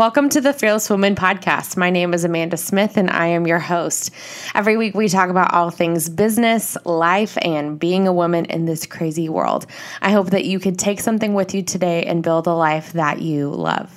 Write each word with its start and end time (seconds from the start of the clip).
Welcome 0.00 0.28
to 0.28 0.40
the 0.40 0.52
Fearless 0.52 0.88
Woman 0.90 1.16
podcast. 1.16 1.76
My 1.76 1.90
name 1.90 2.14
is 2.14 2.22
Amanda 2.22 2.56
Smith 2.56 2.96
and 2.96 3.10
I 3.10 3.26
am 3.26 3.48
your 3.48 3.58
host. 3.58 4.12
Every 4.54 4.76
week 4.76 4.94
we 4.94 5.08
talk 5.08 5.28
about 5.28 5.52
all 5.52 5.70
things 5.70 6.08
business, 6.08 6.76
life, 6.84 7.36
and 7.42 7.80
being 7.80 8.06
a 8.06 8.12
woman 8.12 8.44
in 8.44 8.64
this 8.64 8.86
crazy 8.86 9.28
world. 9.28 9.66
I 10.00 10.12
hope 10.12 10.30
that 10.30 10.44
you 10.44 10.60
can 10.60 10.76
take 10.76 11.00
something 11.00 11.34
with 11.34 11.52
you 11.52 11.64
today 11.64 12.04
and 12.04 12.22
build 12.22 12.46
a 12.46 12.52
life 12.52 12.92
that 12.92 13.22
you 13.22 13.50
love. 13.50 13.92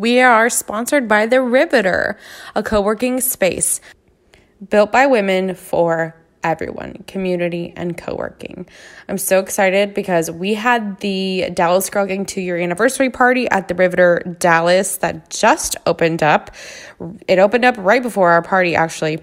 We 0.00 0.22
are 0.22 0.48
sponsored 0.48 1.08
by 1.08 1.26
The 1.26 1.42
Riveter, 1.42 2.16
a 2.54 2.62
co 2.62 2.80
working 2.80 3.20
space 3.20 3.82
built 4.70 4.90
by 4.90 5.04
women 5.04 5.54
for 5.54 6.16
everyone, 6.42 7.04
community 7.06 7.74
and 7.76 7.98
co 7.98 8.14
working. 8.14 8.66
I'm 9.10 9.18
so 9.18 9.40
excited 9.40 9.92
because 9.92 10.30
we 10.30 10.54
had 10.54 11.00
the 11.00 11.50
Dallas 11.52 11.90
Girl 11.90 12.06
Gang 12.06 12.24
two 12.24 12.40
year 12.40 12.56
anniversary 12.56 13.10
party 13.10 13.46
at 13.50 13.68
the 13.68 13.74
Riveter 13.74 14.20
Dallas 14.38 14.96
that 14.96 15.28
just 15.28 15.76
opened 15.84 16.22
up. 16.22 16.50
It 17.28 17.38
opened 17.38 17.66
up 17.66 17.76
right 17.76 18.02
before 18.02 18.30
our 18.30 18.40
party, 18.40 18.74
actually. 18.74 19.20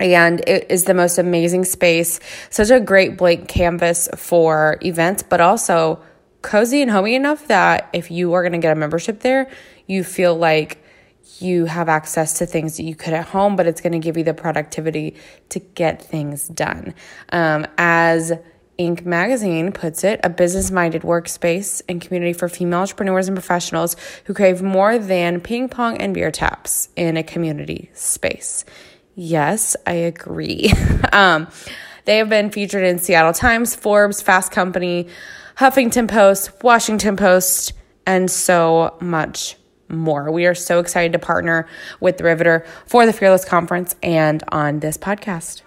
And 0.00 0.40
it 0.48 0.70
is 0.70 0.84
the 0.84 0.94
most 0.94 1.18
amazing 1.18 1.66
space, 1.66 2.18
such 2.48 2.70
a 2.70 2.80
great 2.80 3.18
blank 3.18 3.46
canvas 3.46 4.08
for 4.16 4.78
events, 4.80 5.22
but 5.22 5.42
also 5.42 6.00
cozy 6.40 6.82
and 6.82 6.90
homey 6.90 7.14
enough 7.14 7.46
that 7.48 7.88
if 7.92 8.10
you 8.10 8.32
are 8.32 8.42
going 8.42 8.52
to 8.52 8.58
get 8.58 8.72
a 8.72 8.80
membership 8.80 9.20
there, 9.20 9.50
you 9.92 10.04
feel 10.04 10.34
like 10.34 10.78
you 11.38 11.66
have 11.66 11.88
access 11.88 12.38
to 12.38 12.46
things 12.46 12.76
that 12.76 12.84
you 12.84 12.94
could 12.94 13.14
at 13.14 13.26
home, 13.26 13.56
but 13.56 13.66
it's 13.66 13.80
going 13.80 13.92
to 13.92 13.98
give 13.98 14.16
you 14.16 14.24
the 14.24 14.34
productivity 14.34 15.16
to 15.50 15.58
get 15.58 16.02
things 16.02 16.48
done. 16.48 16.94
Um, 17.30 17.66
as 17.78 18.32
Inc. 18.78 19.04
magazine 19.04 19.72
puts 19.72 20.02
it, 20.04 20.20
a 20.24 20.30
business 20.30 20.70
minded 20.70 21.02
workspace 21.02 21.82
and 21.88 22.00
community 22.00 22.32
for 22.32 22.48
female 22.48 22.80
entrepreneurs 22.80 23.28
and 23.28 23.36
professionals 23.36 23.96
who 24.24 24.34
crave 24.34 24.62
more 24.62 24.98
than 24.98 25.40
ping 25.40 25.68
pong 25.68 25.98
and 25.98 26.14
beer 26.14 26.30
taps 26.30 26.88
in 26.96 27.16
a 27.16 27.22
community 27.22 27.90
space. 27.94 28.64
Yes, 29.14 29.76
I 29.86 29.92
agree. 29.92 30.72
um, 31.12 31.48
they 32.04 32.18
have 32.18 32.28
been 32.28 32.50
featured 32.50 32.84
in 32.84 32.98
Seattle 32.98 33.32
Times, 33.32 33.74
Forbes, 33.74 34.22
Fast 34.22 34.50
Company, 34.50 35.08
Huffington 35.56 36.08
Post, 36.08 36.50
Washington 36.62 37.16
Post, 37.16 37.74
and 38.06 38.30
so 38.30 38.96
much 39.00 39.56
more. 39.92 40.30
We 40.30 40.46
are 40.46 40.54
so 40.54 40.80
excited 40.80 41.12
to 41.12 41.18
partner 41.18 41.68
with 42.00 42.18
the 42.18 42.24
Riveter 42.24 42.66
for 42.86 43.06
the 43.06 43.12
Fearless 43.12 43.44
Conference 43.44 43.94
and 44.02 44.42
on 44.48 44.80
this 44.80 44.98
podcast. 44.98 45.62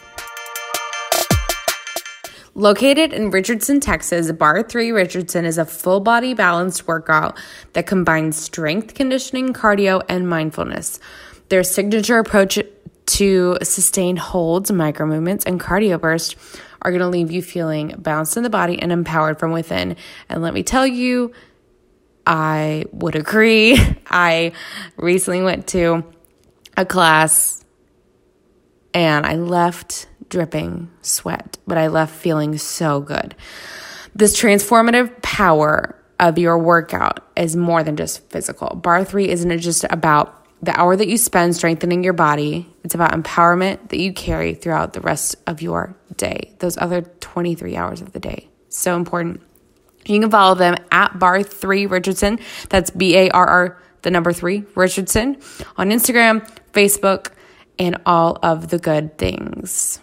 Located 2.57 3.11
in 3.11 3.31
Richardson, 3.31 3.81
Texas, 3.81 4.31
Barre3 4.31 4.93
Richardson 4.93 5.43
is 5.43 5.57
a 5.57 5.65
full 5.65 5.99
body 5.99 6.33
balanced 6.33 6.87
workout 6.87 7.37
that 7.73 7.85
combines 7.85 8.37
strength 8.37 8.93
conditioning, 8.93 9.51
cardio, 9.51 10.01
and 10.07 10.29
mindfulness. 10.29 11.01
Their 11.49 11.63
signature 11.63 12.17
approach 12.17 12.57
to 13.05 13.57
sustained 13.61 14.19
holds, 14.19 14.71
micro 14.71 15.05
movements, 15.05 15.43
and 15.45 15.59
cardio 15.59 15.99
bursts 15.99 16.35
are 16.81 16.91
going 16.91 17.01
to 17.01 17.09
leave 17.09 17.29
you 17.29 17.41
feeling 17.41 17.93
balanced 17.97 18.37
in 18.37 18.43
the 18.43 18.49
body 18.49 18.81
and 18.81 18.91
empowered 18.91 19.37
from 19.37 19.51
within. 19.51 19.97
And 20.29 20.41
let 20.41 20.53
me 20.53 20.63
tell 20.63 20.87
you, 20.87 21.33
I 22.25 22.85
would 22.91 23.15
agree. 23.15 23.77
I 24.07 24.53
recently 24.97 25.41
went 25.41 25.67
to 25.67 26.03
a 26.77 26.85
class 26.85 27.63
and 28.93 29.25
I 29.25 29.35
left 29.35 30.07
dripping 30.29 30.89
sweat, 31.01 31.57
but 31.67 31.77
I 31.77 31.87
left 31.87 32.15
feeling 32.15 32.57
so 32.57 33.01
good. 33.01 33.35
This 34.15 34.39
transformative 34.39 35.21
power 35.21 36.01
of 36.19 36.37
your 36.37 36.57
workout 36.57 37.19
is 37.35 37.55
more 37.55 37.83
than 37.83 37.97
just 37.97 38.27
physical. 38.29 38.79
Barre3 38.81 39.27
isn't 39.27 39.59
just 39.59 39.85
about 39.89 40.45
the 40.61 40.77
hour 40.79 40.95
that 40.95 41.07
you 41.07 41.17
spend 41.17 41.55
strengthening 41.55 42.03
your 42.03 42.13
body, 42.13 42.73
it's 42.83 42.95
about 42.95 43.11
empowerment 43.11 43.89
that 43.89 43.99
you 43.99 44.13
carry 44.13 44.53
throughout 44.53 44.93
the 44.93 45.01
rest 45.01 45.35
of 45.45 45.61
your 45.61 45.95
day, 46.15 46.55
those 46.59 46.77
other 46.77 47.01
23 47.01 47.75
hours 47.75 48.01
of 48.01 48.13
the 48.13 48.19
day. 48.19 48.49
So 48.69 48.95
important. 48.95 49.41
You 50.07 50.19
can 50.19 50.29
follow 50.29 50.55
them 50.55 50.75
at 50.91 51.13
Barre3 51.13 51.89
Richardson. 51.89 52.39
That's 52.69 52.91
B 52.91 53.15
A 53.17 53.29
R 53.31 53.47
R, 53.47 53.81
the 54.03 54.11
number 54.11 54.31
three, 54.31 54.63
Richardson, 54.75 55.37
on 55.77 55.89
Instagram, 55.89 56.47
Facebook, 56.73 57.31
and 57.79 57.99
all 58.05 58.37
of 58.43 58.69
the 58.69 58.77
good 58.77 59.17
things. 59.17 59.99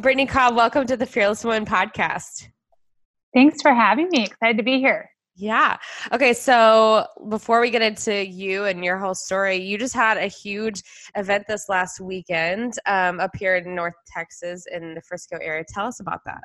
Brittany 0.00 0.26
Cobb, 0.26 0.56
welcome 0.56 0.86
to 0.86 0.96
the 0.96 1.06
Fearless 1.06 1.44
Woman 1.44 1.66
podcast. 1.66 2.48
Thanks 3.34 3.62
for 3.62 3.72
having 3.72 4.08
me. 4.10 4.24
Excited 4.24 4.56
to 4.56 4.64
be 4.64 4.80
here. 4.80 5.10
Yeah. 5.40 5.78
Okay. 6.12 6.34
So 6.34 7.06
before 7.30 7.62
we 7.62 7.70
get 7.70 7.80
into 7.80 8.26
you 8.26 8.66
and 8.66 8.84
your 8.84 8.98
whole 8.98 9.14
story, 9.14 9.56
you 9.56 9.78
just 9.78 9.94
had 9.94 10.18
a 10.18 10.26
huge 10.26 10.82
event 11.16 11.46
this 11.48 11.66
last 11.70 11.98
weekend 11.98 12.74
um, 12.84 13.20
up 13.20 13.34
here 13.34 13.56
in 13.56 13.74
North 13.74 13.94
Texas 14.06 14.66
in 14.70 14.94
the 14.94 15.00
Frisco 15.00 15.38
area. 15.40 15.64
Tell 15.66 15.86
us 15.86 15.98
about 15.98 16.20
that. 16.26 16.42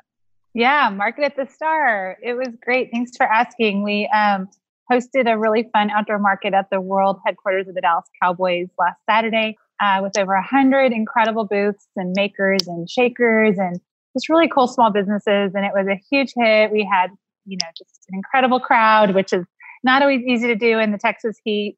Yeah, 0.54 0.88
Market 0.88 1.24
at 1.24 1.36
the 1.36 1.46
Star. 1.52 2.16
It 2.22 2.32
was 2.32 2.48
great. 2.64 2.88
Thanks 2.90 3.14
for 3.18 3.26
asking. 3.26 3.82
We 3.82 4.08
um, 4.14 4.48
hosted 4.90 5.30
a 5.30 5.36
really 5.36 5.68
fun 5.74 5.90
outdoor 5.90 6.18
market 6.18 6.54
at 6.54 6.70
the 6.70 6.80
world 6.80 7.20
headquarters 7.26 7.68
of 7.68 7.74
the 7.74 7.82
Dallas 7.82 8.06
Cowboys 8.22 8.68
last 8.78 8.96
Saturday 9.04 9.58
uh, 9.78 10.00
with 10.02 10.16
over 10.16 10.32
100 10.32 10.92
incredible 10.92 11.44
booths 11.44 11.86
and 11.96 12.14
makers 12.16 12.66
and 12.66 12.88
shakers 12.88 13.58
and 13.58 13.78
just 14.14 14.30
really 14.30 14.48
cool 14.48 14.66
small 14.66 14.90
businesses. 14.90 15.52
And 15.54 15.66
it 15.66 15.72
was 15.74 15.86
a 15.86 16.00
huge 16.10 16.32
hit. 16.34 16.72
We 16.72 16.88
had 16.90 17.10
you 17.46 17.56
know, 17.62 17.68
just 17.76 18.04
an 18.08 18.16
incredible 18.16 18.60
crowd, 18.60 19.14
which 19.14 19.32
is 19.32 19.46
not 19.84 20.02
always 20.02 20.22
easy 20.22 20.46
to 20.48 20.56
do 20.56 20.78
in 20.78 20.92
the 20.92 20.98
Texas 20.98 21.36
heat. 21.44 21.76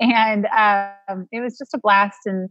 And 0.00 0.46
um, 0.46 1.28
it 1.30 1.40
was 1.40 1.56
just 1.58 1.74
a 1.74 1.78
blast 1.78 2.18
and 2.26 2.48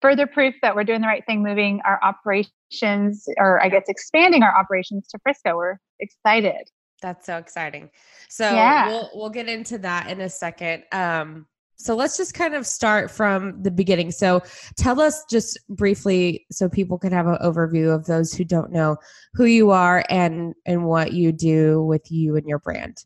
further 0.00 0.26
proof 0.26 0.54
that 0.62 0.74
we're 0.74 0.84
doing 0.84 1.00
the 1.00 1.06
right 1.06 1.24
thing, 1.26 1.42
moving 1.42 1.80
our 1.84 2.00
operations, 2.02 3.26
or 3.36 3.62
I 3.62 3.68
guess 3.68 3.84
expanding 3.88 4.42
our 4.42 4.56
operations 4.56 5.08
to 5.08 5.18
Frisco. 5.22 5.56
We're 5.56 5.78
excited. 6.00 6.70
That's 7.02 7.26
so 7.26 7.36
exciting. 7.36 7.90
So 8.28 8.50
yeah. 8.50 8.88
we'll 8.88 9.10
we'll 9.14 9.30
get 9.30 9.48
into 9.48 9.78
that 9.78 10.10
in 10.10 10.20
a 10.20 10.28
second. 10.28 10.84
Um, 10.92 11.46
so 11.78 11.94
let's 11.94 12.16
just 12.16 12.34
kind 12.34 12.54
of 12.54 12.66
start 12.66 13.08
from 13.10 13.62
the 13.62 13.70
beginning. 13.70 14.10
So 14.10 14.42
tell 14.76 15.00
us 15.00 15.24
just 15.30 15.58
briefly 15.68 16.44
so 16.50 16.68
people 16.68 16.98
can 16.98 17.12
have 17.12 17.26
an 17.26 17.38
overview 17.42 17.94
of 17.94 18.06
those 18.06 18.34
who 18.34 18.44
don't 18.44 18.72
know 18.72 18.96
who 19.34 19.44
you 19.44 19.70
are 19.70 20.04
and 20.10 20.54
and 20.66 20.84
what 20.84 21.12
you 21.12 21.30
do 21.30 21.82
with 21.82 22.10
you 22.10 22.36
and 22.36 22.46
your 22.48 22.58
brand. 22.58 23.04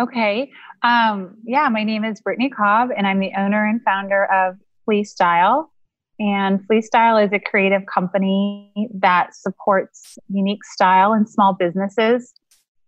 Okay. 0.00 0.50
Um, 0.82 1.36
yeah, 1.44 1.68
my 1.68 1.84
name 1.84 2.02
is 2.02 2.20
Brittany 2.22 2.48
Cobb 2.48 2.88
and 2.96 3.06
I'm 3.06 3.20
the 3.20 3.32
owner 3.36 3.66
and 3.66 3.80
founder 3.82 4.24
of 4.32 4.56
Flea 4.86 5.04
Style. 5.04 5.70
And 6.18 6.64
Flea 6.66 6.80
Style 6.80 7.18
is 7.18 7.30
a 7.32 7.38
creative 7.38 7.82
company 7.92 8.72
that 8.94 9.34
supports 9.34 10.18
unique 10.28 10.64
style 10.64 11.12
and 11.12 11.28
small 11.28 11.52
businesses. 11.52 12.32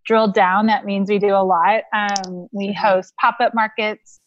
Drilled 0.06 0.34
down, 0.34 0.66
that 0.66 0.84
means 0.84 1.10
we 1.10 1.18
do 1.18 1.34
a 1.34 1.44
lot. 1.44 1.82
Um, 1.92 2.48
we 2.52 2.72
host 2.72 3.12
pop 3.20 3.36
up 3.40 3.54
markets, 3.54 4.20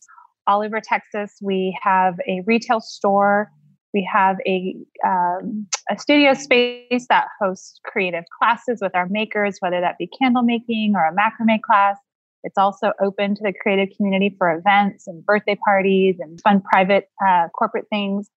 all 0.48 0.64
over 0.64 0.82
Texas. 0.82 1.38
We 1.42 1.78
have 1.82 2.16
a 2.28 2.42
retail 2.46 2.80
store. 2.80 3.52
We 3.94 4.08
have 4.12 4.38
a, 4.46 4.76
um, 5.06 5.68
a 5.90 5.98
studio 5.98 6.34
space 6.34 7.06
that 7.10 7.28
hosts 7.40 7.80
creative 7.86 8.24
classes 8.38 8.80
with 8.82 8.96
our 8.96 9.08
makers, 9.10 9.58
whether 9.60 9.82
that 9.82 9.98
be 9.98 10.10
candle 10.20 10.44
making 10.44 10.94
or 10.96 11.06
a 11.06 11.14
macrame 11.14 11.62
class. 11.62 11.98
It's 12.44 12.58
also 12.58 12.94
open 13.02 13.36
to 13.36 13.44
the 13.44 13.54
creative 13.62 13.90
community 13.96 14.36
for 14.38 14.52
events 14.52 15.08
and 15.08 15.26
birthday 15.26 15.58
parties 15.66 16.18
and 16.20 16.40
fun 16.42 16.62
private 16.62 17.10
uh, 17.28 17.48
corporate 17.50 17.88
things. 17.90 18.30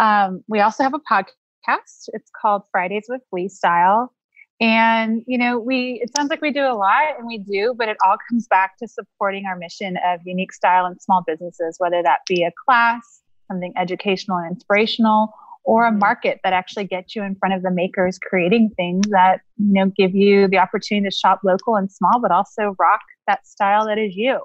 Um, 0.00 0.42
we 0.48 0.60
also 0.60 0.82
have 0.82 0.94
a 0.94 0.98
podcast. 0.98 2.08
It's 2.08 2.30
called 2.40 2.62
Fridays 2.72 3.06
with 3.08 3.22
Flea 3.30 3.48
Style. 3.48 4.12
And, 4.60 5.22
you 5.26 5.38
know, 5.38 5.58
we, 5.58 6.00
it 6.02 6.10
sounds 6.16 6.30
like 6.30 6.40
we 6.40 6.50
do 6.50 6.64
a 6.64 6.74
lot 6.74 7.16
and 7.16 7.26
we 7.26 7.38
do, 7.38 7.74
but 7.78 7.88
it 7.88 7.96
all 8.04 8.16
comes 8.28 8.48
back 8.48 8.76
to 8.78 8.88
supporting 8.88 9.44
our 9.46 9.56
mission 9.56 9.96
of 10.04 10.20
unique 10.24 10.52
style 10.52 10.84
and 10.86 11.00
small 11.00 11.22
businesses, 11.24 11.76
whether 11.78 12.02
that 12.02 12.20
be 12.26 12.42
a 12.42 12.50
class, 12.66 13.22
something 13.46 13.72
educational 13.76 14.36
and 14.38 14.52
inspirational, 14.52 15.32
or 15.62 15.86
a 15.86 15.90
mm-hmm. 15.90 16.00
market 16.00 16.40
that 16.42 16.52
actually 16.52 16.86
gets 16.86 17.14
you 17.14 17.22
in 17.22 17.36
front 17.36 17.54
of 17.54 17.62
the 17.62 17.70
makers 17.70 18.18
creating 18.18 18.70
things 18.76 19.06
that, 19.10 19.42
you 19.58 19.72
know, 19.74 19.92
give 19.96 20.14
you 20.14 20.48
the 20.48 20.58
opportunity 20.58 21.08
to 21.08 21.14
shop 21.14 21.40
local 21.44 21.76
and 21.76 21.92
small, 21.92 22.18
but 22.20 22.32
also 22.32 22.74
rock 22.80 23.00
that 23.28 23.46
style 23.46 23.86
that 23.86 23.98
is 23.98 24.16
you. 24.16 24.40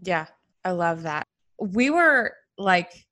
Yeah, 0.00 0.26
I 0.64 0.72
love 0.72 1.02
that. 1.02 1.26
We 1.58 1.90
were 1.90 2.34
like, 2.56 3.06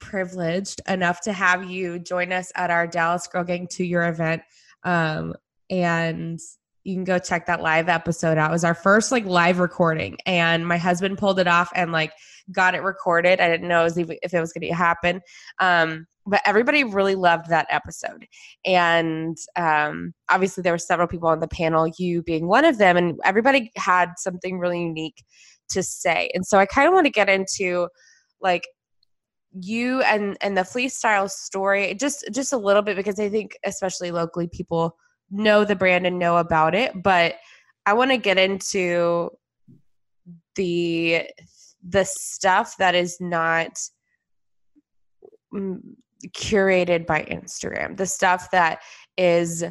privileged 0.00 0.82
enough 0.86 1.22
to 1.22 1.32
have 1.32 1.70
you 1.70 1.98
join 1.98 2.30
us 2.30 2.52
at 2.56 2.70
our 2.70 2.86
Dallas 2.86 3.26
Girl 3.26 3.42
Gang 3.42 3.66
to 3.68 3.84
your 3.84 4.06
event 4.06 4.42
um, 4.82 5.34
and 5.70 6.38
you 6.84 6.94
can 6.94 7.04
go 7.04 7.18
check 7.18 7.46
that 7.46 7.62
live 7.62 7.88
episode 7.88 8.36
out. 8.36 8.50
It 8.50 8.52
was 8.52 8.64
our 8.64 8.74
first 8.74 9.10
like 9.10 9.24
live 9.24 9.58
recording, 9.58 10.18
and 10.26 10.66
my 10.66 10.76
husband 10.76 11.18
pulled 11.18 11.38
it 11.38 11.46
off 11.46 11.70
and 11.74 11.92
like 11.92 12.12
got 12.52 12.74
it 12.74 12.82
recorded. 12.82 13.40
I 13.40 13.48
didn't 13.48 13.68
know 13.68 13.86
if 13.86 13.96
it 13.98 14.40
was 14.40 14.52
going 14.52 14.68
to 14.68 14.74
happen, 14.74 15.22
um, 15.60 16.06
but 16.26 16.42
everybody 16.44 16.84
really 16.84 17.14
loved 17.14 17.48
that 17.48 17.66
episode. 17.70 18.26
And 18.66 19.36
um, 19.56 20.12
obviously, 20.28 20.62
there 20.62 20.74
were 20.74 20.78
several 20.78 21.08
people 21.08 21.28
on 21.28 21.40
the 21.40 21.48
panel, 21.48 21.90
you 21.98 22.22
being 22.22 22.46
one 22.46 22.64
of 22.64 22.78
them, 22.78 22.96
and 22.96 23.18
everybody 23.24 23.70
had 23.76 24.10
something 24.18 24.58
really 24.58 24.82
unique 24.82 25.22
to 25.70 25.82
say. 25.82 26.30
And 26.34 26.46
so 26.46 26.58
I 26.58 26.66
kind 26.66 26.86
of 26.86 26.94
want 26.94 27.06
to 27.06 27.12
get 27.12 27.30
into 27.30 27.88
like 28.40 28.64
you 29.58 30.02
and 30.02 30.36
and 30.40 30.56
the 30.56 30.64
Flea 30.64 30.88
Style 30.88 31.28
story 31.28 31.94
just 31.94 32.28
just 32.32 32.52
a 32.52 32.58
little 32.58 32.82
bit 32.82 32.96
because 32.96 33.18
I 33.18 33.28
think 33.28 33.56
especially 33.64 34.10
locally 34.10 34.48
people 34.48 34.96
know 35.30 35.64
the 35.64 35.76
brand 35.76 36.06
and 36.06 36.18
know 36.18 36.36
about 36.38 36.74
it, 36.74 37.02
but 37.02 37.34
I 37.86 37.92
want 37.92 38.10
to 38.10 38.16
get 38.16 38.38
into 38.38 39.30
the 40.56 41.28
the 41.86 42.04
stuff 42.04 42.76
that 42.78 42.94
is 42.94 43.18
not 43.20 43.78
mm, 45.54 45.80
curated 46.28 47.06
by 47.06 47.22
Instagram. 47.24 47.96
The 47.96 48.06
stuff 48.06 48.50
that 48.52 48.80
is 49.18 49.64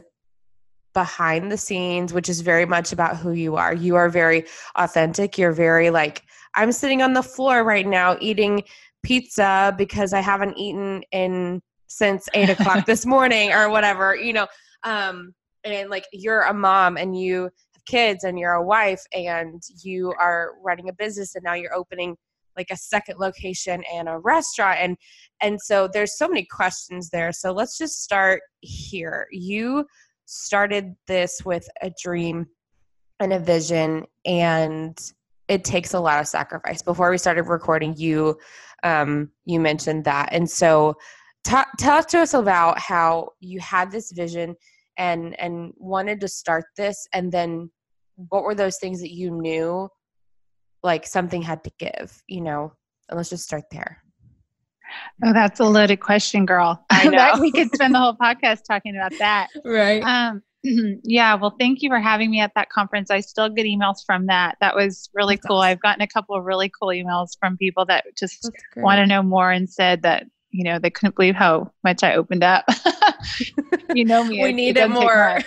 behind 0.94 1.52
the 1.52 1.58
scenes, 1.58 2.14
which 2.14 2.30
is 2.30 2.42
very 2.42 2.66
much 2.66 2.92
about 2.92 3.18
who 3.18 3.32
you 3.32 3.56
are. 3.56 3.74
You 3.74 3.96
are 3.96 4.10
very 4.10 4.46
authentic. 4.76 5.38
You're 5.38 5.52
very 5.52 5.90
like, 5.90 6.22
I'm 6.54 6.72
sitting 6.72 7.02
on 7.02 7.14
the 7.14 7.24
floor 7.24 7.64
right 7.64 7.88
now 7.88 8.16
eating 8.22 8.64
pizza 9.02 9.74
because 9.78 10.14
I 10.14 10.22
haven't 10.22 10.58
eaten 10.58 11.04
in 11.12 11.62
since 11.88 12.28
eight 12.34 12.50
o'clock 12.50 12.86
this 12.88 13.06
morning 13.06 13.52
or 13.52 13.70
whatever, 13.70 14.16
you 14.16 14.34
know. 14.34 14.48
Um, 14.84 15.34
and 15.64 15.90
like 15.90 16.06
you're 16.12 16.42
a 16.42 16.54
mom 16.54 16.98
and 16.98 17.18
you 17.18 17.44
have 17.44 17.86
kids 17.86 18.24
and 18.24 18.38
you're 18.38 18.54
a 18.54 18.64
wife 18.64 19.04
and 19.14 19.62
you 19.84 20.14
are 20.20 20.52
running 20.64 20.90
a 20.90 20.94
business 20.94 21.36
and 21.36 21.44
now 21.44 21.54
you're 21.54 21.74
opening 21.74 22.16
like 22.56 22.68
a 22.70 22.78
second 22.78 23.18
location 23.20 23.84
and 23.92 24.08
a 24.08 24.18
restaurant 24.20 24.78
and 24.80 24.98
and 25.42 25.60
so 25.62 25.90
there's 25.92 26.18
so 26.18 26.28
many 26.28 26.46
questions 26.46 27.10
there. 27.10 27.32
So 27.32 27.52
let's 27.52 27.78
just 27.78 28.02
start 28.02 28.42
here. 28.62 29.28
You 29.32 29.86
started 30.26 30.96
this 31.08 31.42
with 31.44 31.68
a 31.82 31.92
dream 32.02 32.48
and 33.20 33.34
a 33.34 33.40
vision 33.40 34.06
and 34.26 34.98
it 35.50 35.64
takes 35.66 35.94
a 35.94 36.00
lot 36.00 36.20
of 36.22 36.28
sacrifice. 36.28 36.82
Before 36.82 37.12
we 37.12 37.18
started 37.18 37.44
recording 37.44 37.96
you 37.98 38.38
um 38.84 39.32
you 39.46 39.60
mentioned 39.60 40.06
that. 40.06 40.30
And 40.32 40.50
so 40.50 40.96
talk 41.44 41.68
tell 41.78 42.04
to 42.04 42.20
us 42.20 42.34
about 42.34 42.80
how 42.80 43.30
you 43.40 43.60
had 43.60 43.92
this 43.92 44.12
vision 44.12 44.56
and 44.98 45.40
and 45.40 45.74
wanted 45.78 46.20
to 46.22 46.28
start 46.28 46.66
this 46.78 47.08
and 47.14 47.32
then 47.32 47.70
what 48.30 48.44
were 48.44 48.56
those 48.56 48.78
things 48.78 49.02
that 49.02 49.12
you 49.12 49.32
knew 49.32 49.90
like 50.84 51.06
something 51.08 51.42
had 51.42 51.64
to 51.64 51.72
give 51.80 52.22
you 52.28 52.42
know? 52.42 52.74
And 53.10 53.18
let's 53.18 53.30
just 53.30 53.44
start 53.44 53.64
there. 53.72 54.02
Oh 55.24 55.34
that's 55.34 55.60
a 55.60 55.66
loaded 55.66 56.00
question 56.00 56.46
girl. 56.46 56.84
I 56.90 57.08
know. 57.10 57.38
we 57.40 57.52
could 57.52 57.74
spend 57.74 57.94
the 57.96 58.00
whole 58.00 58.16
podcast 58.16 58.62
talking 58.68 58.96
about 58.96 59.18
that. 59.20 59.48
Right. 59.66 60.04
Um 60.04 60.42
yeah 61.04 61.36
well 61.36 61.56
thank 61.60 61.82
you 61.82 61.90
for 61.90 62.00
having 62.00 62.32
me 62.32 62.40
at 62.40 62.52
that 62.56 62.70
conference. 62.70 63.12
I 63.12 63.20
still 63.20 63.50
get 63.50 63.66
emails 63.66 64.06
from 64.06 64.28
that. 64.28 64.58
That 64.62 64.76
was 64.76 65.10
really 65.14 65.36
that's 65.36 65.48
cool. 65.48 65.58
awesome. 65.58 65.72
i've 65.72 65.82
gotten 65.82 66.02
a 66.02 66.08
couple 66.08 66.36
of 66.36 66.46
really 66.46 66.72
cool 66.80 66.90
emails 66.90 67.38
from 67.40 67.58
people 67.58 67.86
that 67.86 68.06
just 68.18 68.50
want 68.78 69.00
to 69.00 69.06
know 69.06 69.22
more 69.24 69.52
and 69.52 69.70
said 69.70 70.04
that 70.04 70.26
you 70.54 70.64
know 70.64 70.80
they 70.80 70.90
couldn't 70.90 71.16
believe 71.16 71.36
how 71.36 71.70
much 71.84 72.04
i 72.04 72.16
opened 72.16 72.44
up 72.44 72.64
you 73.96 74.06
know 74.06 74.24
me. 74.24 74.42
we 74.42 74.50
it, 74.50 74.54
need 74.54 74.78
it, 74.78 74.86
it 74.86 74.90
more. 74.90 75.40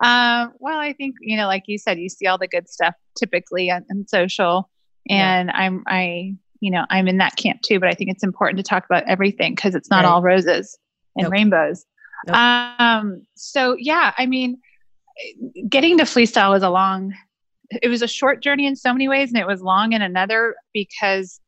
Um, 0.00 0.52
well, 0.58 0.78
I 0.78 0.92
think 0.92 1.16
you 1.20 1.36
know, 1.36 1.46
like 1.46 1.64
you 1.66 1.78
said, 1.78 1.98
you 1.98 2.08
see 2.08 2.26
all 2.26 2.38
the 2.38 2.48
good 2.48 2.68
stuff 2.68 2.94
typically 3.18 3.70
on, 3.70 3.84
on 3.90 4.06
social, 4.06 4.68
and 5.08 5.48
yeah. 5.48 5.58
I'm 5.58 5.84
I 5.86 6.34
you 6.60 6.70
know 6.70 6.84
I'm 6.90 7.08
in 7.08 7.18
that 7.18 7.36
camp 7.36 7.62
too. 7.62 7.80
But 7.80 7.88
I 7.88 7.94
think 7.94 8.10
it's 8.10 8.24
important 8.24 8.58
to 8.58 8.62
talk 8.62 8.84
about 8.84 9.04
everything 9.08 9.54
because 9.54 9.74
it's 9.74 9.90
not 9.90 10.04
right. 10.04 10.10
all 10.10 10.22
roses 10.22 10.78
and 11.16 11.24
nope. 11.24 11.32
rainbows. 11.32 11.86
Nope. 12.26 12.36
Um, 12.36 13.26
so 13.34 13.76
yeah, 13.78 14.12
I 14.18 14.26
mean, 14.26 14.58
getting 15.68 15.98
to 15.98 16.04
Flea 16.06 16.26
Style 16.26 16.50
was 16.50 16.62
a 16.62 16.70
long. 16.70 17.14
It 17.70 17.88
was 17.88 18.02
a 18.02 18.08
short 18.08 18.42
journey 18.42 18.66
in 18.66 18.76
so 18.76 18.92
many 18.92 19.08
ways, 19.08 19.30
and 19.30 19.38
it 19.38 19.46
was 19.46 19.62
long 19.62 19.92
in 19.92 20.02
another 20.02 20.54
because 20.72 21.40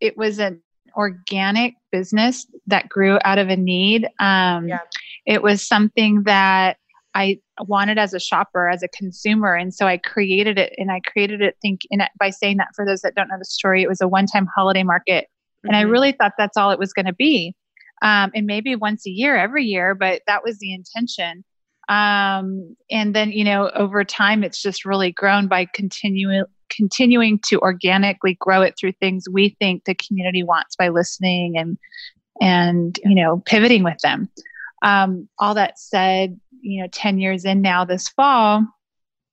it 0.00 0.16
was 0.16 0.38
an 0.38 0.62
organic 0.96 1.74
business 1.92 2.46
that 2.66 2.88
grew 2.88 3.18
out 3.24 3.38
of 3.38 3.48
a 3.48 3.56
need. 3.56 4.06
Um, 4.18 4.68
yeah. 4.68 4.80
It 5.26 5.42
was 5.42 5.66
something 5.66 6.22
that 6.24 6.78
I 7.14 7.38
wanted 7.60 7.98
as 7.98 8.12
a 8.12 8.20
shopper, 8.20 8.68
as 8.68 8.82
a 8.82 8.88
consumer, 8.88 9.54
and 9.54 9.72
so 9.72 9.86
I 9.86 9.96
created 9.96 10.58
it. 10.58 10.74
And 10.76 10.90
I 10.90 11.00
created 11.00 11.40
it 11.40 11.56
think 11.62 11.80
in 11.90 12.02
by 12.18 12.30
saying 12.30 12.58
that 12.58 12.68
for 12.74 12.84
those 12.84 13.00
that 13.02 13.14
don't 13.14 13.28
know 13.28 13.38
the 13.38 13.44
story, 13.44 13.82
it 13.82 13.88
was 13.88 14.00
a 14.00 14.08
one-time 14.08 14.46
holiday 14.54 14.82
market, 14.82 15.24
mm-hmm. 15.24 15.68
and 15.68 15.76
I 15.76 15.82
mm-hmm. 15.82 15.92
really 15.92 16.12
thought 16.12 16.32
that's 16.36 16.56
all 16.56 16.70
it 16.70 16.78
was 16.78 16.92
going 16.92 17.06
to 17.06 17.14
be, 17.14 17.54
um, 18.02 18.32
and 18.34 18.46
maybe 18.46 18.76
once 18.76 19.06
a 19.06 19.10
year, 19.10 19.36
every 19.36 19.64
year, 19.64 19.94
but 19.94 20.22
that 20.26 20.42
was 20.44 20.58
the 20.58 20.74
intention. 20.74 21.44
Um, 21.88 22.76
and 22.90 23.14
then 23.14 23.32
you 23.32 23.44
know, 23.44 23.70
over 23.70 24.04
time, 24.04 24.44
it's 24.44 24.60
just 24.60 24.84
really 24.84 25.12
grown 25.12 25.48
by 25.48 25.66
continuing 25.72 26.44
continuing 26.70 27.38
to 27.46 27.58
organically 27.60 28.36
grow 28.40 28.62
it 28.62 28.74
through 28.78 28.92
things 28.92 29.24
we 29.30 29.50
think 29.58 29.84
the 29.84 29.94
community 29.94 30.42
wants 30.42 30.76
by 30.76 30.88
listening 30.88 31.56
and 31.56 31.78
and 32.40 32.98
you 33.04 33.14
know 33.14 33.42
pivoting 33.46 33.82
with 33.82 33.98
them 34.02 34.28
um, 34.82 35.28
all 35.38 35.54
that 35.54 35.78
said 35.78 36.38
you 36.60 36.82
know 36.82 36.88
10 36.92 37.18
years 37.18 37.44
in 37.44 37.62
now 37.62 37.84
this 37.84 38.08
fall 38.08 38.64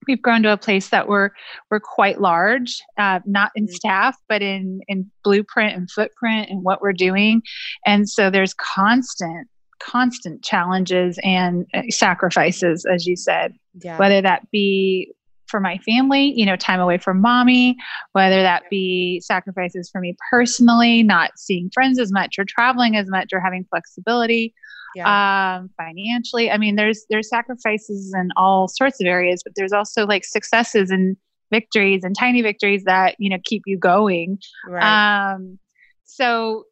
we've 0.08 0.22
grown 0.22 0.44
to 0.44 0.52
a 0.52 0.58
place 0.58 0.90
that 0.90 1.08
we're 1.08 1.30
we're 1.70 1.80
quite 1.80 2.22
large 2.22 2.82
uh, 2.98 3.20
not 3.26 3.52
in 3.56 3.66
mm-hmm. 3.66 3.74
staff 3.74 4.18
but 4.28 4.42
in 4.42 4.82
in 4.88 5.10
blueprint 5.24 5.76
and 5.76 5.90
footprint 5.90 6.50
and 6.50 6.64
what 6.64 6.82
we're 6.82 6.94
doing 6.94 7.42
and 7.86 8.10
so 8.10 8.30
there's 8.30 8.54
constant 8.54 9.48
constant 9.80 10.44
challenges 10.44 11.20
and 11.24 11.66
uh, 11.74 11.82
sacrifices 11.90 12.86
as 12.86 13.06
you 13.06 13.16
said 13.16 13.54
yeah. 13.82 13.98
whether 13.98 14.22
that 14.22 14.50
be 14.52 15.12
for 15.54 15.60
my 15.60 15.78
family, 15.86 16.34
you 16.36 16.48
know, 16.48 16.56
time 16.56 16.80
away 16.80 16.98
from 16.98 17.22
mommy, 17.22 17.78
whether 18.14 18.42
that 18.42 18.64
be 18.72 19.22
sacrifices 19.24 19.88
for 19.88 20.02
me 20.02 20.18
personally, 20.32 21.04
not 21.04 21.30
seeing 21.38 21.70
friends 21.72 22.00
as 22.00 22.12
much 22.12 22.40
or 22.40 22.44
traveling 22.44 22.98
as 22.98 23.08
much 23.08 23.28
or 23.32 23.40
having 23.40 23.64
flexibility. 23.70 24.52
Yeah. 24.96 25.58
Um, 25.60 25.70
financially. 25.78 26.50
I 26.50 26.58
mean, 26.58 26.76
there's 26.76 27.06
there's 27.12 27.30
sacrifices 27.30 28.16
in 28.16 28.30
all 28.36 28.68
sorts 28.68 29.00
of 29.00 29.06
areas, 29.06 29.44
but 29.44 29.54
there's 29.56 29.74
also 29.74 30.08
like 30.08 30.26
successes 30.26 30.90
and 30.90 31.18
victories 31.52 32.04
and 32.04 32.18
tiny 32.18 32.42
victories 32.42 32.84
that, 32.86 33.16
you 33.20 33.30
know, 33.30 33.38
keep 33.44 33.62
you 33.68 33.78
going. 33.78 34.40
Right. 34.68 35.34
Um, 35.34 35.60
so 36.04 36.66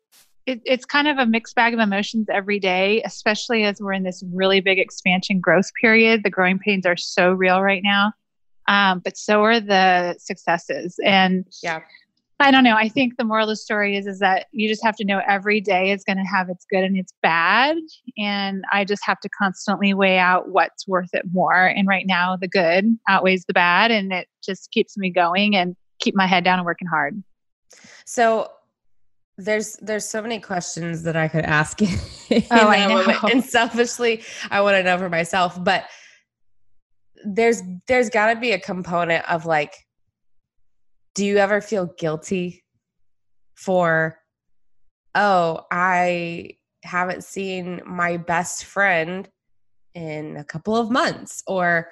it, 0.47 0.59
it's 0.65 0.85
kind 0.85 1.07
of 1.07 1.19
a 1.19 1.27
mixed 1.27 1.53
bag 1.53 1.75
of 1.75 1.79
emotions 1.79 2.25
every 2.31 2.57
day, 2.57 3.03
especially 3.05 3.63
as 3.63 3.79
we're 3.79 3.93
in 3.93 4.01
this 4.01 4.23
really 4.33 4.59
big 4.59 4.79
expansion 4.79 5.39
growth 5.39 5.69
period. 5.79 6.23
The 6.23 6.31
growing 6.31 6.57
pains 6.57 6.88
are 6.88 6.97
so 6.97 7.31
real 7.31 7.61
right 7.61 7.83
now 7.83 8.13
um, 8.68 9.00
but 9.03 9.18
so 9.18 9.44
are 9.44 9.60
the 9.60 10.15
successes. 10.20 11.00
And 11.03 11.46
yeah, 11.63 11.82
I 12.39 12.51
don't 12.51 12.63
know. 12.63 12.75
I 12.75 12.89
think 12.89 13.18
the 13.18 13.24
moral 13.24 13.44
of 13.44 13.50
the 13.50 13.56
story 13.56 13.96
is 13.96 14.08
is 14.08 14.20
that 14.20 14.48
you 14.51 14.68
just 14.68 14.84
have 14.84 14.96
to 14.98 15.06
know 15.06 15.22
every 15.27 15.62
day 15.62 15.91
is 15.91 16.03
going 16.03 16.18
to 16.18 16.24
have 16.24 16.50
its 16.50 16.65
good 16.70 16.84
and 16.84 16.98
its 16.98 17.13
bad, 17.22 17.77
and 18.18 18.63
I 18.72 18.86
just 18.86 19.06
have 19.06 19.20
to 19.22 19.30
constantly 19.30 19.94
weigh 19.94 20.18
out 20.18 20.50
what's 20.50 20.88
worth 20.88 21.13
it 21.13 21.25
more. 21.32 21.65
And 21.65 21.88
right 21.88 22.06
now, 22.08 22.36
the 22.36 22.48
good 22.48 22.86
outweighs 23.08 23.46
the 23.46 23.53
bad, 23.53 23.91
and 23.91 24.12
it 24.12 24.27
just 24.44 24.72
keeps 24.72 24.98
me 24.98 25.12
going 25.12 25.56
and 25.56 25.75
keep 26.00 26.15
my 26.15 26.25
head 26.25 26.44
down 26.44 26.60
and 26.60 26.65
working 26.65 26.88
hard. 26.88 27.22
So 28.06 28.51
there's 29.38 29.77
there's 29.77 30.06
so 30.06 30.22
many 30.22 30.39
questions 30.39 31.03
that 31.03 31.15
I 31.15 31.27
could 31.27 31.46
ask. 31.46 31.80
oh, 31.82 31.88
I 32.51 32.88
know. 32.88 33.30
And 33.32 33.44
selfishly, 33.44 34.24
I 34.50 34.62
want 34.62 34.75
to 34.75 34.84
know 34.84 34.98
for 34.98 35.10
myself, 35.10 35.62
but 35.63 35.86
there's 37.25 37.61
there's 37.87 38.09
got 38.09 38.33
to 38.33 38.39
be 38.39 38.51
a 38.51 38.59
component 38.59 39.29
of 39.29 39.45
like 39.45 39.73
do 41.15 41.25
you 41.25 41.37
ever 41.37 41.61
feel 41.61 41.87
guilty 41.97 42.63
for 43.55 44.17
oh 45.15 45.61
i 45.71 46.49
haven't 46.83 47.23
seen 47.23 47.81
my 47.85 48.17
best 48.17 48.65
friend 48.65 49.29
in 49.93 50.37
a 50.37 50.43
couple 50.43 50.75
of 50.75 50.89
months 50.89 51.43
or 51.47 51.89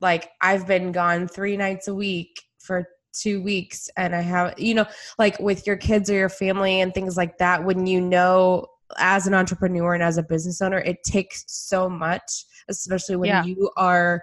like 0.00 0.30
i've 0.42 0.66
been 0.66 0.92
gone 0.92 1.26
3 1.26 1.56
nights 1.56 1.88
a 1.88 1.94
week 1.94 2.42
for 2.58 2.86
2 3.20 3.42
weeks 3.42 3.88
and 3.96 4.14
i 4.14 4.20
have 4.20 4.54
you 4.58 4.74
know 4.74 4.86
like 5.18 5.38
with 5.40 5.66
your 5.66 5.76
kids 5.76 6.10
or 6.10 6.14
your 6.14 6.28
family 6.28 6.80
and 6.80 6.94
things 6.94 7.16
like 7.16 7.38
that 7.38 7.64
when 7.64 7.86
you 7.86 8.00
know 8.00 8.66
as 8.98 9.26
an 9.26 9.34
entrepreneur 9.34 9.94
and 9.94 10.02
as 10.02 10.18
a 10.18 10.22
business 10.22 10.62
owner 10.62 10.78
it 10.78 11.02
takes 11.04 11.44
so 11.48 11.88
much 11.88 12.44
especially 12.68 13.16
when 13.16 13.28
yeah. 13.28 13.44
you 13.44 13.70
are 13.76 14.22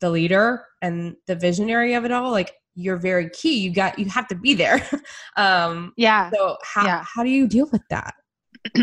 the 0.00 0.10
leader 0.10 0.64
and 0.82 1.16
the 1.26 1.34
visionary 1.34 1.94
of 1.94 2.04
it 2.04 2.12
all 2.12 2.30
like 2.30 2.54
you're 2.74 2.96
very 2.96 3.28
key 3.30 3.58
you 3.58 3.72
got 3.72 3.98
you 3.98 4.06
have 4.06 4.28
to 4.28 4.34
be 4.34 4.54
there 4.54 4.86
um 5.36 5.92
yeah 5.96 6.30
so 6.30 6.56
how 6.62 6.84
yeah. 6.84 7.04
how 7.04 7.22
do 7.22 7.30
you 7.30 7.46
deal 7.46 7.68
with 7.72 7.82
that 7.90 8.14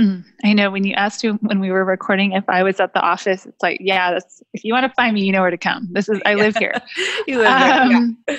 I 0.43 0.53
know 0.53 0.71
when 0.71 0.83
you 0.83 0.93
asked 0.93 1.23
when 1.23 1.59
we 1.59 1.71
were 1.71 1.85
recording 1.85 2.31
if 2.33 2.43
I 2.47 2.63
was 2.63 2.79
at 2.79 2.93
the 2.93 3.01
office, 3.01 3.45
it's 3.45 3.61
like, 3.61 3.77
yeah, 3.81 4.11
that's 4.11 4.41
if 4.53 4.63
you 4.63 4.73
want 4.73 4.85
to 4.85 4.93
find 4.93 5.13
me, 5.13 5.23
you 5.23 5.31
know 5.31 5.41
where 5.41 5.51
to 5.51 5.57
come. 5.57 5.87
This 5.91 6.09
is 6.09 6.21
I 6.25 6.33
live 6.35 6.55
here. 6.55 6.73
you 7.27 7.39
live 7.39 7.47
um, 7.47 8.17
yeah. 8.27 8.37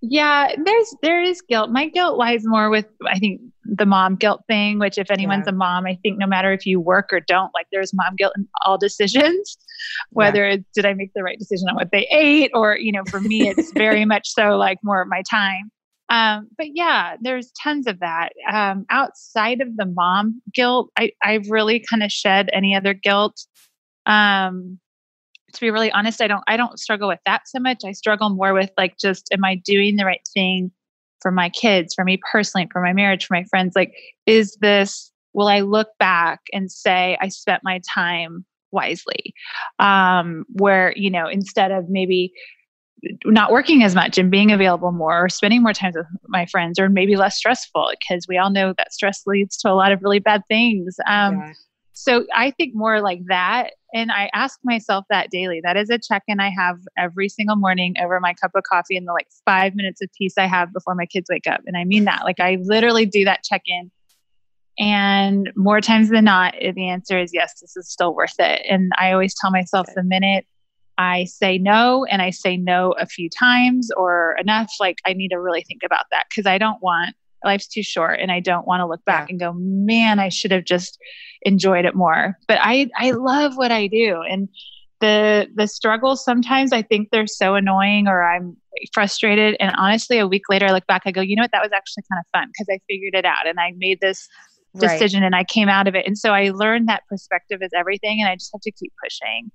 yeah, 0.00 0.54
there's 0.64 0.94
there 1.02 1.22
is 1.22 1.40
guilt. 1.42 1.70
My 1.70 1.88
guilt 1.88 2.18
lies 2.18 2.44
more 2.44 2.70
with 2.70 2.86
I 3.06 3.18
think 3.18 3.40
the 3.64 3.86
mom 3.86 4.16
guilt 4.16 4.42
thing, 4.46 4.78
which 4.78 4.98
if 4.98 5.10
anyone's 5.10 5.46
yeah. 5.46 5.52
a 5.52 5.56
mom, 5.56 5.86
I 5.86 5.98
think 6.02 6.18
no 6.18 6.26
matter 6.26 6.52
if 6.52 6.66
you 6.66 6.80
work 6.80 7.12
or 7.12 7.20
don't, 7.20 7.52
like 7.54 7.66
there's 7.72 7.94
mom 7.94 8.16
guilt 8.16 8.32
in 8.36 8.48
all 8.64 8.78
decisions. 8.78 9.58
Whether 10.10 10.48
yeah. 10.48 10.56
did 10.74 10.86
I 10.86 10.94
make 10.94 11.12
the 11.14 11.22
right 11.22 11.38
decision 11.38 11.68
on 11.68 11.74
what 11.74 11.90
they 11.92 12.06
ate, 12.10 12.50
or 12.54 12.76
you 12.76 12.92
know, 12.92 13.04
for 13.08 13.20
me, 13.20 13.48
it's 13.48 13.72
very 13.72 14.04
much 14.06 14.28
so 14.28 14.56
like 14.56 14.78
more 14.82 15.02
of 15.02 15.08
my 15.08 15.22
time. 15.28 15.70
Um, 16.10 16.48
but 16.56 16.68
yeah, 16.74 17.16
there's 17.20 17.52
tons 17.62 17.86
of 17.86 18.00
that. 18.00 18.30
Um, 18.50 18.86
outside 18.90 19.60
of 19.60 19.76
the 19.76 19.84
mom 19.84 20.40
guilt, 20.54 20.90
I, 20.98 21.12
I've 21.22 21.50
really 21.50 21.80
kind 21.80 22.02
of 22.02 22.10
shed 22.10 22.48
any 22.52 22.74
other 22.74 22.94
guilt. 22.94 23.44
Um, 24.06 24.78
to 25.52 25.60
be 25.60 25.70
really 25.70 25.92
honest, 25.92 26.20
I 26.20 26.26
don't 26.26 26.44
I 26.46 26.56
don't 26.56 26.78
struggle 26.78 27.08
with 27.08 27.20
that 27.26 27.42
so 27.46 27.58
much. 27.58 27.78
I 27.84 27.92
struggle 27.92 28.30
more 28.30 28.54
with 28.54 28.70
like 28.76 28.96
just 28.98 29.28
am 29.32 29.44
I 29.44 29.56
doing 29.56 29.96
the 29.96 30.04
right 30.04 30.26
thing 30.32 30.70
for 31.20 31.30
my 31.30 31.48
kids, 31.48 31.94
for 31.94 32.04
me 32.04 32.18
personally, 32.30 32.68
for 32.72 32.80
my 32.82 32.92
marriage, 32.92 33.26
for 33.26 33.34
my 33.34 33.44
friends? 33.44 33.74
Like, 33.74 33.92
is 34.26 34.56
this 34.60 35.12
will 35.34 35.48
I 35.48 35.60
look 35.60 35.88
back 35.98 36.40
and 36.52 36.70
say 36.70 37.16
I 37.20 37.28
spent 37.28 37.62
my 37.62 37.80
time 37.94 38.44
wisely? 38.70 39.34
Um, 39.78 40.44
where, 40.50 40.92
you 40.96 41.10
know, 41.10 41.26
instead 41.28 41.70
of 41.70 41.88
maybe 41.88 42.32
not 43.24 43.52
working 43.52 43.82
as 43.82 43.94
much 43.94 44.18
and 44.18 44.30
being 44.30 44.52
available 44.52 44.92
more 44.92 45.24
or 45.24 45.28
spending 45.28 45.62
more 45.62 45.72
time 45.72 45.92
with 45.94 46.06
my 46.26 46.46
friends 46.46 46.78
or 46.78 46.88
maybe 46.88 47.16
less 47.16 47.36
stressful 47.36 47.90
because 48.00 48.26
we 48.28 48.36
all 48.36 48.50
know 48.50 48.74
that 48.76 48.92
stress 48.92 49.22
leads 49.26 49.56
to 49.56 49.70
a 49.70 49.74
lot 49.74 49.92
of 49.92 50.02
really 50.02 50.18
bad 50.18 50.42
things 50.48 50.96
um, 51.06 51.36
yeah. 51.36 51.52
so 51.92 52.24
i 52.34 52.50
think 52.50 52.74
more 52.74 53.00
like 53.00 53.20
that 53.28 53.70
and 53.94 54.10
i 54.10 54.28
ask 54.34 54.58
myself 54.64 55.04
that 55.10 55.30
daily 55.30 55.60
that 55.62 55.76
is 55.76 55.90
a 55.90 55.98
check-in 55.98 56.40
i 56.40 56.50
have 56.50 56.76
every 56.96 57.28
single 57.28 57.56
morning 57.56 57.94
over 58.02 58.18
my 58.20 58.34
cup 58.34 58.50
of 58.54 58.62
coffee 58.64 58.96
in 58.96 59.04
the 59.04 59.12
like 59.12 59.28
five 59.44 59.74
minutes 59.74 60.02
of 60.02 60.08
peace 60.18 60.34
i 60.36 60.46
have 60.46 60.72
before 60.72 60.94
my 60.94 61.06
kids 61.06 61.28
wake 61.30 61.46
up 61.46 61.60
and 61.66 61.76
i 61.76 61.84
mean 61.84 62.04
that 62.04 62.22
like 62.24 62.40
i 62.40 62.58
literally 62.62 63.06
do 63.06 63.24
that 63.24 63.44
check-in 63.44 63.90
and 64.78 65.50
more 65.56 65.80
times 65.80 66.08
than 66.08 66.24
not 66.24 66.54
the 66.74 66.88
answer 66.88 67.18
is 67.18 67.30
yes 67.32 67.60
this 67.60 67.76
is 67.76 67.90
still 67.90 68.14
worth 68.14 68.34
it 68.38 68.62
and 68.68 68.90
i 68.98 69.12
always 69.12 69.34
tell 69.40 69.50
myself 69.50 69.86
the 69.94 70.02
minute 70.02 70.46
I 71.00 71.26
say 71.26 71.58
no 71.58 72.04
and 72.06 72.20
I 72.20 72.30
say 72.30 72.56
no 72.56 72.90
a 72.98 73.06
few 73.06 73.30
times 73.30 73.88
or 73.96 74.36
enough, 74.40 74.72
like 74.80 74.98
I 75.06 75.12
need 75.12 75.28
to 75.28 75.40
really 75.40 75.62
think 75.62 75.82
about 75.84 76.06
that 76.10 76.24
because 76.28 76.44
I 76.44 76.58
don't 76.58 76.82
want 76.82 77.14
life's 77.44 77.68
too 77.68 77.82
short 77.82 78.18
and 78.20 78.32
I 78.32 78.40
don't 78.40 78.66
want 78.66 78.80
to 78.80 78.86
look 78.86 79.04
back 79.04 79.30
and 79.30 79.38
go, 79.38 79.52
man, 79.54 80.18
I 80.18 80.28
should 80.28 80.50
have 80.50 80.64
just 80.64 80.98
enjoyed 81.42 81.84
it 81.84 81.94
more. 81.94 82.36
But 82.46 82.58
I 82.60 82.90
I 82.96 83.12
love 83.12 83.56
what 83.56 83.70
I 83.70 83.86
do. 83.86 84.22
And 84.28 84.48
the 85.00 85.46
the 85.54 85.68
struggles 85.68 86.24
sometimes 86.24 86.72
I 86.72 86.82
think 86.82 87.10
they're 87.10 87.28
so 87.28 87.54
annoying 87.54 88.08
or 88.08 88.24
I'm 88.24 88.56
frustrated. 88.92 89.56
And 89.60 89.74
honestly, 89.78 90.18
a 90.18 90.26
week 90.26 90.48
later 90.48 90.66
I 90.66 90.72
look 90.72 90.86
back, 90.86 91.02
I 91.04 91.12
go, 91.12 91.20
you 91.20 91.36
know 91.36 91.42
what, 91.42 91.52
that 91.52 91.62
was 91.62 91.72
actually 91.72 92.04
kind 92.10 92.20
of 92.20 92.26
fun 92.38 92.48
because 92.48 92.66
I 92.70 92.80
figured 92.88 93.14
it 93.14 93.24
out 93.24 93.46
and 93.46 93.60
I 93.60 93.72
made 93.76 94.00
this 94.00 94.28
decision 94.76 95.20
right. 95.20 95.26
and 95.26 95.34
I 95.34 95.44
came 95.44 95.68
out 95.68 95.88
of 95.88 95.94
it. 95.94 96.06
And 96.06 96.16
so 96.16 96.32
I 96.32 96.50
learned 96.50 96.88
that 96.88 97.02
perspective 97.08 97.60
is 97.62 97.70
everything 97.74 98.20
and 98.20 98.28
I 98.28 98.36
just 98.36 98.50
have 98.52 98.60
to 98.62 98.72
keep 98.72 98.92
pushing. 99.02 99.50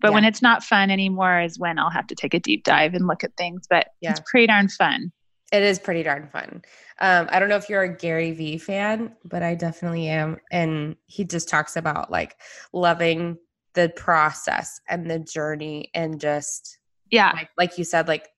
But 0.00 0.08
yeah. 0.08 0.14
when 0.14 0.24
it's 0.24 0.42
not 0.42 0.62
fun 0.62 0.90
anymore 0.90 1.40
is 1.40 1.58
when 1.58 1.78
I'll 1.78 1.90
have 1.90 2.06
to 2.08 2.14
take 2.14 2.34
a 2.34 2.40
deep 2.40 2.64
dive 2.64 2.94
and 2.94 3.06
look 3.06 3.24
at 3.24 3.36
things. 3.36 3.66
But 3.68 3.88
yeah. 4.00 4.10
it's 4.10 4.20
pretty 4.26 4.46
darn 4.46 4.68
fun. 4.68 5.12
It 5.52 5.62
is 5.62 5.78
pretty 5.78 6.02
darn 6.02 6.28
fun. 6.28 6.62
Um, 7.00 7.28
I 7.30 7.38
don't 7.38 7.48
know 7.48 7.56
if 7.56 7.68
you're 7.68 7.82
a 7.82 7.96
Gary 7.96 8.32
Vee 8.32 8.58
fan, 8.58 9.14
but 9.24 9.42
I 9.42 9.54
definitely 9.54 10.08
am. 10.08 10.38
And 10.50 10.96
he 11.06 11.24
just 11.24 11.48
talks 11.48 11.76
about 11.76 12.10
like 12.10 12.36
loving 12.72 13.38
the 13.74 13.92
process 13.96 14.80
and 14.88 15.10
the 15.10 15.18
journey 15.18 15.90
and 15.94 16.20
just 16.20 16.78
yeah, 17.10 17.32
like, 17.34 17.50
like 17.56 17.78
you 17.78 17.84
said, 17.84 18.08
like 18.08 18.28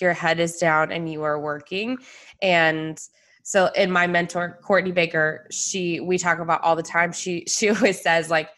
your 0.00 0.12
head 0.12 0.40
is 0.40 0.56
down 0.56 0.92
and 0.92 1.10
you 1.10 1.22
are 1.22 1.40
working. 1.40 1.98
And 2.40 2.98
so 3.44 3.66
in 3.76 3.90
my 3.90 4.06
mentor, 4.06 4.58
Courtney 4.62 4.90
Baker, 4.90 5.46
she 5.50 6.00
we 6.00 6.16
talk 6.16 6.38
about 6.38 6.62
all 6.62 6.74
the 6.74 6.82
time. 6.82 7.12
She 7.12 7.44
she 7.48 7.68
always 7.68 8.00
says 8.02 8.28
like 8.30 8.48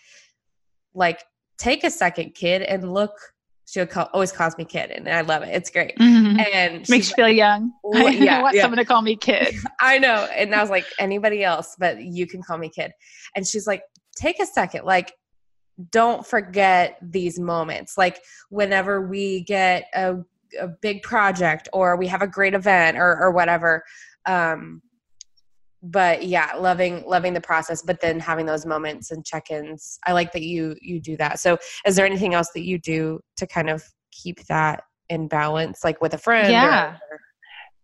like 0.95 1.23
take 1.59 1.85
a 1.85 1.91
second, 1.91 2.35
kid, 2.35 2.63
and 2.63 2.95
look. 2.95 3.13
She 3.69 3.85
call, 3.85 4.09
always 4.13 4.31
calls 4.31 4.57
me 4.57 4.65
kid, 4.65 4.93
and 4.93 5.09
I 5.09 5.23
love 5.23 5.43
it. 5.43 5.49
It's 5.49 5.71
great, 5.71 5.99
mm-hmm. 5.99 6.39
and 6.55 6.89
makes 6.89 7.11
you 7.11 7.17
feel 7.17 7.29
young. 7.29 7.73
Well, 7.83 8.13
yeah, 8.13 8.39
I 8.39 8.43
want 8.43 8.55
yeah. 8.55 8.63
someone 8.63 8.79
to 8.79 8.85
call 8.85 9.03
me 9.03 9.17
kid. 9.17 9.57
I 9.81 9.99
know, 9.99 10.29
and 10.33 10.55
I 10.55 10.61
was 10.61 10.71
like 10.71 10.87
anybody 11.01 11.43
else, 11.43 11.75
but 11.77 12.01
you 12.01 12.29
can 12.29 12.43
call 12.45 12.59
me 12.59 12.69
kid. 12.69 12.93
And 13.35 13.45
she's 13.45 13.67
like, 13.67 13.83
take 14.17 14.41
a 14.41 14.47
second, 14.47 14.85
like 14.85 15.13
don't 15.91 16.25
forget 16.25 16.97
these 17.03 17.41
moments. 17.41 17.99
Like 17.99 18.21
whenever 18.51 19.07
we 19.07 19.43
get 19.43 19.89
a, 19.95 20.19
a 20.61 20.69
big 20.69 21.03
project 21.03 21.69
or 21.73 21.97
we 21.97 22.07
have 22.07 22.23
a 22.23 22.27
great 22.27 22.55
event 22.55 22.97
or 22.97 23.19
or 23.21 23.33
whatever, 23.33 23.83
um, 24.27 24.83
but 25.83 26.27
yeah 26.27 26.53
loving 26.59 27.05
loving 27.07 27.33
the 27.33 27.41
process 27.41 27.83
but 27.83 28.01
then 28.01 28.19
having 28.19 28.47
those 28.47 28.67
moments 28.67 29.11
and 29.11 29.25
check-ins. 29.25 29.99
I 30.07 30.13
like 30.13 30.33
that 30.33 30.43
you 30.43 30.77
you 30.81 31.01
do 31.01 31.17
that. 31.19 31.39
So 31.39 31.59
is 31.87 31.97
there 31.97 32.07
anything 32.07 32.35
else 32.35 32.51
that 32.55 32.65
you 32.65 32.79
do 32.79 33.21
to 33.37 33.47
kind 33.47 33.71
of 33.71 33.85
keep 34.11 34.45
that 34.47 34.83
in 35.09 35.29
balance 35.29 35.85
like 35.85 36.01
with 36.01 36.15
a 36.15 36.19
friend 36.19 36.51
yeah. 36.51 36.97
Or, 37.11 37.21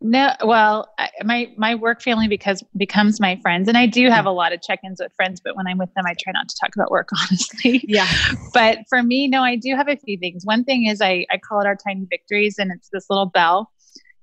no 0.05 0.33
well 0.45 0.93
my 1.23 1.53
my 1.57 1.77
work 1.77 2.03
family 2.03 2.27
because 2.27 2.63
becomes 2.77 3.21
my 3.21 3.39
friends 3.41 3.69
and 3.69 3.79
i 3.79 3.87
do 3.87 4.11
have 4.11 4.27
a 4.27 4.31
lot 4.31 4.53
of 4.53 4.61
check-ins 4.61 5.01
with 5.01 5.13
friends 5.15 5.41
but 5.45 5.57
when 5.57 5.67
i'm 5.69 5.79
with 5.79 5.93
them 5.95 6.05
i 6.07 6.15
try 6.21 6.33
not 6.33 6.49
to 6.49 6.57
talk 6.61 6.75
about 6.75 6.91
work 6.91 7.09
honestly. 7.23 7.85
Yeah. 7.87 8.09
But 8.53 8.79
for 8.89 9.03
me 9.03 9.29
no 9.29 9.43
i 9.43 9.55
do 9.55 9.77
have 9.77 9.89
a 9.89 9.97
few 9.97 10.19
things. 10.19 10.45
One 10.45 10.65
thing 10.65 10.87
is 10.87 11.01
i 11.01 11.25
i 11.31 11.39
call 11.39 11.61
it 11.61 11.67
our 11.67 11.77
tiny 11.77 12.07
victories 12.11 12.57
and 12.59 12.73
it's 12.73 12.89
this 12.93 13.07
little 13.09 13.27
bell 13.27 13.71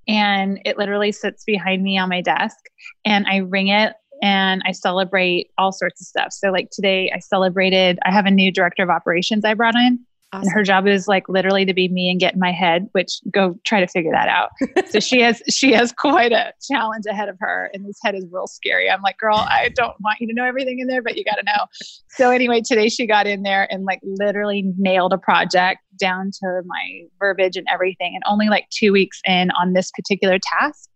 and 0.09 0.59
it 0.65 0.77
literally 0.77 1.11
sits 1.11 1.43
behind 1.45 1.83
me 1.83 1.97
on 1.97 2.09
my 2.09 2.19
desk 2.19 2.57
and 3.05 3.27
I 3.27 3.37
ring 3.37 3.67
it 3.67 3.93
and 4.23 4.63
I 4.65 4.71
celebrate 4.71 5.51
all 5.57 5.71
sorts 5.71 6.01
of 6.01 6.07
stuff. 6.07 6.33
So 6.33 6.49
like 6.49 6.69
today 6.71 7.11
I 7.15 7.19
celebrated 7.19 7.99
I 8.03 8.11
have 8.11 8.25
a 8.25 8.31
new 8.31 8.51
director 8.51 8.81
of 8.83 8.89
operations 8.89 9.45
I 9.45 9.53
brought 9.53 9.75
in 9.75 9.99
Awesome. 10.31 10.43
And 10.43 10.53
her 10.53 10.63
job 10.63 10.85
is 10.85 11.07
like 11.07 11.27
literally 11.27 11.65
to 11.65 11.73
be 11.73 11.87
me 11.87 12.11
and 12.11 12.19
get 12.19 12.35
in 12.35 12.39
my 12.39 12.51
head, 12.51 12.87
which 12.91 13.19
go 13.31 13.57
try 13.65 13.79
to 13.79 13.87
figure 13.87 14.11
that 14.11 14.27
out. 14.27 14.51
so 14.89 14.99
she 14.99 15.21
has 15.23 15.41
she 15.49 15.73
has 15.73 15.91
quite 15.91 16.31
a 16.31 16.53
challenge 16.69 17.05
ahead 17.09 17.29
of 17.29 17.37
her, 17.39 17.71
and 17.73 17.83
this 17.83 17.97
head 18.03 18.13
is 18.13 18.25
real 18.31 18.45
scary. 18.45 18.91
I'm 18.91 19.01
like, 19.01 19.17
girl, 19.17 19.37
I 19.37 19.69
don't 19.75 19.95
want 20.01 20.19
you 20.19 20.27
to 20.27 20.33
know 20.33 20.45
everything 20.45 20.79
in 20.79 20.87
there, 20.87 21.01
but 21.01 21.17
you 21.17 21.23
got 21.23 21.35
to 21.37 21.43
know. 21.43 21.65
So 22.09 22.29
anyway, 22.29 22.61
today 22.61 22.89
she 22.89 23.07
got 23.07 23.25
in 23.25 23.41
there 23.41 23.67
and 23.71 23.85
like 23.85 24.01
literally 24.03 24.71
nailed 24.77 25.13
a 25.13 25.17
project 25.17 25.79
down 25.99 26.29
to 26.43 26.61
my 26.63 27.05
verbiage 27.17 27.57
and 27.57 27.65
everything, 27.71 28.13
and 28.13 28.21
only 28.27 28.49
like 28.49 28.67
two 28.69 28.91
weeks 28.91 29.21
in 29.25 29.49
on 29.51 29.73
this 29.73 29.89
particular 29.89 30.37
task. 30.59 30.89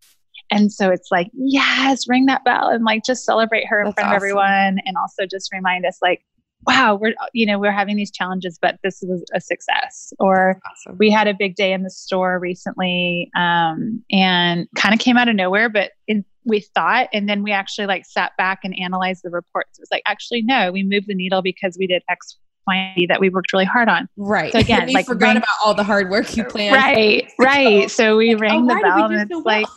And 0.52 0.72
so 0.72 0.92
it's 0.92 1.10
like, 1.10 1.32
yes, 1.34 2.08
ring 2.08 2.28
that 2.28 2.44
bell 2.44 2.68
and 2.68 2.84
like 2.84 3.04
just 3.04 3.26
celebrate 3.26 3.66
her 3.68 3.80
in 3.80 3.86
That's 3.86 3.96
front 3.96 4.08
awesome. 4.10 4.16
of 4.16 4.18
everyone, 4.18 4.80
and 4.86 4.96
also 5.02 5.26
just 5.26 5.52
remind 5.52 5.88
us 5.88 5.98
like 6.04 6.22
wow 6.66 6.96
we're 6.96 7.14
you 7.34 7.46
know 7.46 7.60
we're 7.60 7.72
having 7.72 7.96
these 7.96 8.12
challenges 8.12 8.58
but 8.62 8.78
this 8.84 9.04
was 9.04 9.24
a 9.34 9.42
success. 9.42 10.14
Or 10.20 10.60
awesome. 10.70 10.98
we 10.98 11.10
had 11.10 11.28
a 11.28 11.34
big 11.34 11.56
day 11.56 11.74
in 11.74 11.84
the 11.84 11.90
store 11.90 12.40
recently 12.40 13.30
um, 13.36 14.04
and 14.12 14.68
kind 14.76 14.94
of 14.94 15.00
came 15.00 15.18
out 15.18 15.28
of 15.28 15.36
nowhere 15.36 15.70
but 15.70 15.92
in, 16.08 16.26
we 16.46 16.60
thought 16.60 17.08
and 17.14 17.30
then 17.30 17.44
we 17.44 17.52
actually 17.52 17.88
like 17.88 18.06
sat 18.06 18.36
back 18.38 18.60
and 18.64 18.78
analyzed 18.80 19.22
the 19.24 19.30
reports. 19.30 19.78
It 19.78 19.82
was 19.82 19.90
like 19.92 20.04
actually 20.06 20.42
no 20.42 20.72
we 20.72 20.84
moved 20.84 21.08
the 21.08 21.16
needle 21.16 21.42
because 21.42 21.78
we 21.80 21.88
did 21.88 22.04
x 22.10 22.38
y 22.68 23.06
that 23.10 23.20
we 23.20 23.30
worked 23.30 23.54
really 23.54 23.66
hard 23.66 23.90
on. 23.90 24.08
Right. 24.18 24.52
So 24.52 24.60
again 24.60 24.90
like 24.94 25.06
forgot 25.06 25.30
ring, 25.30 25.38
about 25.38 25.56
all 25.64 25.74
the 25.74 25.84
hard 25.84 26.10
work 26.10 26.36
you 26.36 26.44
planned. 26.44 26.76
Right 26.76 27.32
right. 27.40 27.90
So 27.90 28.18
we 28.18 28.34
like, 28.34 28.42
rang 28.42 28.70
oh, 28.70 28.76
the 28.76 28.82
bell 28.82 29.06
and 29.06 29.22
it's 29.22 29.32
so 29.32 29.40
like 29.40 29.68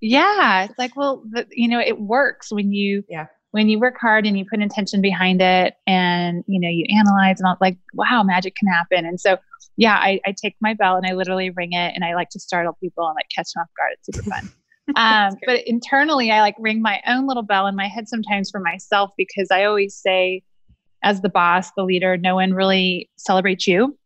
yeah 0.00 0.64
it's 0.64 0.78
like 0.78 0.96
well 0.96 1.22
the, 1.30 1.46
you 1.50 1.68
know 1.68 1.80
it 1.80 2.00
works 2.00 2.52
when 2.52 2.72
you 2.72 3.04
yeah 3.08 3.26
when 3.58 3.68
you 3.68 3.80
work 3.80 3.96
hard 4.00 4.24
and 4.24 4.38
you 4.38 4.44
put 4.48 4.60
intention 4.60 5.00
behind 5.00 5.42
it 5.42 5.74
and 5.88 6.44
you 6.46 6.60
know 6.60 6.68
you 6.68 6.86
analyze 6.96 7.40
and 7.40 7.46
all 7.48 7.56
like 7.60 7.76
wow 7.92 8.22
magic 8.22 8.54
can 8.54 8.68
happen. 8.68 9.04
And 9.04 9.20
so 9.20 9.36
yeah 9.76 9.94
I, 9.94 10.20
I 10.24 10.32
take 10.32 10.54
my 10.60 10.74
bell 10.74 10.96
and 10.96 11.04
i 11.06 11.14
literally 11.14 11.50
ring 11.50 11.72
it 11.72 11.92
and 11.94 12.04
i 12.04 12.14
like 12.14 12.28
to 12.30 12.40
startle 12.40 12.76
people 12.80 13.06
and 13.06 13.16
like 13.16 13.28
catch 13.34 13.52
them 13.52 13.62
off 13.62 13.68
guard. 13.76 13.92
It's 13.94 14.16
super 14.16 14.30
fun. 14.30 14.52
Um, 14.96 15.34
but 15.44 15.66
internally 15.66 16.30
i 16.30 16.40
like 16.40 16.54
ring 16.58 16.80
my 16.80 17.02
own 17.06 17.26
little 17.26 17.42
bell 17.42 17.66
in 17.66 17.76
my 17.76 17.88
head 17.88 18.08
sometimes 18.08 18.50
for 18.50 18.58
myself 18.58 19.10
because 19.18 19.48
i 19.50 19.64
always 19.64 19.94
say 19.94 20.42
as 21.02 21.20
the 21.20 21.28
boss 21.28 21.70
the 21.76 21.84
leader 21.84 22.16
no 22.16 22.36
one 22.36 22.54
really 22.54 23.10
celebrates 23.18 23.66
you. 23.66 23.98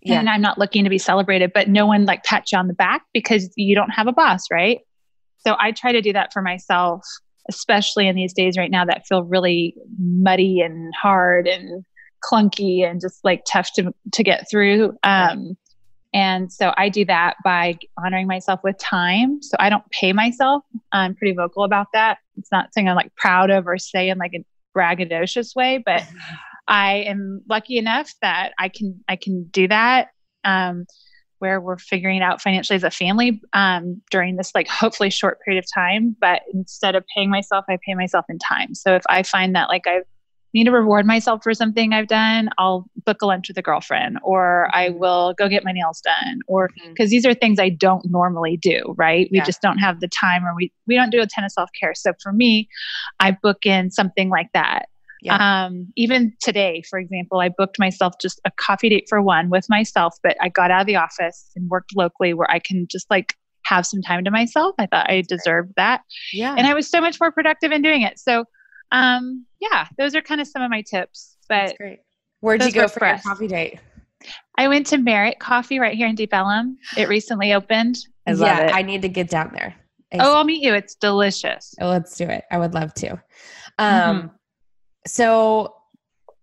Yeah. 0.00 0.20
and 0.20 0.30
i'm 0.30 0.40
not 0.40 0.56
looking 0.56 0.84
to 0.84 0.90
be 0.90 0.96
celebrated 0.96 1.52
but 1.52 1.68
no 1.68 1.84
one 1.84 2.06
like 2.06 2.24
pats 2.24 2.50
you 2.50 2.56
on 2.56 2.66
the 2.66 2.72
back 2.72 3.02
because 3.12 3.52
you 3.56 3.74
don't 3.74 3.90
have 3.90 4.06
a 4.06 4.12
boss 4.12 4.44
right? 4.50 4.78
So 5.46 5.54
i 5.60 5.70
try 5.70 5.92
to 5.92 6.00
do 6.00 6.14
that 6.14 6.32
for 6.32 6.40
myself 6.40 7.04
especially 7.48 8.08
in 8.08 8.16
these 8.16 8.32
days 8.32 8.56
right 8.56 8.70
now 8.70 8.84
that 8.84 9.06
feel 9.06 9.24
really 9.24 9.74
muddy 9.98 10.60
and 10.60 10.92
hard 11.00 11.46
and 11.46 11.84
clunky 12.22 12.88
and 12.88 13.00
just 13.00 13.24
like 13.24 13.42
tough 13.46 13.72
to 13.74 13.92
to 14.12 14.22
get 14.22 14.48
through. 14.50 14.96
Um, 15.02 15.56
and 16.14 16.52
so 16.52 16.74
I 16.76 16.88
do 16.88 17.04
that 17.06 17.36
by 17.42 17.78
honoring 18.04 18.26
myself 18.26 18.60
with 18.62 18.76
time. 18.78 19.42
So 19.42 19.56
I 19.58 19.70
don't 19.70 19.88
pay 19.90 20.12
myself. 20.12 20.62
I'm 20.92 21.14
pretty 21.14 21.34
vocal 21.34 21.64
about 21.64 21.86
that. 21.94 22.18
It's 22.36 22.52
not 22.52 22.72
something 22.72 22.88
I'm 22.88 22.96
like 22.96 23.14
proud 23.16 23.50
of 23.50 23.66
or 23.66 23.78
saying 23.78 24.18
like 24.18 24.34
a 24.34 24.44
braggadocious 24.76 25.56
way, 25.56 25.82
but 25.84 26.02
I 26.68 27.04
am 27.06 27.42
lucky 27.48 27.78
enough 27.78 28.12
that 28.22 28.52
I 28.58 28.68
can 28.68 29.02
I 29.08 29.16
can 29.16 29.44
do 29.44 29.68
that. 29.68 30.08
Um, 30.44 30.86
where 31.42 31.60
we're 31.60 31.76
figuring 31.76 32.22
out 32.22 32.40
financially 32.40 32.76
as 32.76 32.84
a 32.84 32.90
family 32.90 33.42
um, 33.52 34.00
during 34.12 34.36
this 34.36 34.52
like 34.54 34.68
hopefully 34.68 35.10
short 35.10 35.40
period 35.44 35.58
of 35.62 35.68
time 35.74 36.16
but 36.20 36.42
instead 36.54 36.94
of 36.94 37.04
paying 37.14 37.28
myself 37.28 37.64
i 37.68 37.76
pay 37.84 37.94
myself 37.94 38.24
in 38.28 38.38
time 38.38 38.74
so 38.76 38.94
if 38.94 39.02
i 39.08 39.24
find 39.24 39.56
that 39.56 39.68
like 39.68 39.82
i 39.86 39.98
need 40.54 40.64
to 40.64 40.70
reward 40.70 41.04
myself 41.04 41.42
for 41.42 41.52
something 41.52 41.92
i've 41.92 42.06
done 42.06 42.48
i'll 42.58 42.86
book 43.04 43.22
a 43.22 43.26
lunch 43.26 43.48
with 43.48 43.58
a 43.58 43.62
girlfriend 43.62 44.20
or 44.22 44.68
i 44.72 44.88
mm-hmm. 44.88 45.00
will 45.00 45.34
go 45.36 45.48
get 45.48 45.64
my 45.64 45.72
nails 45.72 46.00
done 46.00 46.38
or 46.46 46.70
because 46.90 47.08
mm-hmm. 47.08 47.10
these 47.10 47.26
are 47.26 47.34
things 47.34 47.58
i 47.58 47.68
don't 47.68 48.08
normally 48.08 48.56
do 48.56 48.94
right 48.96 49.28
we 49.32 49.38
yeah. 49.38 49.44
just 49.44 49.60
don't 49.60 49.78
have 49.78 49.98
the 49.98 50.08
time 50.08 50.44
or 50.44 50.54
we, 50.54 50.72
we 50.86 50.94
don't 50.94 51.10
do 51.10 51.20
a 51.20 51.26
ton 51.26 51.42
of 51.42 51.50
self-care 51.50 51.94
so 51.94 52.12
for 52.22 52.32
me 52.32 52.68
i 53.18 53.32
book 53.42 53.66
in 53.66 53.90
something 53.90 54.28
like 54.28 54.50
that 54.54 54.86
yeah. 55.22 55.66
Um, 55.66 55.92
even 55.96 56.32
today, 56.40 56.82
for 56.90 56.98
example, 56.98 57.38
I 57.38 57.48
booked 57.48 57.78
myself 57.78 58.14
just 58.20 58.40
a 58.44 58.50
coffee 58.50 58.88
date 58.88 59.06
for 59.08 59.22
one 59.22 59.50
with 59.50 59.66
myself, 59.68 60.16
but 60.20 60.36
I 60.40 60.48
got 60.48 60.72
out 60.72 60.80
of 60.80 60.86
the 60.88 60.96
office 60.96 61.48
and 61.54 61.70
worked 61.70 61.94
locally 61.94 62.34
where 62.34 62.50
I 62.50 62.58
can 62.58 62.88
just 62.90 63.08
like 63.08 63.36
have 63.64 63.86
some 63.86 64.02
time 64.02 64.24
to 64.24 64.32
myself. 64.32 64.74
I 64.80 64.86
thought 64.86 65.08
I 65.08 65.22
deserved 65.22 65.74
that. 65.76 66.02
Yeah. 66.32 66.56
And 66.58 66.66
I 66.66 66.74
was 66.74 66.90
so 66.90 67.00
much 67.00 67.20
more 67.20 67.30
productive 67.30 67.70
in 67.70 67.82
doing 67.82 68.02
it. 68.02 68.18
So, 68.18 68.46
um, 68.90 69.46
yeah, 69.60 69.86
those 69.96 70.16
are 70.16 70.22
kind 70.22 70.40
of 70.40 70.48
some 70.48 70.60
of 70.60 70.70
my 70.70 70.82
tips. 70.82 71.36
But 71.48 71.66
That's 71.66 71.78
great. 71.78 72.00
Where'd 72.40 72.64
you 72.64 72.72
go 72.72 72.88
for 72.88 73.06
your 73.06 73.18
coffee 73.18 73.46
date? 73.46 73.78
I 74.58 74.66
went 74.66 74.88
to 74.88 74.98
Merit 74.98 75.38
Coffee 75.38 75.78
right 75.78 75.96
here 75.96 76.08
in 76.08 76.16
Deep 76.16 76.34
Ellum. 76.34 76.78
It 76.96 77.08
recently 77.08 77.52
opened. 77.52 77.98
I 78.26 78.32
love 78.32 78.40
yeah, 78.40 78.66
it. 78.66 78.74
I 78.74 78.82
need 78.82 79.02
to 79.02 79.08
get 79.08 79.30
down 79.30 79.52
there. 79.54 79.76
I 80.12 80.18
oh, 80.18 80.34
I'll 80.34 80.44
meet 80.44 80.62
you. 80.62 80.74
It's 80.74 80.96
delicious. 80.96 81.74
Oh, 81.80 81.88
let's 81.88 82.16
do 82.16 82.24
it. 82.24 82.44
I 82.50 82.58
would 82.58 82.74
love 82.74 82.92
to. 82.94 83.12
Um, 83.78 83.88
mm-hmm 83.88 84.26
so 85.06 85.74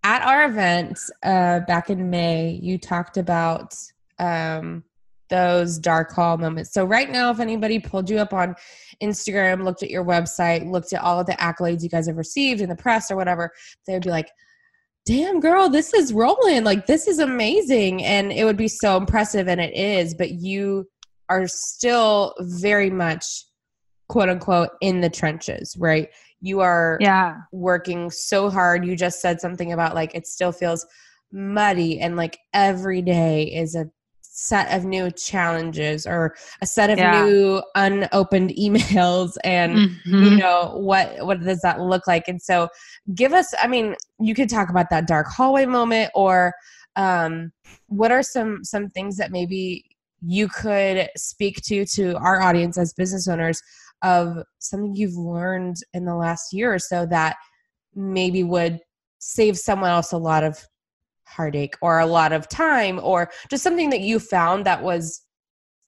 at 0.04 0.22
our 0.22 0.46
event 0.46 1.00
uh, 1.24 1.62
back 1.62 1.90
in 1.90 2.10
May, 2.10 2.60
you 2.62 2.78
talked 2.78 3.18
about 3.18 3.76
um, 4.18 4.84
those 5.30 5.78
dark 5.78 6.12
hall 6.12 6.38
moments. 6.38 6.74
So 6.74 6.86
right 6.86 7.10
now, 7.10 7.32
if 7.32 7.40
anybody 7.40 7.80
pulled 7.80 8.10
you 8.10 8.18
up 8.20 8.34
on 8.34 8.56
Instagram, 9.02 9.64
looked 9.64 9.84
at 9.84 9.90
your 9.90 10.04
website, 10.04 10.70
looked 10.70 10.94
at 10.94 11.02
all 11.02 11.20
of 11.20 11.26
the 11.26 11.34
accolades 11.34 11.84
you 11.84 11.90
guys 11.90 12.08
have 12.08 12.18
received 12.18 12.62
in 12.62 12.70
the 12.70 12.76
press 12.76 13.12
or 13.12 13.16
whatever, 13.16 13.52
they 13.86 13.94
would 13.94 14.04
be 14.04 14.10
like, 14.10 14.30
damn 15.06 15.40
girl 15.40 15.70
this 15.70 15.94
is 15.94 16.14
rolling. 16.14 16.64
Like 16.64 16.86
this 16.86 17.08
is 17.08 17.20
amazing. 17.20 18.04
And 18.04 18.32
it 18.32 18.46
would 18.46 18.58
be 18.58 18.68
so 18.68 18.98
impressive 18.98 19.48
and 19.48 19.60
it 19.60 19.76
is 19.76 20.14
but 20.14 20.32
you 20.32 20.88
are 21.30 21.48
still 21.48 22.36
very 22.40 22.90
much 22.90 23.46
quote 24.08 24.30
unquote 24.30 24.70
in 24.82 25.02
the 25.02 25.10
trenches 25.10 25.76
right 25.78 26.10
you 26.42 26.60
are 26.60 26.98
yeah 27.02 27.38
working 27.52 28.10
so 28.10 28.50
hard 28.50 28.86
you 28.86 28.96
just 28.96 29.22
said 29.22 29.40
something 29.42 29.72
about 29.72 29.96
like 29.96 30.14
it 30.16 30.26
still 30.26 30.52
feels 30.52 30.86
muddy 31.32 32.00
and 32.00 32.16
like 32.16 32.38
every 32.54 33.02
day 33.02 33.44
is 33.44 33.76
a 33.76 33.90
set 34.40 34.74
of 34.74 34.86
new 34.86 35.12
challenges 35.12 36.08
or 36.08 36.34
a 36.62 36.66
set 36.66 36.90
of 36.90 36.98
yeah. 36.98 37.26
new 37.26 37.62
unopened 37.76 38.52
emails 38.60 39.36
and 39.44 39.76
mm-hmm. 39.76 40.24
you 40.24 40.38
know 40.38 40.74
what 40.78 41.14
what 41.26 41.42
does 41.42 41.60
that 41.62 41.82
look 41.82 42.08
like 42.08 42.28
and 42.28 42.42
so 42.42 42.70
give 43.16 43.34
us 43.34 43.54
i 43.62 43.68
mean 43.68 43.96
you 44.20 44.34
could 44.34 44.50
talk 44.50 44.70
about 44.70 44.90
that 44.90 45.08
dark 45.08 45.28
hallway 45.28 45.66
moment 45.66 46.10
or 46.16 46.54
um 46.96 47.52
what 47.88 48.12
are 48.12 48.24
some 48.24 48.64
some 48.64 48.90
things 48.90 49.18
that 49.18 49.32
maybe 49.32 49.84
you 50.26 50.48
could 50.48 51.10
speak 51.18 51.62
to 51.62 51.86
to 51.86 52.16
our 52.18 52.42
audience 52.42 52.78
as 52.78 52.94
business 52.94 53.28
owners 53.28 53.62
of 54.02 54.44
something 54.60 54.96
you've 54.96 55.16
learned 55.16 55.78
in 55.94 56.06
the 56.06 56.16
last 56.16 56.54
year 56.54 56.74
or 56.74 56.80
so 56.80 57.06
that 57.06 57.38
maybe 57.96 58.44
would 58.44 58.80
save 59.20 59.58
someone 59.58 59.90
else 59.90 60.12
a 60.12 60.18
lot 60.18 60.44
of 60.44 60.66
heartache 61.28 61.76
or 61.82 62.00
a 62.00 62.06
lot 62.06 62.32
of 62.32 62.48
time 62.50 63.00
or 63.04 63.30
just 63.50 63.64
something 63.64 63.90
that 63.90 64.02
you 64.02 64.20
found 64.20 64.66
that 64.66 64.82
was 64.82 65.22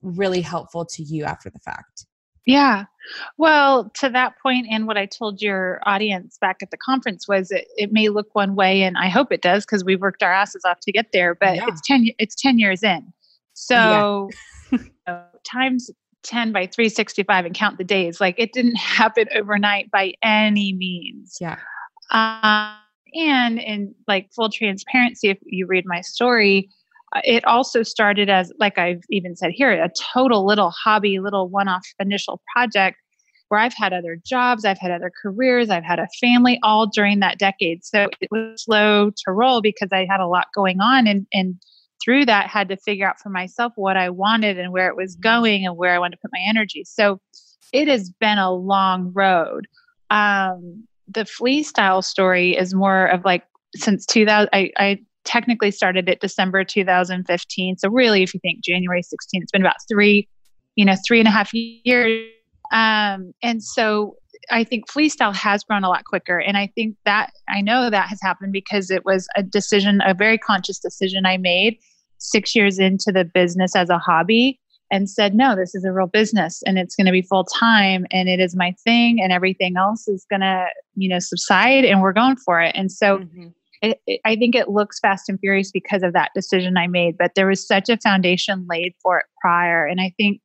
really 0.02 0.40
helpful 0.40 0.84
to 0.84 1.02
you 1.02 1.24
after 1.24 1.50
the 1.50 1.58
fact? 1.60 2.06
Yeah. 2.46 2.84
Well, 3.38 3.90
to 4.00 4.08
that 4.10 4.34
point, 4.42 4.66
and 4.70 4.86
what 4.86 4.96
I 4.96 5.06
told 5.06 5.40
your 5.40 5.80
audience 5.86 6.38
back 6.40 6.56
at 6.60 6.70
the 6.70 6.76
conference 6.76 7.28
was 7.28 7.50
it, 7.50 7.66
it 7.76 7.92
may 7.92 8.08
look 8.08 8.34
one 8.34 8.56
way, 8.56 8.82
and 8.82 8.96
I 8.98 9.08
hope 9.08 9.32
it 9.32 9.42
does 9.42 9.64
because 9.64 9.84
we've 9.84 10.00
worked 10.00 10.22
our 10.22 10.32
asses 10.32 10.62
off 10.64 10.80
to 10.80 10.92
get 10.92 11.12
there. 11.12 11.36
But 11.36 11.56
yeah. 11.56 11.66
it's 11.68 11.80
ten 11.84 12.08
it's 12.18 12.34
ten 12.34 12.58
years 12.58 12.82
in, 12.82 13.12
so 13.54 14.28
yeah. 15.06 15.22
times 15.44 15.90
10 16.22 16.52
by 16.52 16.66
365 16.66 17.46
and 17.46 17.54
count 17.54 17.78
the 17.78 17.84
days. 17.84 18.20
Like 18.20 18.34
it 18.38 18.52
didn't 18.52 18.76
happen 18.76 19.26
overnight 19.34 19.90
by 19.90 20.14
any 20.22 20.72
means. 20.72 21.38
Yeah. 21.40 21.58
Um, 22.10 22.76
and 23.14 23.58
in 23.58 23.94
like 24.08 24.30
full 24.34 24.48
transparency, 24.48 25.28
if 25.28 25.38
you 25.44 25.66
read 25.66 25.84
my 25.86 26.00
story, 26.00 26.68
uh, 27.14 27.20
it 27.24 27.44
also 27.44 27.82
started 27.82 28.30
as, 28.30 28.52
like 28.58 28.78
I've 28.78 29.02
even 29.10 29.36
said 29.36 29.50
here, 29.52 29.70
a 29.72 29.90
total 30.14 30.46
little 30.46 30.70
hobby, 30.70 31.18
little 31.18 31.48
one 31.48 31.68
off 31.68 31.86
initial 31.98 32.40
project 32.54 32.96
where 33.48 33.60
I've 33.60 33.74
had 33.74 33.92
other 33.92 34.18
jobs, 34.24 34.64
I've 34.64 34.78
had 34.78 34.90
other 34.90 35.12
careers, 35.22 35.68
I've 35.68 35.84
had 35.84 35.98
a 35.98 36.08
family 36.22 36.58
all 36.62 36.86
during 36.86 37.20
that 37.20 37.38
decade. 37.38 37.84
So 37.84 38.08
it 38.22 38.28
was 38.30 38.64
slow 38.64 39.10
to 39.10 39.30
roll 39.30 39.60
because 39.60 39.90
I 39.92 40.06
had 40.08 40.20
a 40.20 40.26
lot 40.26 40.46
going 40.54 40.80
on 40.80 41.06
and, 41.06 41.26
and 41.34 41.56
through 42.02 42.26
that 42.26 42.48
had 42.48 42.68
to 42.68 42.76
figure 42.76 43.08
out 43.08 43.20
for 43.20 43.28
myself 43.28 43.72
what 43.76 43.96
I 43.96 44.10
wanted 44.10 44.58
and 44.58 44.72
where 44.72 44.88
it 44.88 44.96
was 44.96 45.16
going 45.16 45.66
and 45.66 45.76
where 45.76 45.94
I 45.94 45.98
wanted 45.98 46.16
to 46.16 46.20
put 46.22 46.30
my 46.32 46.42
energy. 46.46 46.84
So 46.84 47.20
it 47.72 47.88
has 47.88 48.10
been 48.10 48.38
a 48.38 48.52
long 48.52 49.12
road. 49.14 49.66
Um, 50.10 50.86
the 51.08 51.24
Flea 51.24 51.62
style 51.62 52.02
story 52.02 52.56
is 52.56 52.74
more 52.74 53.06
of 53.06 53.24
like 53.24 53.44
since 53.74 54.04
2000, 54.06 54.48
I, 54.52 54.70
I 54.76 54.98
technically 55.24 55.70
started 55.70 56.08
it 56.08 56.20
December 56.20 56.64
2015. 56.64 57.78
So 57.78 57.88
really, 57.88 58.22
if 58.22 58.34
you 58.34 58.40
think 58.40 58.62
January 58.62 59.02
16, 59.02 59.42
it's 59.42 59.52
been 59.52 59.62
about 59.62 59.76
three, 59.90 60.28
you 60.76 60.84
know, 60.84 60.94
three 61.06 61.18
and 61.18 61.28
a 61.28 61.30
half 61.30 61.52
years. 61.54 62.28
Um, 62.72 63.32
and 63.42 63.62
so 63.62 64.16
I 64.50 64.64
think 64.64 64.90
Flea 64.90 65.08
style 65.08 65.32
has 65.32 65.62
grown 65.62 65.84
a 65.84 65.88
lot 65.88 66.04
quicker. 66.04 66.38
And 66.38 66.56
I 66.56 66.66
think 66.74 66.96
that 67.04 67.30
I 67.48 67.60
know 67.60 67.90
that 67.90 68.08
has 68.08 68.20
happened 68.20 68.52
because 68.52 68.90
it 68.90 69.04
was 69.04 69.28
a 69.36 69.42
decision, 69.42 70.00
a 70.04 70.14
very 70.14 70.38
conscious 70.38 70.78
decision 70.78 71.26
I 71.26 71.36
made 71.36 71.78
six 72.22 72.54
years 72.54 72.78
into 72.78 73.12
the 73.12 73.24
business 73.24 73.76
as 73.76 73.90
a 73.90 73.98
hobby 73.98 74.58
and 74.90 75.08
said, 75.08 75.34
no, 75.34 75.56
this 75.56 75.74
is 75.74 75.84
a 75.84 75.92
real 75.92 76.06
business 76.06 76.62
and 76.66 76.78
it's 76.78 76.94
going 76.94 77.06
to 77.06 77.12
be 77.12 77.22
full 77.22 77.44
time 77.44 78.06
and 78.10 78.28
it 78.28 78.40
is 78.40 78.54
my 78.54 78.74
thing 78.84 79.20
and 79.20 79.32
everything 79.32 79.76
else 79.76 80.06
is 80.06 80.26
going 80.28 80.40
to, 80.40 80.66
you 80.94 81.08
know, 81.08 81.18
subside 81.18 81.84
and 81.84 82.02
we're 82.02 82.12
going 82.12 82.36
for 82.36 82.60
it. 82.60 82.72
And 82.76 82.92
so 82.92 83.18
mm-hmm. 83.18 83.48
it, 83.80 84.00
it, 84.06 84.20
I 84.24 84.36
think 84.36 84.54
it 84.54 84.68
looks 84.68 85.00
fast 85.00 85.28
and 85.28 85.40
furious 85.40 85.70
because 85.70 86.02
of 86.02 86.12
that 86.12 86.30
decision 86.34 86.76
I 86.76 86.88
made, 86.88 87.16
but 87.16 87.34
there 87.34 87.46
was 87.46 87.66
such 87.66 87.88
a 87.88 87.96
foundation 87.96 88.66
laid 88.68 88.94
for 89.02 89.18
it 89.20 89.26
prior. 89.40 89.86
And 89.86 90.00
I 90.00 90.12
think 90.18 90.40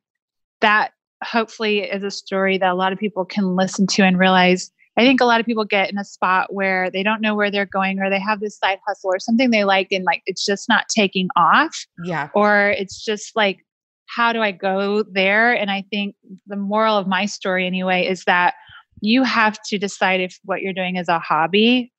that 0.61 0.91
hopefully 1.23 1.79
is 1.79 2.03
a 2.03 2.11
story 2.11 2.57
that 2.57 2.71
a 2.71 2.75
lot 2.75 2.93
of 2.93 2.99
people 2.99 3.25
can 3.25 3.55
listen 3.55 3.85
to 3.87 4.03
and 4.03 4.17
realize 4.17 4.71
I 4.97 5.01
think 5.01 5.21
a 5.21 5.25
lot 5.25 5.39
of 5.39 5.45
people 5.45 5.63
get 5.63 5.91
in 5.91 5.97
a 5.99 6.03
spot 6.03 6.53
where 6.53 6.89
they 6.89 7.03
don't 7.03 7.21
know 7.21 7.35
where 7.35 7.51
they're 7.51 7.67
going 7.67 7.99
or 7.99 8.09
they 8.09 8.19
have 8.19 8.39
this 8.39 8.57
side 8.57 8.79
hustle 8.87 9.13
or 9.13 9.19
something 9.19 9.51
they 9.51 9.63
like 9.63 9.89
and 9.91 10.03
like 10.03 10.23
it's 10.25 10.43
just 10.43 10.67
not 10.67 10.85
taking 10.89 11.27
off. 11.35 11.85
Yeah. 12.03 12.29
Or 12.33 12.71
it's 12.71 13.05
just 13.05 13.35
like, 13.35 13.59
how 14.07 14.33
do 14.33 14.41
I 14.41 14.51
go 14.51 15.03
there? 15.03 15.53
And 15.53 15.69
I 15.69 15.83
think 15.91 16.15
the 16.47 16.55
moral 16.55 16.97
of 16.97 17.07
my 17.07 17.27
story, 17.27 17.67
anyway, 17.67 18.07
is 18.07 18.23
that 18.23 18.55
you 19.01 19.23
have 19.23 19.59
to 19.67 19.77
decide 19.77 20.19
if 20.19 20.39
what 20.45 20.61
you're 20.61 20.73
doing 20.73 20.95
is 20.95 21.09
a 21.09 21.19
hobby 21.19 21.91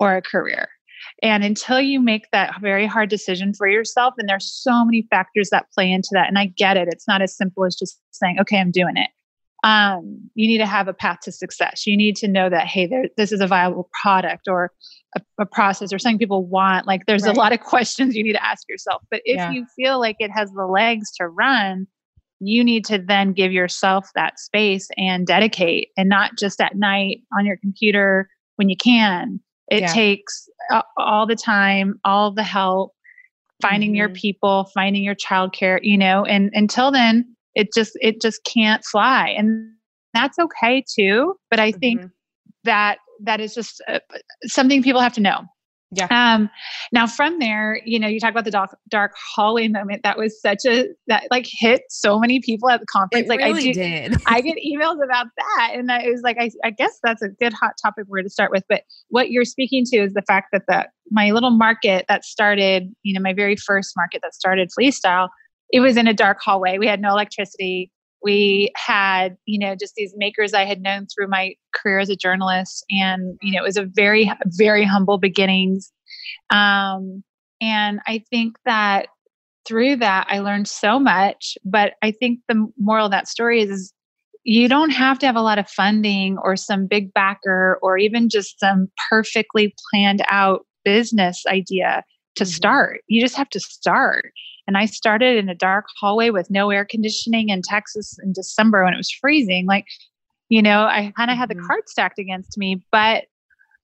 or 0.00 0.16
a 0.16 0.22
career. 0.22 0.68
And 1.22 1.44
until 1.44 1.80
you 1.80 2.00
make 2.00 2.30
that 2.32 2.60
very 2.62 2.86
hard 2.86 3.10
decision 3.10 3.52
for 3.52 3.68
yourself, 3.68 4.14
and 4.16 4.28
there's 4.28 4.50
so 4.50 4.84
many 4.84 5.06
factors 5.10 5.50
that 5.50 5.66
play 5.74 5.92
into 5.92 6.08
that. 6.12 6.28
And 6.28 6.38
I 6.38 6.46
get 6.46 6.76
it. 6.76 6.88
It's 6.90 7.06
not 7.06 7.20
as 7.20 7.36
simple 7.36 7.64
as 7.64 7.76
just 7.76 8.00
saying, 8.12 8.38
okay, 8.40 8.58
I'm 8.58 8.70
doing 8.70 8.96
it 8.96 9.10
um, 9.64 10.30
you 10.34 10.46
need 10.46 10.58
to 10.58 10.66
have 10.66 10.88
a 10.88 10.94
path 10.94 11.20
to 11.22 11.32
success. 11.32 11.86
You 11.86 11.96
need 11.96 12.16
to 12.16 12.28
know 12.28 12.48
that, 12.48 12.66
hey, 12.66 12.86
there, 12.86 13.06
this 13.16 13.32
is 13.32 13.40
a 13.40 13.46
viable 13.46 13.90
product 14.00 14.46
or 14.48 14.72
a, 15.16 15.20
a 15.40 15.46
process 15.46 15.92
or 15.92 15.98
something 15.98 16.18
people 16.18 16.46
want. 16.46 16.86
Like 16.86 17.06
there's 17.06 17.24
right. 17.24 17.36
a 17.36 17.38
lot 17.38 17.52
of 17.52 17.60
questions 17.64 18.14
you 18.14 18.22
need 18.22 18.34
to 18.34 18.44
ask 18.44 18.68
yourself. 18.68 19.02
But 19.10 19.22
if 19.24 19.36
yeah. 19.36 19.50
you 19.50 19.66
feel 19.74 19.98
like 19.98 20.16
it 20.20 20.30
has 20.30 20.50
the 20.52 20.66
legs 20.66 21.10
to 21.16 21.28
run, 21.28 21.86
you 22.40 22.62
need 22.62 22.84
to 22.84 22.98
then 22.98 23.32
give 23.32 23.50
yourself 23.50 24.10
that 24.14 24.38
space 24.38 24.88
and 24.96 25.26
dedicate 25.26 25.88
and 25.96 26.08
not 26.08 26.38
just 26.38 26.60
at 26.60 26.76
night 26.76 27.22
on 27.36 27.44
your 27.44 27.56
computer 27.56 28.28
when 28.56 28.68
you 28.68 28.76
can. 28.76 29.40
It 29.70 29.82
yeah. 29.82 29.92
takes 29.92 30.48
uh, 30.72 30.82
all 30.96 31.26
the 31.26 31.36
time, 31.36 31.98
all 32.04 32.30
the 32.32 32.44
help, 32.44 32.94
finding 33.60 33.90
mm-hmm. 33.90 33.96
your 33.96 34.08
people, 34.10 34.70
finding 34.72 35.02
your 35.02 35.16
childcare, 35.16 35.80
you 35.82 35.98
know, 35.98 36.24
and 36.24 36.50
until 36.52 36.92
then, 36.92 37.34
it 37.58 37.68
just 37.74 37.92
it 38.00 38.22
just 38.22 38.42
can't 38.44 38.84
fly 38.84 39.34
and 39.36 39.70
that's 40.14 40.38
okay 40.38 40.82
too 40.96 41.34
but 41.50 41.58
i 41.60 41.70
think 41.72 42.00
mm-hmm. 42.00 42.08
that 42.64 42.98
that 43.20 43.40
is 43.40 43.52
just 43.52 43.82
uh, 43.88 43.98
something 44.44 44.82
people 44.82 45.00
have 45.00 45.12
to 45.12 45.20
know 45.20 45.40
Yeah. 45.90 46.06
Um, 46.10 46.50
now 46.92 47.06
from 47.06 47.38
there, 47.38 47.80
you 47.86 47.98
know, 47.98 48.08
you 48.08 48.20
talk 48.20 48.30
about 48.30 48.44
the 48.44 48.50
dark, 48.50 48.76
dark 48.90 49.14
hallway 49.34 49.68
moment. 49.68 50.02
That 50.02 50.18
was 50.18 50.38
such 50.38 50.66
a 50.66 50.88
that 51.06 51.24
like 51.30 51.46
hit 51.48 51.80
so 51.88 52.18
many 52.18 52.40
people 52.40 52.68
at 52.68 52.80
the 52.80 52.86
conference. 52.86 53.24
It 53.24 53.28
like 53.30 53.40
really 53.40 53.70
I 53.70 53.72
do, 53.72 53.72
did. 53.72 54.22
I 54.26 54.42
get 54.42 54.58
emails 54.58 55.02
about 55.02 55.28
that, 55.38 55.70
and 55.74 55.90
I 55.90 56.06
was 56.08 56.20
like, 56.22 56.36
I, 56.38 56.50
I 56.62 56.72
guess 56.72 56.98
that's 57.02 57.22
a 57.22 57.30
good 57.30 57.54
hot 57.54 57.72
topic 57.82 58.04
where 58.06 58.22
to 58.22 58.28
start 58.28 58.50
with. 58.50 58.64
But 58.68 58.82
what 59.08 59.30
you're 59.30 59.46
speaking 59.46 59.84
to 59.86 59.96
is 59.96 60.12
the 60.12 60.22
fact 60.28 60.48
that 60.52 60.64
the 60.68 60.86
my 61.10 61.30
little 61.30 61.52
market 61.52 62.04
that 62.08 62.22
started, 62.22 62.94
you 63.02 63.14
know, 63.14 63.22
my 63.22 63.32
very 63.32 63.56
first 63.56 63.94
market 63.96 64.20
that 64.22 64.34
started 64.34 64.70
Flea 64.74 64.90
Style, 64.90 65.30
it 65.70 65.80
was 65.80 65.96
in 65.96 66.06
a 66.06 66.14
dark 66.14 66.38
hallway. 66.40 66.78
We 66.78 66.86
had 66.86 67.00
no 67.00 67.10
electricity. 67.10 67.90
We 68.22 68.72
had 68.76 69.36
you 69.46 69.58
know 69.58 69.76
just 69.76 69.94
these 69.94 70.12
makers 70.16 70.52
i 70.52 70.64
had 70.64 70.80
known 70.80 71.06
through 71.06 71.28
my 71.28 71.54
career 71.74 72.00
as 72.00 72.10
a 72.10 72.16
journalist. 72.16 72.84
And 72.90 73.38
you 73.42 73.52
know 73.52 73.62
it 73.62 73.66
was 73.66 73.76
a 73.76 73.84
very 73.84 74.30
very 74.46 74.84
humble 74.84 75.18
beginnings. 75.18 75.92
Um, 76.50 77.22
and 77.60 78.00
i 78.06 78.22
think 78.30 78.56
that 78.64 79.08
through 79.66 79.96
that 79.96 80.26
i 80.30 80.38
learned 80.38 80.68
so 80.68 80.98
much. 80.98 81.56
But 81.64 81.94
i 82.02 82.10
think 82.10 82.40
the 82.48 82.66
moral 82.78 83.06
of 83.06 83.12
that 83.12 83.28
story 83.28 83.60
is, 83.60 83.70
is 83.70 83.92
you 84.44 84.66
don't 84.66 84.90
have 84.90 85.18
to 85.18 85.26
have 85.26 85.36
a 85.36 85.42
lot 85.42 85.58
of 85.58 85.68
funding 85.68 86.38
or 86.42 86.56
some 86.56 86.86
big 86.86 87.12
backer 87.12 87.78
or 87.82 87.98
even 87.98 88.30
just 88.30 88.58
some 88.58 88.88
perfectly 89.10 89.74
planned 89.90 90.24
out 90.30 90.64
business 90.84 91.44
idea 91.46 92.02
to 92.36 92.44
mm-hmm. 92.44 92.50
start. 92.50 93.00
You 93.08 93.20
just 93.20 93.36
have 93.36 93.50
to 93.50 93.60
start 93.60 94.32
and 94.68 94.76
I 94.76 94.84
started 94.84 95.38
in 95.38 95.48
a 95.48 95.54
dark 95.54 95.86
hallway 95.98 96.28
with 96.28 96.50
no 96.50 96.70
air 96.70 96.84
conditioning 96.84 97.48
in 97.48 97.62
Texas 97.62 98.18
in 98.22 98.34
December 98.34 98.84
when 98.84 98.92
it 98.92 98.98
was 98.98 99.10
freezing. 99.10 99.64
Like, 99.66 99.86
you 100.50 100.60
know, 100.60 100.82
I 100.82 101.10
kind 101.16 101.30
of 101.30 101.38
had 101.38 101.48
the 101.48 101.54
mm-hmm. 101.54 101.66
cards 101.66 101.90
stacked 101.90 102.18
against 102.18 102.58
me, 102.58 102.84
but 102.92 103.24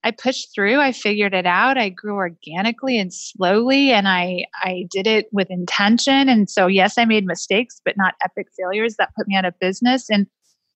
I 0.03 0.11
pushed 0.11 0.53
through. 0.53 0.79
I 0.79 0.91
figured 0.91 1.33
it 1.33 1.47
out. 1.47 1.79
I 1.79 1.89
grew 1.89 2.13
organically 2.13 2.99
and 2.99 3.11
slowly, 3.11 3.91
and 3.91 4.07
I 4.07 4.45
I 4.61 4.85
did 4.91 5.07
it 5.07 5.27
with 5.31 5.49
intention. 5.49 6.29
And 6.29 6.47
so, 6.47 6.67
yes, 6.67 6.99
I 6.99 7.05
made 7.05 7.25
mistakes, 7.25 7.81
but 7.83 7.97
not 7.97 8.13
epic 8.23 8.47
failures 8.55 8.95
that 8.99 9.15
put 9.17 9.27
me 9.27 9.35
out 9.35 9.45
of 9.45 9.57
business. 9.59 10.07
And 10.11 10.27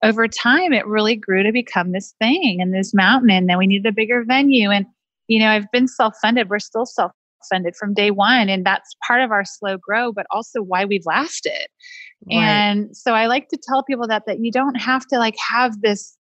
over 0.03 0.29
time, 0.29 0.71
it 0.71 0.87
really 0.87 1.17
grew 1.17 1.43
to 1.43 1.51
become 1.51 1.91
this 1.91 2.15
thing 2.19 2.61
and 2.61 2.73
this 2.73 2.93
mountain. 2.93 3.29
And 3.29 3.49
then 3.49 3.57
we 3.57 3.67
needed 3.67 3.89
a 3.89 3.91
bigger 3.91 4.23
venue. 4.23 4.69
And 4.69 4.85
you 5.27 5.39
know, 5.39 5.49
I've 5.49 5.69
been 5.73 5.89
self 5.89 6.13
funded. 6.21 6.49
We're 6.49 6.59
still 6.59 6.85
self 6.85 7.11
funded 7.49 7.75
from 7.75 7.93
day 7.93 8.11
one. 8.11 8.49
And 8.49 8.65
that's 8.65 8.95
part 9.07 9.21
of 9.21 9.31
our 9.31 9.45
slow 9.45 9.77
grow, 9.77 10.11
but 10.11 10.25
also 10.31 10.61
why 10.61 10.85
we've 10.85 11.05
lasted. 11.05 11.67
Right. 12.27 12.37
And 12.37 12.95
so 12.95 13.13
I 13.13 13.27
like 13.27 13.47
to 13.49 13.57
tell 13.61 13.83
people 13.83 14.07
that 14.07 14.23
that 14.25 14.39
you 14.39 14.51
don't 14.51 14.75
have 14.75 15.05
to 15.07 15.17
like 15.19 15.35
have 15.49 15.81
this, 15.81 16.17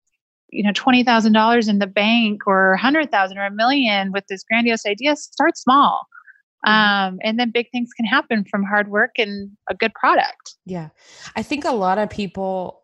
you 0.51 0.63
know, 0.63 0.73
twenty 0.75 1.05
thousand 1.05 1.33
dollars 1.33 1.69
in 1.69 1.79
the 1.79 1.87
bank 1.87 2.47
or 2.47 2.73
a 2.73 2.79
hundred 2.79 3.11
thousand 3.11 3.39
or 3.39 3.47
a 3.47 3.51
million 3.51 4.13
with 4.13 4.25
this 4.29 4.43
grandiose 4.43 4.87
idea. 4.87 5.17
Start 5.17 5.57
small. 5.57 6.07
Mm-hmm. 6.67 7.15
Um, 7.15 7.19
and 7.23 7.39
then 7.39 7.51
big 7.51 7.67
things 7.73 7.91
can 7.97 8.07
happen 8.07 8.45
from 8.51 8.63
hard 8.63 8.89
work 8.89 9.13
and 9.19 9.51
a 9.69 9.75
good 9.75 9.93
product. 9.95 10.57
Yeah. 10.65 10.91
I 11.37 11.43
think 11.43 11.65
a 11.65 11.73
lot 11.73 11.99
of 11.99 12.09
people 12.09 12.83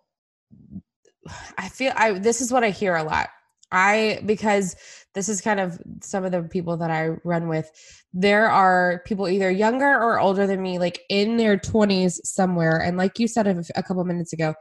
I 1.56 1.68
feel 1.68 1.92
I 1.96 2.12
this 2.12 2.40
is 2.40 2.52
what 2.52 2.64
I 2.64 2.70
hear 2.70 2.96
a 2.96 3.02
lot. 3.02 3.28
I 3.70 4.20
because 4.24 4.76
this 5.14 5.28
is 5.28 5.40
kind 5.40 5.60
of 5.60 5.80
some 6.02 6.24
of 6.24 6.32
the 6.32 6.42
people 6.42 6.76
that 6.78 6.90
I 6.90 7.08
run 7.24 7.48
with. 7.48 7.70
There 8.12 8.48
are 8.48 9.02
people 9.04 9.28
either 9.28 9.50
younger 9.50 9.86
or 9.86 10.18
older 10.18 10.46
than 10.46 10.62
me, 10.62 10.78
like 10.78 11.00
in 11.08 11.36
their 11.36 11.58
20s 11.58 12.20
somewhere. 12.24 12.80
And 12.80 12.96
like 12.96 13.18
you 13.18 13.28
said 13.28 13.46
a, 13.46 13.62
a 13.76 13.82
couple 13.82 14.04
minutes 14.04 14.32
ago, 14.32 14.54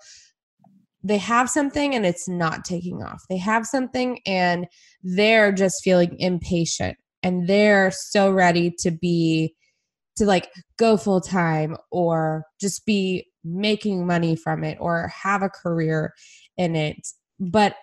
they 1.04 1.18
have 1.18 1.50
something 1.50 1.96
and 1.96 2.06
it's 2.06 2.28
not 2.28 2.66
taking 2.66 3.02
off. 3.04 3.24
They 3.30 3.38
have 3.38 3.66
something 3.66 4.20
and 4.26 4.68
they're 5.04 5.52
just 5.52 5.84
feeling 5.84 6.16
impatient 6.20 6.98
and 7.24 7.48
they're 7.48 7.92
so 7.92 8.32
ready 8.32 8.74
to 8.80 8.92
be 8.92 9.56
to 10.18 10.26
like 10.26 10.50
go 10.78 10.98
full 10.98 11.22
time 11.22 11.78
or 11.92 12.44
just 12.60 12.86
be 12.86 13.26
making 13.44 14.06
money 14.06 14.36
from 14.36 14.64
it 14.64 14.78
or 14.82 15.08
have 15.10 15.44
a 15.44 15.50
career 15.50 16.14
in 16.58 16.76
it. 16.76 17.08
But 17.40 17.76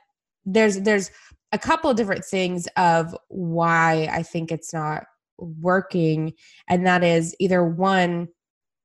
there's 0.45 0.81
there's 0.81 1.11
a 1.53 1.59
couple 1.59 1.91
of 1.91 1.97
different 1.97 2.25
things 2.25 2.69
of 2.77 3.17
why 3.29 4.09
I 4.11 4.23
think 4.23 4.51
it's 4.51 4.73
not 4.73 5.05
working 5.39 6.33
and 6.69 6.87
that 6.87 7.03
is 7.03 7.35
either 7.41 7.65
one 7.65 8.29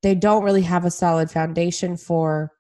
they 0.02 0.16
don't 0.16 0.44
really 0.44 0.62
have 0.62 0.86
a 0.86 0.92
solid 0.92 1.30
foundation 1.30 1.98
for 1.98 2.52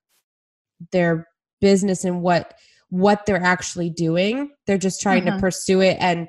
their 0.91 1.27
business 1.61 2.03
and 2.05 2.21
what 2.21 2.53
what 2.89 3.25
they're 3.25 3.43
actually 3.43 3.89
doing 3.89 4.51
they're 4.67 4.77
just 4.77 5.01
trying 5.01 5.25
to 5.25 5.31
mm-hmm. 5.31 5.39
pursue 5.39 5.81
it 5.81 5.97
and 5.99 6.27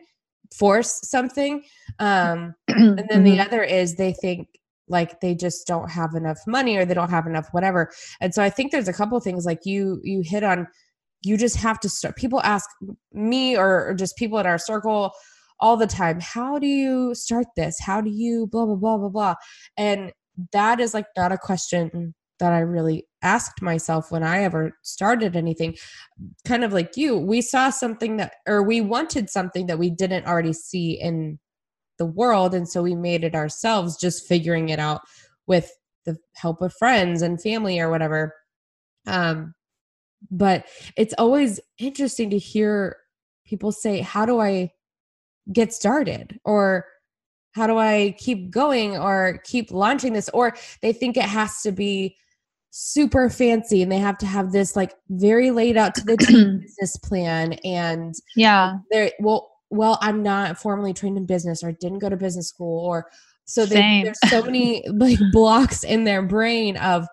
force 0.56 1.00
something 1.04 1.62
um 1.98 2.54
and 2.68 2.98
then 2.98 3.06
mm-hmm. 3.08 3.24
the 3.24 3.40
other 3.40 3.62
is 3.62 3.96
they 3.96 4.12
think 4.12 4.48
like 4.88 5.20
they 5.20 5.34
just 5.34 5.66
don't 5.66 5.90
have 5.90 6.14
enough 6.14 6.38
money 6.46 6.76
or 6.76 6.84
they 6.84 6.94
don't 6.94 7.10
have 7.10 7.26
enough 7.26 7.48
whatever 7.52 7.90
and 8.20 8.34
so 8.34 8.42
i 8.42 8.50
think 8.50 8.72
there's 8.72 8.88
a 8.88 8.92
couple 8.92 9.18
things 9.20 9.44
like 9.44 9.64
you 9.64 10.00
you 10.02 10.22
hit 10.22 10.42
on 10.42 10.66
you 11.22 11.36
just 11.36 11.56
have 11.56 11.78
to 11.80 11.88
start 11.88 12.16
people 12.16 12.40
ask 12.42 12.68
me 13.12 13.56
or, 13.56 13.94
just 13.94 14.16
people 14.16 14.38
in 14.38 14.46
our 14.46 14.58
circle 14.58 15.12
all 15.60 15.76
the 15.76 15.86
time 15.86 16.18
how 16.20 16.58
do 16.58 16.66
you 16.66 17.14
start 17.14 17.46
this 17.56 17.78
how 17.80 18.00
do 18.00 18.10
you 18.10 18.46
blah 18.46 18.64
blah 18.64 18.76
blah 18.76 18.96
blah 18.96 19.08
blah 19.08 19.34
and 19.76 20.12
that 20.52 20.80
is 20.80 20.94
like 20.94 21.06
not 21.16 21.32
a 21.32 21.38
question 21.38 22.14
that 22.40 22.52
I 22.52 22.60
really 22.60 23.06
asked 23.22 23.62
myself 23.62 24.10
when 24.10 24.22
I 24.22 24.42
ever 24.42 24.72
started 24.82 25.36
anything. 25.36 25.76
Kind 26.44 26.64
of 26.64 26.72
like 26.72 26.96
you, 26.96 27.16
we 27.16 27.42
saw 27.42 27.70
something 27.70 28.16
that, 28.16 28.32
or 28.48 28.62
we 28.62 28.80
wanted 28.80 29.30
something 29.30 29.66
that 29.66 29.78
we 29.78 29.90
didn't 29.90 30.26
already 30.26 30.54
see 30.54 30.98
in 30.98 31.38
the 31.98 32.06
world. 32.06 32.54
And 32.54 32.68
so 32.68 32.82
we 32.82 32.96
made 32.96 33.22
it 33.22 33.34
ourselves, 33.34 34.00
just 34.00 34.26
figuring 34.26 34.70
it 34.70 34.78
out 34.78 35.02
with 35.46 35.70
the 36.06 36.16
help 36.34 36.62
of 36.62 36.72
friends 36.78 37.22
and 37.22 37.40
family 37.40 37.78
or 37.78 37.90
whatever. 37.90 38.34
Um, 39.06 39.54
but 40.30 40.66
it's 40.96 41.14
always 41.18 41.60
interesting 41.78 42.30
to 42.30 42.38
hear 42.38 42.96
people 43.44 43.72
say 43.72 44.00
how 44.00 44.26
do 44.26 44.40
i 44.40 44.70
get 45.52 45.72
started? 45.72 46.38
Or 46.44 46.84
how 47.52 47.66
do 47.66 47.78
i 47.78 48.14
keep 48.18 48.50
going 48.50 48.96
or 48.96 49.40
keep 49.44 49.70
launching 49.70 50.12
this? 50.12 50.28
Or 50.30 50.56
they 50.82 50.92
think 50.92 51.16
it 51.16 51.24
has 51.24 51.62
to 51.62 51.72
be 51.72 52.16
super 52.70 53.28
fancy 53.28 53.82
and 53.82 53.90
they 53.90 53.98
have 53.98 54.16
to 54.18 54.26
have 54.26 54.52
this 54.52 54.76
like 54.76 54.94
very 55.08 55.50
laid 55.50 55.76
out 55.76 55.94
to 55.96 56.04
the 56.04 56.16
business 56.62 56.96
plan. 56.98 57.54
And 57.64 58.14
yeah. 58.36 58.78
they 58.90 59.12
well 59.20 59.50
well 59.72 59.98
i'm 60.00 60.20
not 60.20 60.58
formally 60.58 60.92
trained 60.92 61.16
in 61.16 61.24
business 61.24 61.62
or 61.62 61.70
didn't 61.70 62.00
go 62.00 62.08
to 62.08 62.16
business 62.16 62.48
school 62.48 62.84
or 62.84 63.06
so 63.44 63.64
they, 63.66 64.02
there's 64.02 64.18
so 64.28 64.42
many 64.42 64.84
like 64.88 65.18
blocks 65.32 65.84
in 65.84 66.02
their 66.02 66.22
brain 66.22 66.76
of 66.76 67.06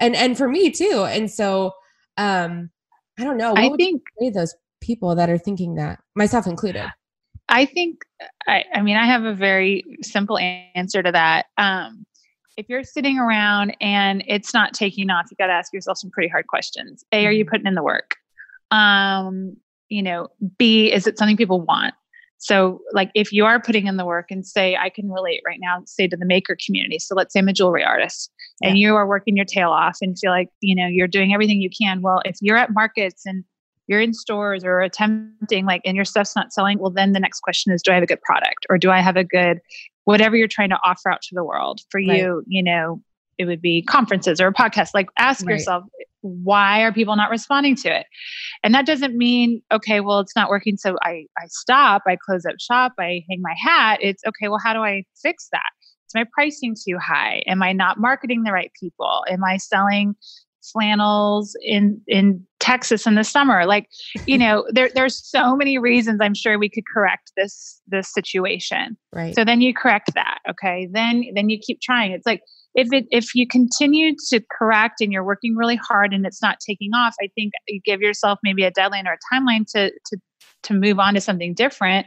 and 0.00 0.14
and 0.16 0.36
for 0.36 0.48
me 0.48 0.70
too. 0.70 1.06
And 1.08 1.30
so 1.30 1.72
um 2.16 2.70
i 3.18 3.24
don't 3.24 3.36
know. 3.36 3.52
What 3.52 3.60
i 3.60 3.76
think 3.76 4.02
those 4.32 4.54
people 4.80 5.14
that 5.14 5.30
are 5.30 5.38
thinking 5.38 5.76
that 5.76 6.00
myself 6.14 6.46
included? 6.46 6.86
I 7.48 7.66
think 7.66 8.02
I, 8.46 8.64
I 8.74 8.82
mean 8.82 8.96
i 8.96 9.06
have 9.06 9.24
a 9.24 9.34
very 9.34 9.84
simple 10.02 10.38
answer 10.38 11.02
to 11.02 11.12
that. 11.12 11.46
Um 11.58 12.06
if 12.56 12.68
you're 12.68 12.84
sitting 12.84 13.18
around 13.18 13.76
and 13.80 14.22
it's 14.28 14.54
not 14.54 14.74
taking 14.74 15.10
off 15.10 15.26
you 15.30 15.36
got 15.36 15.48
to 15.48 15.52
ask 15.52 15.72
yourself 15.72 15.98
some 15.98 16.10
pretty 16.10 16.28
hard 16.28 16.46
questions. 16.46 17.04
A 17.12 17.26
are 17.26 17.32
you 17.32 17.44
mm-hmm. 17.44 17.50
putting 17.50 17.66
in 17.66 17.74
the 17.74 17.82
work? 17.82 18.16
Um 18.70 19.56
you 19.88 20.02
know 20.02 20.28
b 20.58 20.92
is 20.92 21.06
it 21.06 21.18
something 21.18 21.36
people 21.36 21.60
want 21.60 21.94
so, 22.44 22.82
like, 22.92 23.10
if 23.14 23.32
you 23.32 23.46
are 23.46 23.58
putting 23.58 23.86
in 23.86 23.96
the 23.96 24.04
work 24.04 24.26
and 24.28 24.46
say, 24.46 24.76
I 24.76 24.90
can 24.90 25.10
relate 25.10 25.40
right 25.46 25.58
now, 25.62 25.82
say 25.86 26.06
to 26.06 26.14
the 26.14 26.26
maker 26.26 26.54
community. 26.62 26.98
So, 26.98 27.14
let's 27.14 27.32
say 27.32 27.40
I'm 27.40 27.48
a 27.48 27.54
jewelry 27.54 27.82
artist 27.82 28.30
yeah. 28.60 28.68
and 28.68 28.78
you 28.78 28.94
are 28.96 29.06
working 29.06 29.34
your 29.34 29.46
tail 29.46 29.70
off 29.70 29.96
and 30.02 30.18
feel 30.18 30.30
like, 30.30 30.50
you 30.60 30.76
know, 30.76 30.86
you're 30.86 31.08
doing 31.08 31.32
everything 31.32 31.62
you 31.62 31.70
can. 31.70 32.02
Well, 32.02 32.20
if 32.26 32.36
you're 32.42 32.58
at 32.58 32.74
markets 32.74 33.22
and 33.24 33.44
you're 33.86 34.02
in 34.02 34.12
stores 34.12 34.62
or 34.62 34.82
attempting, 34.82 35.64
like, 35.64 35.80
and 35.86 35.96
your 35.96 36.04
stuff's 36.04 36.36
not 36.36 36.52
selling, 36.52 36.78
well, 36.78 36.90
then 36.90 37.12
the 37.12 37.20
next 37.20 37.40
question 37.40 37.72
is, 37.72 37.80
do 37.80 37.92
I 37.92 37.94
have 37.94 38.02
a 38.02 38.06
good 38.06 38.20
product 38.20 38.66
or 38.68 38.76
do 38.76 38.90
I 38.90 39.00
have 39.00 39.16
a 39.16 39.24
good, 39.24 39.60
whatever 40.04 40.36
you're 40.36 40.46
trying 40.46 40.68
to 40.68 40.78
offer 40.84 41.10
out 41.10 41.22
to 41.22 41.34
the 41.34 41.44
world? 41.44 41.80
For 41.88 41.98
right. 41.98 42.18
you, 42.18 42.42
you 42.46 42.62
know, 42.62 43.00
it 43.38 43.46
would 43.46 43.60
be 43.60 43.82
conferences 43.82 44.40
or 44.40 44.48
a 44.48 44.52
podcast. 44.52 44.90
Like, 44.94 45.08
ask 45.18 45.44
right. 45.46 45.52
yourself, 45.52 45.84
why 46.24 46.80
are 46.82 46.92
people 46.92 47.16
not 47.16 47.30
responding 47.30 47.76
to 47.76 47.94
it? 47.94 48.06
And 48.62 48.74
that 48.74 48.86
doesn't 48.86 49.16
mean 49.16 49.62
okay 49.70 50.00
well 50.00 50.20
it's 50.20 50.34
not 50.34 50.48
working 50.48 50.76
so 50.76 50.96
i 51.02 51.26
i 51.38 51.46
stop 51.48 52.02
i 52.06 52.16
close 52.16 52.46
up 52.46 52.56
shop 52.58 52.92
i 52.98 53.22
hang 53.28 53.42
my 53.42 53.54
hat. 53.58 53.98
It's 54.00 54.22
okay 54.26 54.48
well 54.48 54.60
how 54.62 54.72
do 54.72 54.80
i 54.80 55.04
fix 55.22 55.48
that? 55.52 55.70
Is 56.08 56.14
my 56.14 56.24
pricing 56.32 56.74
too 56.74 56.98
high? 56.98 57.42
Am 57.46 57.62
i 57.62 57.72
not 57.72 58.00
marketing 58.00 58.42
the 58.44 58.52
right 58.52 58.72
people? 58.80 59.24
Am 59.28 59.44
i 59.44 59.58
selling 59.58 60.14
flannels 60.72 61.56
in 61.62 62.00
in 62.06 62.44
texas 62.60 63.06
in 63.06 63.14
the 63.14 63.24
summer. 63.24 63.66
Like 63.66 63.88
you 64.26 64.38
know 64.38 64.66
there 64.72 64.90
there's 64.94 65.22
so 65.24 65.56
many 65.56 65.78
reasons 65.78 66.18
i'm 66.22 66.34
sure 66.34 66.58
we 66.58 66.68
could 66.68 66.84
correct 66.92 67.32
this 67.36 67.80
this 67.88 68.12
situation. 68.12 68.96
Right. 69.12 69.34
So 69.34 69.44
then 69.44 69.60
you 69.60 69.74
correct 69.74 70.14
that 70.14 70.38
okay? 70.48 70.88
Then 70.90 71.24
then 71.34 71.48
you 71.48 71.58
keep 71.60 71.80
trying. 71.80 72.12
It's 72.12 72.26
like 72.26 72.42
if 72.74 72.92
it 72.92 73.06
if 73.10 73.34
you 73.34 73.46
continue 73.46 74.14
to 74.30 74.40
correct 74.50 75.00
and 75.00 75.12
you're 75.12 75.24
working 75.24 75.56
really 75.56 75.76
hard 75.76 76.12
and 76.12 76.26
it's 76.26 76.42
not 76.42 76.58
taking 76.58 76.90
off 76.92 77.14
i 77.22 77.28
think 77.36 77.52
you 77.68 77.80
give 77.84 78.00
yourself 78.00 78.36
maybe 78.42 78.64
a 78.64 78.70
deadline 78.72 79.06
or 79.06 79.12
a 79.12 79.34
timeline 79.34 79.64
to 79.64 79.92
to 80.06 80.16
to 80.64 80.74
move 80.74 80.98
on 80.98 81.14
to 81.14 81.20
something 81.20 81.54
different 81.54 82.04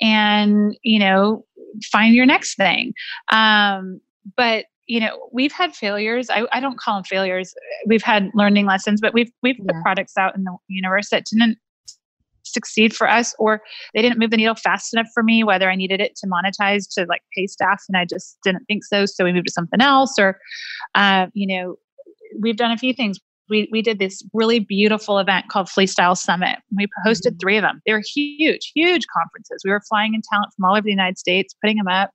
and 0.00 0.74
you 0.82 0.98
know 0.98 1.44
find 1.84 2.14
your 2.14 2.26
next 2.26 2.56
thing. 2.56 2.92
Um, 3.30 4.00
but 4.36 4.66
you 4.88 5.00
know, 5.00 5.28
we've 5.32 5.52
had 5.52 5.76
failures. 5.76 6.28
I, 6.30 6.46
I 6.50 6.60
don't 6.60 6.78
call 6.78 6.96
them 6.96 7.04
failures. 7.04 7.54
We've 7.86 8.02
had 8.02 8.30
learning 8.34 8.66
lessons, 8.66 9.00
but 9.00 9.14
we've 9.14 9.30
we've 9.42 9.56
yeah. 9.58 9.72
put 9.72 9.82
products 9.82 10.16
out 10.16 10.34
in 10.34 10.44
the 10.44 10.56
universe 10.66 11.10
that 11.10 11.26
didn't 11.26 11.58
succeed 12.44 12.96
for 12.96 13.08
us 13.08 13.34
or 13.38 13.60
they 13.94 14.00
didn't 14.00 14.18
move 14.18 14.30
the 14.30 14.36
needle 14.36 14.54
fast 14.54 14.94
enough 14.94 15.06
for 15.12 15.22
me 15.22 15.44
whether 15.44 15.70
i 15.70 15.76
needed 15.76 16.00
it 16.00 16.16
to 16.16 16.26
monetize 16.26 16.88
to 16.90 17.04
like 17.06 17.20
pay 17.36 17.46
staff 17.46 17.84
and 17.90 17.96
i 17.98 18.06
just 18.06 18.38
didn't 18.42 18.64
think 18.64 18.82
so 18.82 19.04
so 19.04 19.22
we 19.22 19.34
moved 19.34 19.46
to 19.46 19.52
something 19.52 19.82
else 19.82 20.14
or 20.18 20.38
uh, 20.94 21.26
you 21.34 21.46
know 21.46 21.76
we've 22.40 22.56
done 22.56 22.70
a 22.70 22.78
few 22.78 22.94
things 22.94 23.18
we, 23.50 23.68
we 23.72 23.82
did 23.82 23.98
this 23.98 24.22
really 24.32 24.58
beautiful 24.58 25.18
event 25.18 25.48
called 25.48 25.68
Style 25.68 26.14
Summit. 26.14 26.58
We 26.76 26.86
hosted 27.06 27.28
mm-hmm. 27.28 27.38
three 27.38 27.56
of 27.56 27.62
them. 27.62 27.80
They 27.86 27.92
were 27.92 28.02
huge, 28.14 28.72
huge 28.74 29.06
conferences. 29.06 29.62
We 29.64 29.70
were 29.70 29.80
flying 29.88 30.14
in 30.14 30.22
talent 30.30 30.52
from 30.54 30.66
all 30.66 30.72
over 30.72 30.82
the 30.82 30.90
United 30.90 31.18
States, 31.18 31.54
putting 31.62 31.76
them 31.76 31.88
up. 31.88 32.10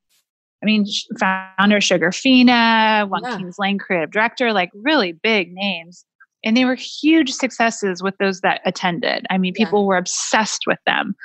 I 0.64 0.66
mean, 0.66 0.86
founder 1.20 1.80
Sugarfina, 1.80 3.08
One 3.10 3.22
yeah. 3.24 3.38
Kings 3.38 3.58
Lane 3.60 3.78
creative 3.78 4.12
director, 4.12 4.54
like 4.54 4.72
really 4.74 5.12
big 5.12 5.54
names. 5.54 6.06
And 6.46 6.56
they 6.56 6.66
were 6.66 6.76
huge 6.76 7.32
successes 7.32 8.02
with 8.02 8.18
those 8.18 8.42
that 8.42 8.62
attended. 8.66 9.26
I 9.30 9.38
mean, 9.38 9.54
people 9.54 9.82
yeah. 9.82 9.88
were 9.88 9.98
obsessed 9.98 10.64
with 10.66 10.80
them. 10.86 11.16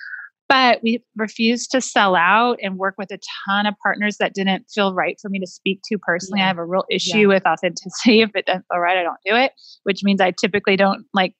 But 0.48 0.82
we 0.82 1.04
refused 1.16 1.70
to 1.72 1.80
sell 1.80 2.16
out 2.16 2.58
and 2.62 2.78
work 2.78 2.94
with 2.96 3.10
a 3.10 3.18
ton 3.46 3.66
of 3.66 3.74
partners 3.82 4.16
that 4.16 4.32
didn't 4.32 4.64
feel 4.74 4.94
right 4.94 5.18
for 5.20 5.28
me 5.28 5.38
to 5.40 5.46
speak 5.46 5.80
to 5.90 5.98
personally. 5.98 6.40
Yeah. 6.40 6.46
I 6.46 6.48
have 6.48 6.58
a 6.58 6.64
real 6.64 6.84
issue 6.90 7.28
with 7.28 7.46
authenticity. 7.46 8.22
If 8.22 8.30
it 8.34 8.46
doesn't 8.46 8.64
feel 8.72 8.80
right, 8.80 8.96
I 8.96 9.02
don't 9.02 9.18
do 9.26 9.36
it, 9.36 9.52
which 9.82 10.02
means 10.02 10.20
I 10.20 10.30
typically 10.30 10.76
don't 10.76 11.04
like 11.12 11.34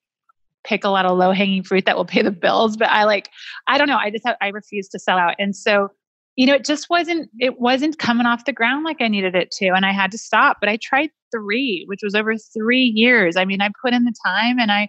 pick 0.65 0.85
a 0.85 0.91
lot 0.91 1.07
of 1.07 1.17
low 1.17 1.33
hanging 1.33 1.63
fruit 1.63 1.87
that 1.87 1.97
will 1.97 2.05
pay 2.05 2.21
the 2.21 2.31
bills. 2.31 2.77
But 2.77 2.91
I 2.91 3.05
like, 3.05 3.31
I 3.67 3.79
don't 3.79 3.89
know. 3.89 3.97
I 3.97 4.11
just 4.11 4.27
have, 4.27 4.37
I 4.43 4.49
refuse 4.49 4.89
to 4.91 4.99
sell 4.99 5.17
out. 5.17 5.35
And 5.39 5.57
so, 5.57 5.89
you 6.38 6.46
know, 6.46 6.55
it 6.55 6.64
just 6.64 6.88
wasn't, 6.88 7.29
it 7.40 7.59
wasn't 7.59 7.98
coming 7.98 8.24
off 8.24 8.44
the 8.44 8.53
ground 8.53 8.85
like 8.85 8.98
I 9.01 9.09
needed 9.09 9.35
it 9.35 9.51
to. 9.59 9.70
And 9.70 9.85
I 9.85 9.90
had 9.90 10.12
to 10.12 10.18
stop. 10.18 10.59
But 10.61 10.68
I 10.68 10.79
tried 10.81 11.11
three, 11.33 11.83
which 11.88 11.98
was 12.01 12.14
over 12.14 12.37
three 12.37 12.92
years. 12.94 13.37
I 13.37 13.44
mean, 13.44 13.61
I 13.61 13.70
put 13.83 13.92
in 13.92 14.05
the 14.05 14.14
time 14.24 14.61
and 14.61 14.70
I, 14.70 14.88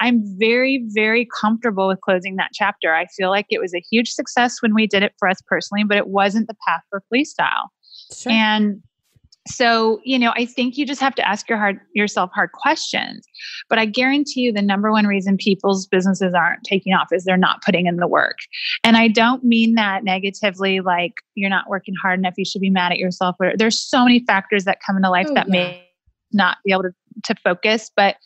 I'm 0.00 0.20
very, 0.40 0.84
very 0.88 1.28
comfortable 1.40 1.86
with 1.86 2.00
closing 2.00 2.34
that 2.36 2.50
chapter. 2.52 2.96
I 2.96 3.06
feel 3.16 3.30
like 3.30 3.46
it 3.48 3.60
was 3.60 3.72
a 3.74 3.82
huge 3.88 4.10
success 4.10 4.60
when 4.60 4.74
we 4.74 4.88
did 4.88 5.04
it 5.04 5.12
for 5.20 5.28
us 5.28 5.40
personally, 5.46 5.84
but 5.84 5.98
it 5.98 6.08
wasn't 6.08 6.48
the 6.48 6.56
path 6.66 6.82
for 6.90 7.00
Flea 7.08 7.24
Style. 7.24 7.70
Sure. 8.12 8.32
And 8.32 8.82
so, 9.48 10.00
you 10.04 10.18
know, 10.18 10.32
I 10.36 10.44
think 10.44 10.76
you 10.76 10.86
just 10.86 11.00
have 11.00 11.14
to 11.16 11.28
ask 11.28 11.48
your 11.48 11.58
hard, 11.58 11.80
yourself 11.94 12.30
hard 12.34 12.52
questions. 12.52 13.26
But 13.68 13.78
I 13.78 13.86
guarantee 13.86 14.42
you 14.42 14.52
the 14.52 14.62
number 14.62 14.92
one 14.92 15.06
reason 15.06 15.36
people's 15.36 15.86
businesses 15.86 16.34
aren't 16.34 16.64
taking 16.64 16.92
off 16.92 17.08
is 17.12 17.24
they're 17.24 17.36
not 17.36 17.62
putting 17.62 17.86
in 17.86 17.96
the 17.96 18.06
work. 18.06 18.38
And 18.84 18.96
I 18.96 19.08
don't 19.08 19.44
mean 19.44 19.74
that 19.74 20.04
negatively, 20.04 20.80
like 20.80 21.14
you're 21.34 21.50
not 21.50 21.68
working 21.68 21.94
hard 22.00 22.18
enough, 22.18 22.34
you 22.36 22.44
should 22.44 22.60
be 22.60 22.70
mad 22.70 22.92
at 22.92 22.98
yourself. 22.98 23.36
There's 23.56 23.80
so 23.80 24.04
many 24.04 24.24
factors 24.26 24.64
that 24.64 24.78
come 24.84 24.96
into 24.96 25.10
life 25.10 25.26
oh, 25.30 25.34
that 25.34 25.46
yeah. 25.48 25.52
may 25.52 25.88
not 26.32 26.58
be 26.64 26.72
able 26.72 26.82
to, 26.82 26.92
to 27.24 27.34
focus. 27.42 27.90
But 27.96 28.16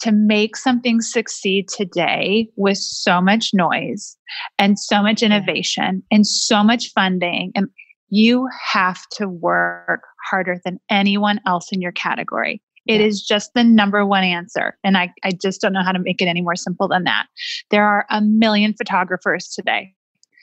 to 0.00 0.12
make 0.12 0.56
something 0.56 1.00
succeed 1.00 1.68
today 1.68 2.50
with 2.56 2.76
so 2.76 3.20
much 3.20 3.52
noise 3.54 4.16
and 4.58 4.78
so 4.78 5.02
much 5.02 5.22
innovation 5.22 6.02
and 6.10 6.26
so 6.26 6.62
much 6.62 6.92
funding 6.94 7.50
and 7.54 7.68
you 8.08 8.48
have 8.72 9.06
to 9.12 9.28
work 9.28 10.02
harder 10.30 10.60
than 10.64 10.78
anyone 10.90 11.40
else 11.46 11.68
in 11.72 11.80
your 11.80 11.92
category 11.92 12.62
it 12.86 13.00
yeah. 13.00 13.06
is 13.06 13.20
just 13.20 13.52
the 13.54 13.64
number 13.64 14.06
one 14.06 14.22
answer. 14.22 14.78
And 14.84 14.96
I, 14.96 15.12
I 15.24 15.32
just 15.32 15.60
don't 15.60 15.72
know 15.72 15.82
how 15.82 15.90
to 15.90 15.98
make 15.98 16.22
it 16.22 16.26
any 16.26 16.40
more 16.40 16.54
simple 16.54 16.86
than 16.86 17.02
that. 17.02 17.26
There 17.70 17.84
are 17.84 18.06
a 18.10 18.20
million 18.20 18.74
photographers 18.74 19.48
today 19.48 19.92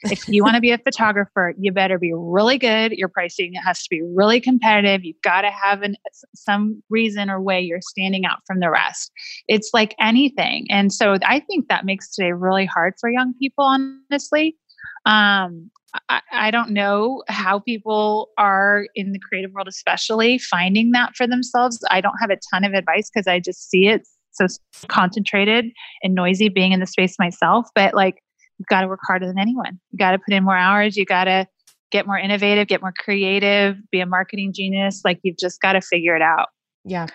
if 0.04 0.28
you 0.28 0.44
want 0.44 0.56
to 0.56 0.62
be 0.62 0.72
a 0.72 0.78
photographer, 0.84 1.54
you 1.58 1.72
better 1.72 1.98
be 1.98 2.14
really 2.14 2.58
good. 2.58 2.94
Your 2.94 3.08
pricing 3.08 3.54
has 3.54 3.84
to 3.84 3.90
be 3.90 4.02
really 4.02 4.40
competitive. 4.40 5.04
You've 5.04 5.22
got 5.22 5.42
to 5.42 5.52
have 5.52 5.82
an, 5.82 5.96
some 6.36 6.82
reason 6.90 7.30
or 7.30 7.42
way 7.42 7.62
you're 7.62 7.82
standing 7.82 8.26
out 8.26 8.40
from 8.46 8.60
the 8.60 8.70
rest. 8.70 9.12
It's 9.48 9.72
like 9.74 9.96
anything. 10.00 10.68
And 10.70 10.92
so 10.92 11.18
I 11.26 11.40
think 11.40 11.68
that 11.68 11.86
makes 11.86 12.14
today 12.14 12.34
really 12.34 12.66
hard 12.66 12.94
for 13.00 13.10
young 13.10 13.34
people, 13.40 13.66
honestly. 13.66 14.58
Um, 15.06 15.70
I, 16.10 16.50
don't 16.50 16.72
know 16.72 17.24
how 17.28 17.60
people 17.60 18.30
are 18.38 18.88
in 18.96 19.12
the 19.12 19.20
creative 19.20 19.52
world, 19.52 19.68
especially 19.68 20.40
finding 20.40 20.92
that 20.92 21.16
for 21.16 21.28
themselves. 21.28 21.80
I 21.92 22.02
don't 22.02 22.18
have 22.20 22.32
a 22.32 22.38
ton 22.52 22.64
of 22.64 22.74
advice 22.74 23.12
because 23.14 23.28
I 23.28 23.40
just 23.40 23.70
see 23.70 23.88
it 23.88 24.08
so 24.32 24.48
concentrated 24.88 25.66
and 26.02 26.16
noisy 26.16 26.50
being 26.50 26.72
in 26.72 26.80
the 26.80 26.88
space 26.88 27.18
myself. 27.20 27.68
But 27.76 27.94
like, 27.94 28.16
you've 28.58 28.68
got 28.68 28.82
to 28.82 28.88
work 28.88 29.02
harder 29.04 29.28
than 29.28 29.38
anyone. 29.38 29.80
You 29.92 29.98
got 29.98 30.12
to 30.12 30.20
put 30.20 30.34
in 30.34 30.44
more 30.44 30.58
hours. 30.58 30.98
You 30.98 31.06
got 31.06 31.26
to 31.26 31.48
get 31.92 32.08
more 32.08 32.18
innovative, 32.18 32.68
get 32.68 32.82
more 32.82 32.94
creative, 32.98 33.78
be 33.92 34.00
a 34.00 34.06
marketing 34.06 34.52
genius. 34.54 35.02
Like 35.06 35.20
you've 35.22 35.38
just 35.38 35.62
got 35.62 35.74
to 35.74 35.82
figure 35.82 36.16
it 36.16 36.24
out. 36.24 36.48
Yeah. 36.84 37.08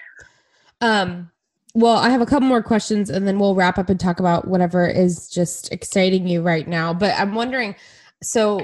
Um, 0.81 1.31
well, 1.75 1.97
I 1.97 2.11
have 2.11 2.21
a 2.21 2.27
couple 2.27 2.49
more 2.49 2.63
questions 2.63 3.11
and 3.11 3.27
then 3.27 3.39
we'll 3.39 3.57
wrap 3.57 3.77
up 3.77 3.91
and 3.91 3.99
talk 3.99 4.21
about 4.21 4.47
whatever 4.47 4.87
is 4.87 5.29
just 5.29 5.73
exciting 5.73 6.29
you 6.29 6.43
right 6.43 6.67
now. 6.67 6.95
But 6.95 7.19
I'm 7.19 7.35
wondering 7.35 7.75
so 8.23 8.61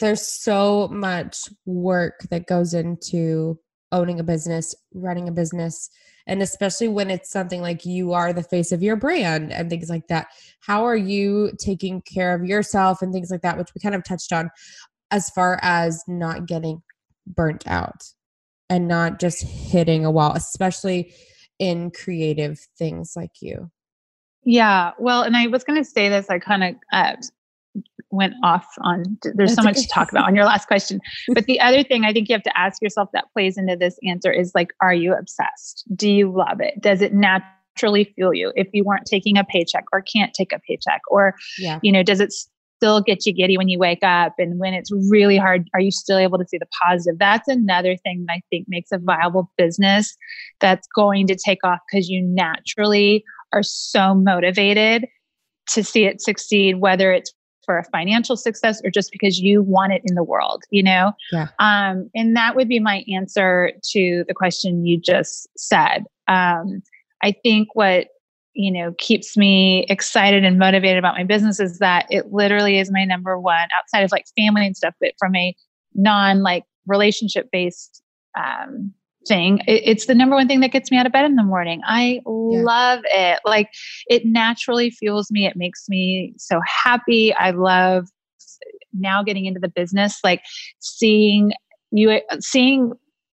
there's 0.00 0.26
so 0.26 0.88
much 0.88 1.48
work 1.64 2.20
that 2.30 2.46
goes 2.46 2.74
into 2.74 3.58
owning 3.90 4.20
a 4.20 4.24
business, 4.24 4.74
running 4.92 5.28
a 5.28 5.32
business, 5.32 5.90
and 6.26 6.42
especially 6.42 6.88
when 6.88 7.10
it's 7.10 7.30
something 7.30 7.62
like 7.62 7.86
you 7.86 8.12
are 8.12 8.32
the 8.32 8.42
face 8.42 8.70
of 8.70 8.82
your 8.82 8.96
brand 8.96 9.50
and 9.50 9.70
things 9.70 9.88
like 9.88 10.08
that. 10.08 10.26
How 10.60 10.84
are 10.84 10.96
you 10.96 11.52
taking 11.58 12.02
care 12.02 12.34
of 12.34 12.44
yourself 12.44 13.00
and 13.00 13.12
things 13.12 13.30
like 13.30 13.40
that 13.42 13.56
which 13.56 13.70
we 13.74 13.80
kind 13.80 13.94
of 13.94 14.04
touched 14.04 14.32
on 14.32 14.50
as 15.10 15.30
far 15.30 15.58
as 15.62 16.02
not 16.06 16.46
getting 16.46 16.82
burnt 17.26 17.66
out 17.66 18.04
and 18.68 18.86
not 18.88 19.18
just 19.18 19.42
hitting 19.42 20.04
a 20.04 20.10
wall 20.10 20.32
especially 20.32 21.12
in 21.58 21.90
creative 21.90 22.58
things 22.78 23.14
like 23.16 23.40
you? 23.40 23.70
Yeah 24.44 24.92
well 24.98 25.22
and 25.22 25.36
i 25.36 25.46
was 25.46 25.64
going 25.64 25.82
to 25.82 25.84
say 25.84 26.08
this 26.08 26.30
i 26.30 26.38
kind 26.38 26.64
of 26.64 26.74
uh, 26.92 27.16
went 28.10 28.34
off 28.42 28.66
on 28.80 29.18
there's 29.22 29.50
That's 29.50 29.54
so 29.54 29.62
much 29.62 29.76
okay. 29.76 29.82
to 29.82 29.88
talk 29.88 30.10
about 30.10 30.26
on 30.26 30.34
your 30.34 30.44
last 30.44 30.66
question. 30.66 31.00
but 31.34 31.44
the 31.44 31.60
other 31.60 31.82
thing 31.82 32.04
i 32.04 32.12
think 32.12 32.28
you 32.28 32.34
have 32.34 32.42
to 32.42 32.58
ask 32.58 32.80
yourself 32.82 33.08
that 33.12 33.24
plays 33.32 33.58
into 33.58 33.76
this 33.76 33.98
answer 34.06 34.32
is 34.32 34.52
like 34.54 34.68
are 34.80 34.94
you 34.94 35.14
obsessed? 35.14 35.84
Do 35.94 36.10
you 36.10 36.30
love 36.30 36.60
it? 36.60 36.80
Does 36.80 37.02
it 37.02 37.12
naturally 37.12 38.04
fuel 38.14 38.34
you? 38.34 38.52
If 38.56 38.68
you 38.72 38.84
weren't 38.84 39.06
taking 39.06 39.36
a 39.36 39.44
paycheck 39.44 39.84
or 39.92 40.02
can't 40.02 40.32
take 40.34 40.52
a 40.52 40.58
paycheck 40.60 41.00
or 41.08 41.34
yeah. 41.58 41.78
you 41.82 41.92
know 41.92 42.02
does 42.02 42.20
it 42.20 42.32
still 42.32 43.00
get 43.00 43.26
you 43.26 43.32
giddy 43.32 43.56
when 43.56 43.68
you 43.68 43.78
wake 43.78 44.04
up 44.04 44.34
and 44.38 44.58
when 44.60 44.72
it's 44.72 44.90
really 45.10 45.36
hard 45.36 45.68
are 45.74 45.80
you 45.80 45.90
still 45.90 46.18
able 46.18 46.38
to 46.38 46.46
see 46.46 46.58
the 46.58 46.66
positive? 46.84 47.18
That's 47.18 47.48
another 47.48 47.96
thing 47.96 48.24
that 48.26 48.34
i 48.34 48.42
think 48.50 48.66
makes 48.68 48.92
a 48.92 48.98
viable 48.98 49.50
business 49.58 50.16
that's 50.60 50.86
going 50.94 51.26
to 51.26 51.36
take 51.36 51.64
off 51.64 51.80
because 51.90 52.08
you 52.08 52.22
naturally 52.22 53.24
are 53.52 53.62
so 53.62 54.14
motivated 54.14 55.06
to 55.70 55.84
see 55.84 56.04
it 56.04 56.20
succeed 56.20 56.80
whether 56.80 57.12
it's 57.12 57.32
for 57.68 57.76
a 57.76 57.84
financial 57.84 58.34
success 58.34 58.80
or 58.82 58.90
just 58.90 59.12
because 59.12 59.38
you 59.38 59.62
want 59.62 59.92
it 59.92 60.00
in 60.06 60.14
the 60.14 60.22
world, 60.24 60.64
you 60.70 60.82
know? 60.82 61.12
Yeah. 61.30 61.48
Um, 61.58 62.08
and 62.14 62.34
that 62.34 62.56
would 62.56 62.66
be 62.66 62.80
my 62.80 63.04
answer 63.12 63.72
to 63.90 64.24
the 64.26 64.32
question 64.32 64.86
you 64.86 64.98
just 64.98 65.46
said. 65.54 66.04
Um, 66.28 66.82
I 67.22 67.34
think 67.42 67.74
what 67.74 68.06
you 68.54 68.72
know 68.72 68.94
keeps 68.96 69.36
me 69.36 69.84
excited 69.90 70.44
and 70.44 70.58
motivated 70.58 70.96
about 70.96 71.14
my 71.14 71.24
business 71.24 71.60
is 71.60 71.78
that 71.80 72.06
it 72.08 72.32
literally 72.32 72.78
is 72.78 72.90
my 72.90 73.04
number 73.04 73.38
one 73.38 73.68
outside 73.78 74.02
of 74.02 74.10
like 74.10 74.24
family 74.34 74.66
and 74.66 74.76
stuff 74.76 74.94
but 75.00 75.12
from 75.18 75.36
a 75.36 75.54
non 75.94 76.42
like 76.42 76.64
relationship 76.86 77.50
based 77.52 78.02
um, 78.36 78.94
thing. 79.28 79.60
It, 79.66 79.82
it's 79.84 80.06
the 80.06 80.14
number 80.14 80.34
one 80.34 80.48
thing 80.48 80.60
that 80.60 80.72
gets 80.72 80.90
me 80.90 80.96
out 80.96 81.06
of 81.06 81.12
bed 81.12 81.24
in 81.24 81.36
the 81.36 81.42
morning. 81.42 81.80
I 81.86 82.20
yeah. 82.24 82.62
love 82.62 83.00
it. 83.04 83.40
Like 83.44 83.68
it 84.08 84.24
naturally 84.24 84.90
fuels 84.90 85.30
me. 85.30 85.46
It 85.46 85.56
makes 85.56 85.88
me 85.88 86.34
so 86.38 86.60
happy. 86.66 87.34
I 87.34 87.50
love 87.50 88.08
now 88.92 89.22
getting 89.22 89.46
into 89.46 89.60
the 89.60 89.68
business, 89.68 90.18
like 90.24 90.42
seeing 90.80 91.52
you, 91.90 92.20
seeing 92.40 92.92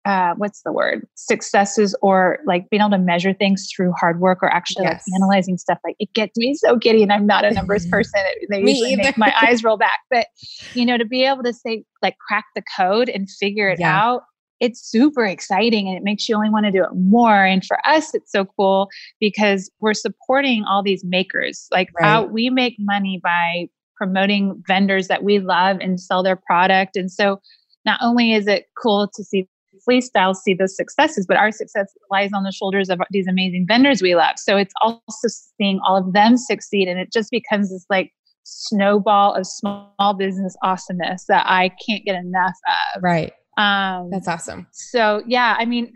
uh, 0.06 0.34
what's 0.38 0.64
the 0.64 0.72
word 0.72 1.08
successes 1.16 1.96
or 2.02 2.40
like 2.46 2.70
being 2.70 2.82
able 2.82 2.90
to 2.90 2.98
measure 2.98 3.34
things 3.34 3.70
through 3.74 3.94
hard 4.00 4.20
work 4.20 4.40
or 4.42 4.52
actually 4.52 4.84
yes. 4.84 5.04
like 5.08 5.16
analyzing 5.16 5.58
stuff 5.58 5.78
like 5.84 5.96
it 6.00 6.12
gets 6.14 6.36
me 6.38 6.56
so 6.56 6.76
giddy 6.76 7.04
and 7.04 7.14
i'm 7.14 7.28
not 7.28 7.46
a 7.46 7.52
numbers 7.52 7.86
person 7.86 8.20
they 8.50 8.62
usually 8.62 8.96
make 8.96 9.16
my 9.16 9.32
eyes 9.44 9.64
roll 9.64 9.78
back 9.78 10.00
but 10.10 10.26
you 10.74 10.86
know 10.86 10.98
to 10.98 11.06
be 11.06 11.24
able 11.24 11.44
to 11.44 11.54
say 11.54 11.84
like 12.02 12.16
crack 12.28 12.46
the 12.56 12.64
code 12.76 13.10
and 13.10 13.30
figure 13.30 13.70
it 13.70 13.80
yeah. 13.80 13.96
out 13.96 14.24
it's 14.62 14.80
super 14.80 15.26
exciting 15.26 15.88
and 15.88 15.98
it 15.98 16.04
makes 16.04 16.30
you 16.30 16.36
only 16.36 16.50
want 16.50 16.66
to 16.68 16.72
do 16.72 16.84
it 16.84 16.92
more. 16.94 17.44
And 17.44 17.66
for 17.66 17.78
us, 17.86 18.14
it's 18.14 18.32
so 18.32 18.46
cool 18.46 18.90
because 19.20 19.72
we're 19.80 19.96
supporting 19.96 20.64
all 20.64 20.84
these 20.84 21.04
makers. 21.04 21.68
Like 21.72 21.90
right. 22.00 22.18
Uh, 22.18 22.24
we 22.26 22.52
make 22.52 22.76
money 22.80 23.20
by 23.22 23.68
promoting 23.98 24.64
vendors 24.68 25.08
that 25.08 25.24
we 25.24 25.40
love 25.40 25.78
and 25.82 26.00
sell 26.00 26.22
their 26.22 26.36
product. 26.36 26.96
And 26.96 27.12
so 27.12 27.42
not 27.86 28.00
only 28.04 28.34
is 28.34 28.48
it 28.48 28.68
cool 28.82 29.10
to 29.16 29.24
see 29.24 29.48
Flea 29.84 30.00
Style 30.00 30.36
see 30.36 30.54
the 30.54 30.68
successes, 30.68 31.26
but 31.28 31.38
our 31.38 31.52
success 31.52 31.92
lies 32.12 32.30
on 32.32 32.44
the 32.44 32.52
shoulders 32.52 32.90
of 32.90 33.00
these 33.10 33.28
amazing 33.28 33.66
vendors 33.68 34.02
we 34.02 34.14
love. 34.14 34.36
So 34.38 34.58
it's 34.58 34.74
also 34.80 35.28
seeing 35.58 35.80
all 35.84 35.98
of 35.98 36.14
them 36.14 36.38
succeed. 36.38 36.88
And 36.88 37.00
it 37.00 37.12
just 37.12 37.32
becomes 37.32 37.72
this 37.72 37.86
like 37.90 38.12
snowball 38.44 39.34
of 39.34 39.48
small 39.48 40.16
business 40.18 40.56
awesomeness 40.62 41.26
that 41.30 41.46
I 41.48 41.72
can't 41.84 42.06
get 42.06 42.16
enough 42.16 42.54
of. 42.96 43.02
Right. 43.02 43.34
Um, 43.58 44.10
That's 44.10 44.28
awesome. 44.28 44.68
So 44.72 45.24
yeah, 45.28 45.56
I 45.58 45.66
mean, 45.66 45.94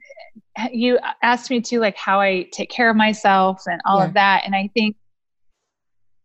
you 0.71 0.99
asked 1.21 1.49
me 1.49 1.61
to 1.61 1.79
like 1.79 1.97
how 1.97 2.19
I 2.19 2.47
take 2.51 2.69
care 2.69 2.89
of 2.89 2.95
myself 2.95 3.63
and 3.65 3.81
all 3.85 3.99
yeah. 3.99 4.05
of 4.05 4.13
that, 4.13 4.43
and 4.45 4.55
I 4.55 4.69
think, 4.73 4.95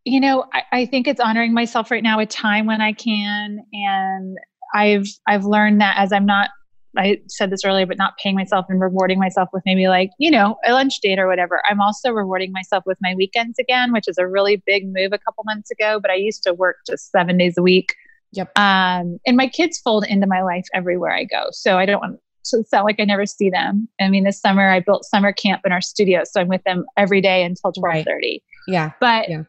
you 0.05 0.21
know, 0.21 0.45
I, 0.53 0.63
I 0.73 0.87
think 0.87 1.07
it's 1.09 1.21
honoring 1.21 1.55
myself 1.55 1.91
right 1.91 2.03
now 2.03 2.19
a 2.21 2.27
time 2.27 2.67
when 2.67 2.81
I 2.81 2.93
can, 2.93 3.65
and 3.73 4.39
I've 4.75 5.07
I've 5.27 5.45
learned 5.45 5.81
that 5.81 5.97
as 5.99 6.13
I'm 6.13 6.27
not 6.27 6.51
I 6.97 7.21
said 7.29 7.51
this 7.51 7.65
earlier, 7.65 7.87
but 7.87 7.99
not 7.99 8.15
paying 8.23 8.35
myself 8.35 8.67
and 8.69 8.81
rewarding 8.81 9.19
myself 9.19 9.49
with 9.53 9.63
maybe 9.65 9.87
like, 9.89 10.11
you 10.19 10.31
know, 10.31 10.57
a 10.67 10.73
lunch 10.73 11.01
date 11.01 11.19
or 11.19 11.29
whatever. 11.29 11.63
I'm 11.69 11.81
also 11.81 12.11
rewarding 12.11 12.53
myself 12.53 12.85
with 12.87 12.99
my 13.01 13.15
weekends 13.15 13.59
again, 13.59 13.93
which 13.93 14.09
is 14.09 14.19
a 14.19 14.27
really 14.27 14.63
big 14.67 14.87
move 14.87 15.13
a 15.13 15.19
couple 15.19 15.45
months 15.45 15.71
ago. 15.71 16.01
But 16.01 16.11
I 16.11 16.15
used 16.15 16.43
to 16.45 16.55
work 16.55 16.79
just 16.87 17.11
seven 17.11 17.39
days 17.39 17.57
a 17.57 17.63
week. 17.63 17.95
Yep. 18.33 18.57
Um, 18.57 19.19
and 19.27 19.37
my 19.37 19.49
kids 19.49 19.79
fold 19.79 20.05
into 20.07 20.27
my 20.27 20.43
life 20.43 20.67
everywhere 20.75 21.13
I 21.13 21.25
go. 21.25 21.47
So 21.51 21.79
I 21.79 21.87
don't 21.87 22.01
want 22.01 22.21
to 22.47 22.65
sound 22.65 22.85
like 22.85 23.01
I 23.01 23.05
never 23.05 23.27
see 23.27 23.51
them. 23.51 23.89
I 24.01 24.09
mean, 24.09 24.25
this 24.25 24.41
summer 24.41 24.69
I 24.71 24.81
built 24.81 25.05
summer 25.05 25.33
camp 25.33 25.63
in 25.65 25.73
our 25.73 25.81
studio. 25.81 26.23
So 26.25 26.41
I'm 26.41 26.49
with 26.49 26.63
them 26.65 26.85
every 26.97 27.21
day 27.21 27.43
until 27.43 27.73
1230. 27.75 28.13
Right. 28.13 28.43
Yeah. 28.67 28.93
But 29.01 29.29
yeah 29.29 29.43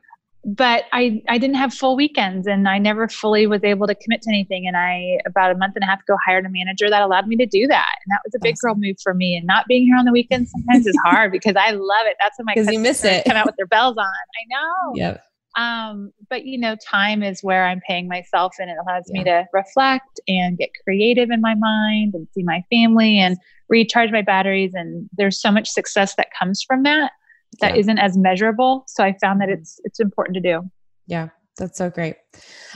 but 0.44 0.86
I, 0.92 1.22
I 1.30 1.38
didn't 1.38 1.58
have 1.58 1.74
full 1.74 1.96
weekends 1.96 2.48
and 2.48 2.68
I 2.68 2.80
never 2.80 3.08
fully 3.08 3.46
was 3.46 3.64
able 3.64 3.86
to 3.86 3.94
commit 3.94 4.24
to 4.24 4.30
anything. 4.30 4.68
And 4.68 4.76
I, 4.76 5.20
about 5.26 5.52
a 5.52 5.58
month 5.58 5.76
and 5.76 5.84
a 5.84 5.86
half 5.86 6.02
ago, 6.02 6.18
hired 6.26 6.46
a 6.46 6.50
manager 6.50 6.90
that 6.90 7.02
allowed 7.02 7.28
me 7.28 7.36
to 7.38 7.46
do 7.46 7.68
that. 7.68 7.90
And 8.06 8.12
that 8.12 8.22
was 8.26 8.34
a 8.34 8.40
big 8.42 8.54
awesome. 8.54 8.70
girl 8.70 8.76
move 8.76 8.98
for 9.04 9.14
me. 9.14 9.36
And 9.36 9.46
not 9.46 9.68
being 9.68 9.86
here 9.86 9.96
on 9.98 10.06
the 10.06 10.12
weekends 10.12 10.52
sometimes 10.52 10.88
is 10.88 10.98
hard 11.06 11.32
because 11.32 11.56
I 11.56 11.72
love 11.72 12.06
it. 12.06 12.18
That's 12.20 12.40
when 12.40 12.46
my 12.46 12.56
customers 12.56 12.74
you 12.74 12.80
miss 12.80 13.04
it. 13.04 13.26
come 13.26 13.38
out 13.38 13.46
with 13.46 13.56
their 13.56 13.68
bells 13.68 13.98
on. 13.98 14.06
I 14.06 14.46
know. 14.50 14.96
Yep. 14.96 15.24
Um, 15.58 16.12
but 16.30 16.46
you 16.46 16.58
know, 16.58 16.76
time 16.76 17.24
is 17.24 17.44
where 17.44 17.66
I'm 17.66 17.82
paying 17.88 18.08
myself 18.08 18.56
and 18.60 18.70
it 18.70 18.78
allows 18.82 19.04
yeah. 19.08 19.20
me 19.20 19.24
to 19.26 19.46
reflect 19.54 20.20
and 20.28 20.58
get 20.58 20.70
creative 20.84 21.30
in 21.30 21.42
my 21.42 21.56
mind 21.56 22.14
and 22.14 22.28
see 22.34 22.44
my 22.44 22.64
family 22.70 23.20
and 23.20 23.38
recharge 23.70 24.12
my 24.12 24.22
batteries. 24.22 24.74
And 24.74 25.10
there's 25.14 25.42
so 25.42 25.52
much 25.52 25.70
success 25.70 26.16
that 26.16 26.28
comes 26.38 26.64
from 26.64 26.84
that 26.84 27.12
that 27.60 27.76
yeah. 27.76 27.94
not 27.94 28.00
as 28.00 28.18
measurable. 28.18 28.86
So 28.88 29.04
I 29.04 29.16
found 29.22 29.42
that 29.42 29.50
mm-hmm. 29.50 29.62
it's 29.62 29.80
it's 29.84 30.00
important 30.00 30.36
to 30.36 30.42
do. 30.42 30.70
Yeah, 31.08 31.30
that's 31.58 31.78
so 31.78 31.90
great. 31.90 32.16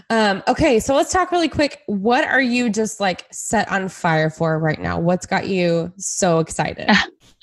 Um, 0.10 0.44
okay, 0.48 0.80
so 0.80 0.96
let's 0.96 1.12
talk 1.12 1.32
really 1.32 1.48
quick. 1.48 1.82
What 1.86 2.26
are 2.26 2.42
you 2.42 2.70
just 2.70 3.00
like 3.00 3.26
set 3.32 3.72
on 3.72 3.88
fire 3.88 4.30
for 4.30 4.60
right 4.60 4.80
now? 4.80 5.00
What's 5.00 5.26
got 5.26 5.48
you 5.48 5.94
so 5.98 6.40
excited? 6.40 6.90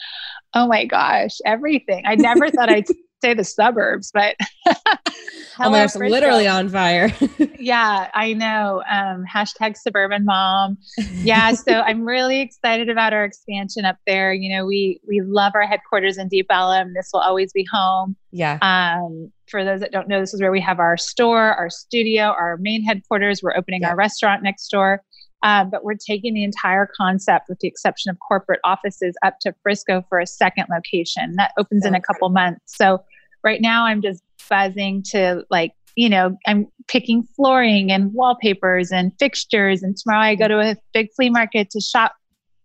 oh 0.54 0.66
my 0.66 0.84
gosh, 0.84 1.38
everything. 1.46 2.04
I 2.06 2.16
never 2.16 2.50
thought 2.50 2.68
I'd 2.68 2.86
say 3.22 3.34
the 3.34 3.44
suburbs, 3.44 4.10
but 4.12 4.36
oh 4.66 5.70
my 5.70 5.86
gosh, 5.86 5.94
literally 5.94 6.46
on 6.46 6.68
fire. 6.68 7.14
yeah, 7.58 8.10
I 8.14 8.32
know. 8.34 8.82
Um, 8.90 9.24
hashtag 9.32 9.76
suburban 9.76 10.24
mom. 10.24 10.76
Yeah, 11.22 11.52
so 11.52 11.72
I'm 11.86 12.04
really 12.04 12.40
excited 12.40 12.88
about 12.88 13.12
our 13.12 13.24
expansion 13.24 13.84
up 13.84 13.96
there. 14.06 14.32
You 14.32 14.54
know, 14.54 14.66
we 14.66 15.00
we 15.06 15.20
love 15.20 15.52
our 15.54 15.66
headquarters 15.66 16.18
in 16.18 16.28
Deep 16.28 16.46
Ellum. 16.50 16.92
This 16.94 17.10
will 17.12 17.20
always 17.20 17.52
be 17.52 17.66
home. 17.72 18.16
Yeah. 18.32 18.58
Um, 18.60 19.32
for 19.48 19.64
those 19.64 19.80
that 19.80 19.92
don't 19.92 20.08
know, 20.08 20.20
this 20.20 20.34
is 20.34 20.40
where 20.40 20.52
we 20.52 20.60
have 20.60 20.80
our 20.80 20.96
store, 20.96 21.54
our 21.54 21.70
studio, 21.70 22.24
our 22.24 22.56
main 22.60 22.82
headquarters. 22.82 23.40
We're 23.42 23.56
opening 23.56 23.82
yeah. 23.82 23.90
our 23.90 23.96
restaurant 23.96 24.42
next 24.42 24.68
door. 24.68 25.02
Um, 25.44 25.70
but 25.70 25.82
we're 25.82 25.94
taking 25.94 26.34
the 26.34 26.44
entire 26.44 26.88
concept, 26.96 27.46
with 27.48 27.58
the 27.58 27.66
exception 27.66 28.10
of 28.10 28.18
corporate 28.20 28.60
offices, 28.64 29.16
up 29.24 29.38
to 29.40 29.52
Frisco 29.62 30.04
for 30.08 30.20
a 30.20 30.26
second 30.26 30.66
location 30.70 31.34
that 31.36 31.52
opens 31.58 31.84
in 31.84 31.94
a 31.94 32.00
couple 32.00 32.28
months. 32.28 32.60
So 32.66 33.02
right 33.42 33.60
now, 33.60 33.86
I'm 33.86 34.02
just 34.02 34.22
buzzing 34.48 35.02
to 35.10 35.44
like, 35.50 35.72
you 35.96 36.08
know, 36.08 36.36
I'm 36.46 36.68
picking 36.88 37.22
flooring 37.36 37.90
and 37.92 38.12
wallpapers 38.12 38.90
and 38.90 39.12
fixtures. 39.18 39.82
And 39.82 39.96
tomorrow 39.96 40.22
I 40.22 40.34
go 40.34 40.48
to 40.48 40.60
a 40.60 40.76
big 40.92 41.08
flea 41.14 41.30
market 41.30 41.70
to 41.70 41.80
shop 41.80 42.14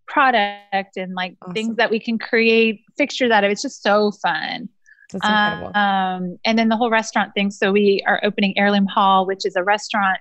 product 0.07 0.95
and 0.95 1.13
like 1.13 1.35
awesome. 1.41 1.53
things 1.53 1.75
that 1.77 1.91
we 1.91 1.99
can 1.99 2.17
create 2.17 2.81
fixtures 2.97 3.31
out 3.31 3.43
of. 3.43 3.51
It's 3.51 3.61
just 3.61 3.83
so 3.83 4.11
fun. 4.11 4.69
That's 5.11 5.25
incredible. 5.25 5.77
Um, 5.77 6.37
and 6.45 6.57
then 6.57 6.69
the 6.69 6.77
whole 6.77 6.89
restaurant 6.89 7.33
thing. 7.33 7.51
So 7.51 7.71
we 7.71 8.03
are 8.05 8.19
opening 8.23 8.57
Heirloom 8.57 8.85
Haul, 8.85 9.25
which 9.25 9.45
is 9.45 9.55
a 9.55 9.63
restaurant 9.63 10.19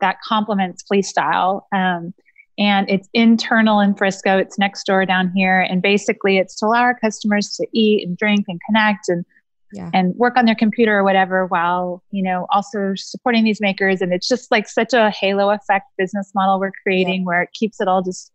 that 0.00 0.16
complements 0.26 0.82
Flea 0.82 1.02
Style. 1.02 1.66
Um, 1.72 2.14
and 2.58 2.90
it's 2.90 3.08
internal 3.12 3.78
in 3.78 3.94
Frisco. 3.94 4.36
It's 4.36 4.58
next 4.58 4.84
door 4.84 5.06
down 5.06 5.30
here, 5.34 5.60
and 5.60 5.80
basically, 5.80 6.38
it's 6.38 6.56
to 6.56 6.66
allow 6.66 6.80
our 6.80 6.98
customers 6.98 7.50
to 7.50 7.66
eat 7.72 8.06
and 8.06 8.16
drink 8.16 8.46
and 8.48 8.60
connect 8.66 9.08
and 9.08 9.24
yeah. 9.72 9.90
and 9.94 10.14
work 10.16 10.36
on 10.36 10.44
their 10.44 10.54
computer 10.54 10.96
or 10.96 11.04
whatever, 11.04 11.46
while 11.46 12.02
you 12.10 12.22
know 12.22 12.46
also 12.50 12.92
supporting 12.96 13.44
these 13.44 13.60
makers. 13.60 14.00
And 14.00 14.12
it's 14.12 14.28
just 14.28 14.50
like 14.50 14.68
such 14.68 14.92
a 14.92 15.10
halo 15.10 15.50
effect 15.50 15.86
business 15.96 16.32
model 16.34 16.58
we're 16.58 16.72
creating, 16.82 17.20
yeah. 17.20 17.26
where 17.26 17.42
it 17.42 17.50
keeps 17.52 17.80
it 17.80 17.88
all 17.88 18.02
just 18.02 18.32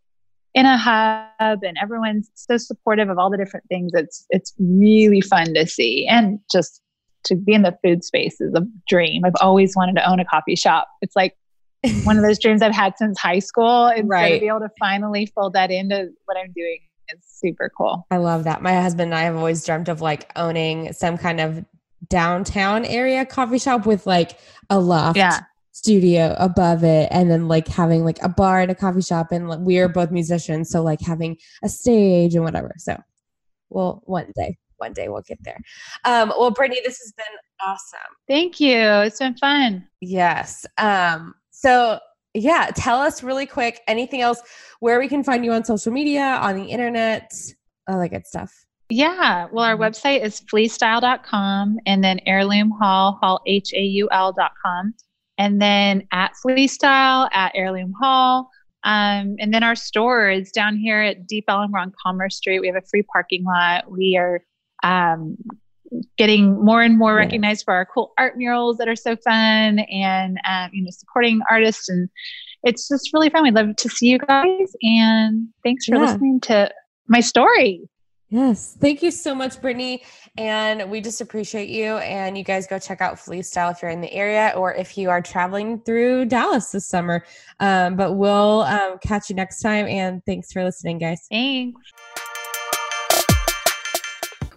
in 0.54 0.66
a 0.66 0.76
hub, 0.76 1.60
and 1.62 1.76
everyone's 1.80 2.30
so 2.34 2.56
supportive 2.56 3.08
of 3.08 3.18
all 3.18 3.30
the 3.30 3.38
different 3.38 3.66
things. 3.68 3.92
It's 3.94 4.26
it's 4.30 4.52
really 4.58 5.20
fun 5.20 5.54
to 5.54 5.66
see, 5.66 6.06
and 6.06 6.38
just 6.50 6.80
to 7.24 7.36
be 7.36 7.54
in 7.54 7.62
the 7.62 7.76
food 7.82 8.04
space 8.04 8.40
is 8.40 8.54
a 8.54 8.62
dream. 8.88 9.24
I've 9.24 9.32
always 9.40 9.74
wanted 9.74 9.96
to 9.96 10.08
own 10.08 10.20
a 10.20 10.24
coffee 10.24 10.56
shop. 10.56 10.88
It's 11.00 11.16
like 11.16 11.34
one 12.04 12.16
of 12.16 12.22
those 12.22 12.38
dreams 12.38 12.62
I've 12.62 12.74
had 12.74 12.94
since 12.96 13.18
high 13.18 13.38
school. 13.38 13.86
And 13.86 14.08
right. 14.08 14.28
so 14.28 14.34
to 14.34 14.40
be 14.40 14.48
able 14.48 14.60
to 14.60 14.70
finally 14.78 15.26
fold 15.26 15.54
that 15.54 15.70
into 15.70 16.10
what 16.26 16.36
I'm 16.36 16.52
doing 16.54 16.80
is 17.12 17.24
super 17.24 17.70
cool. 17.76 18.06
I 18.10 18.18
love 18.18 18.44
that. 18.44 18.62
My 18.62 18.74
husband 18.74 19.12
and 19.12 19.14
I 19.14 19.22
have 19.22 19.36
always 19.36 19.64
dreamt 19.64 19.88
of 19.88 20.00
like 20.00 20.30
owning 20.36 20.92
some 20.92 21.18
kind 21.18 21.40
of 21.40 21.64
downtown 22.08 22.84
area 22.84 23.24
coffee 23.24 23.58
shop 23.58 23.86
with 23.86 24.06
like 24.06 24.38
a 24.70 24.78
loft. 24.78 25.16
Yeah. 25.16 25.40
studio 25.72 26.36
above 26.38 26.84
it 26.84 27.08
and 27.10 27.30
then 27.30 27.48
like 27.48 27.66
having 27.66 28.04
like 28.04 28.22
a 28.22 28.28
bar 28.28 28.60
and 28.60 28.70
a 28.70 28.74
coffee 28.76 29.02
shop 29.02 29.32
and 29.32 29.48
like, 29.48 29.58
we 29.58 29.78
are 29.80 29.88
both 29.88 30.12
musicians 30.12 30.70
so 30.70 30.80
like 30.82 31.00
having 31.00 31.36
a 31.64 31.68
stage 31.68 32.36
and 32.36 32.44
whatever 32.44 32.72
so 32.78 32.96
well 33.70 34.00
one 34.04 34.30
day 34.36 34.56
one 34.76 34.92
day 34.92 35.08
we'll 35.08 35.20
get 35.22 35.38
there 35.42 35.58
um 36.04 36.28
well 36.38 36.52
brittany 36.52 36.80
this 36.84 36.98
has 36.98 37.12
been 37.16 37.26
awesome 37.60 37.98
thank 38.28 38.60
you 38.60 38.78
it's 38.78 39.18
been 39.18 39.34
fun 39.34 39.84
yes 40.00 40.64
um 40.78 41.34
so, 41.64 41.98
yeah, 42.34 42.70
tell 42.74 43.00
us 43.00 43.22
really 43.22 43.46
quick 43.46 43.80
anything 43.86 44.20
else 44.20 44.42
where 44.80 44.98
we 44.98 45.08
can 45.08 45.22
find 45.22 45.44
you 45.44 45.52
on 45.52 45.64
social 45.64 45.92
media, 45.92 46.38
on 46.42 46.56
the 46.56 46.64
internet, 46.64 47.32
all 47.88 48.00
that 48.00 48.08
good 48.08 48.26
stuff. 48.26 48.52
Yeah. 48.90 49.46
Well, 49.52 49.64
our 49.64 49.74
mm-hmm. 49.74 49.82
website 49.82 50.22
is 50.22 50.40
fleastyle.com 50.40 51.78
and 51.86 52.04
then 52.04 52.20
heirloom 52.26 52.70
haul, 52.70 53.18
haul, 53.20 53.40
H 53.46 53.72
A 53.74 53.80
U 53.80 54.08
L.com. 54.10 54.94
And 55.38 55.60
then 55.60 56.06
at 56.12 56.32
fleastyle, 56.44 57.28
at 57.32 57.52
heirloom 57.54 57.92
haul. 58.00 58.50
Um, 58.84 59.36
and 59.38 59.52
then 59.52 59.62
our 59.62 59.74
store 59.74 60.28
is 60.28 60.52
down 60.52 60.76
here 60.76 61.00
at 61.00 61.26
Deep 61.26 61.44
Ellum. 61.48 61.72
We're 61.72 61.80
on 61.80 61.92
Commerce 62.04 62.36
Street. 62.36 62.60
We 62.60 62.66
have 62.66 62.76
a 62.76 62.82
free 62.82 63.02
parking 63.02 63.44
lot. 63.44 63.90
We 63.90 64.16
are 64.18 64.42
um, 64.82 65.38
getting 66.16 66.64
more 66.64 66.82
and 66.82 66.98
more 66.98 67.14
recognized 67.14 67.64
for 67.64 67.74
our 67.74 67.86
cool 67.86 68.12
art 68.18 68.36
murals 68.36 68.78
that 68.78 68.88
are 68.88 68.96
so 68.96 69.16
fun 69.16 69.80
and 69.80 70.38
um, 70.48 70.70
you 70.72 70.82
know 70.82 70.90
supporting 70.90 71.40
artists. 71.50 71.88
And 71.88 72.08
it's 72.62 72.88
just 72.88 73.12
really 73.12 73.30
fun. 73.30 73.42
We'd 73.42 73.54
love 73.54 73.76
to 73.76 73.88
see 73.88 74.08
you 74.08 74.18
guys. 74.18 74.74
And 74.82 75.48
thanks 75.62 75.86
for 75.86 75.96
yeah. 75.96 76.02
listening 76.02 76.40
to 76.40 76.70
my 77.08 77.20
story. 77.20 77.88
Yes. 78.30 78.76
Thank 78.80 79.02
you 79.02 79.12
so 79.12 79.32
much 79.32 79.60
brittany. 79.60 80.02
And 80.36 80.90
we 80.90 81.00
just 81.00 81.20
appreciate 81.20 81.68
you. 81.68 81.98
And 81.98 82.36
you 82.36 82.42
guys 82.42 82.66
go 82.66 82.80
check 82.80 83.00
out 83.00 83.16
flea 83.16 83.42
style 83.42 83.70
if 83.70 83.80
you're 83.80 83.92
in 83.92 84.00
the 84.00 84.12
area 84.12 84.52
or 84.56 84.74
if 84.74 84.98
you 84.98 85.08
are 85.08 85.22
traveling 85.22 85.80
through 85.82 86.24
dallas 86.24 86.70
this 86.70 86.88
summer. 86.88 87.24
Um, 87.60 87.94
but 87.94 88.14
we'll 88.14 88.62
um, 88.62 88.98
catch 89.00 89.30
you 89.30 89.36
next 89.36 89.60
time. 89.60 89.86
And 89.86 90.20
thanks 90.26 90.50
for 90.50 90.64
listening 90.64 90.98
guys. 90.98 91.26
Thanks 91.30 91.80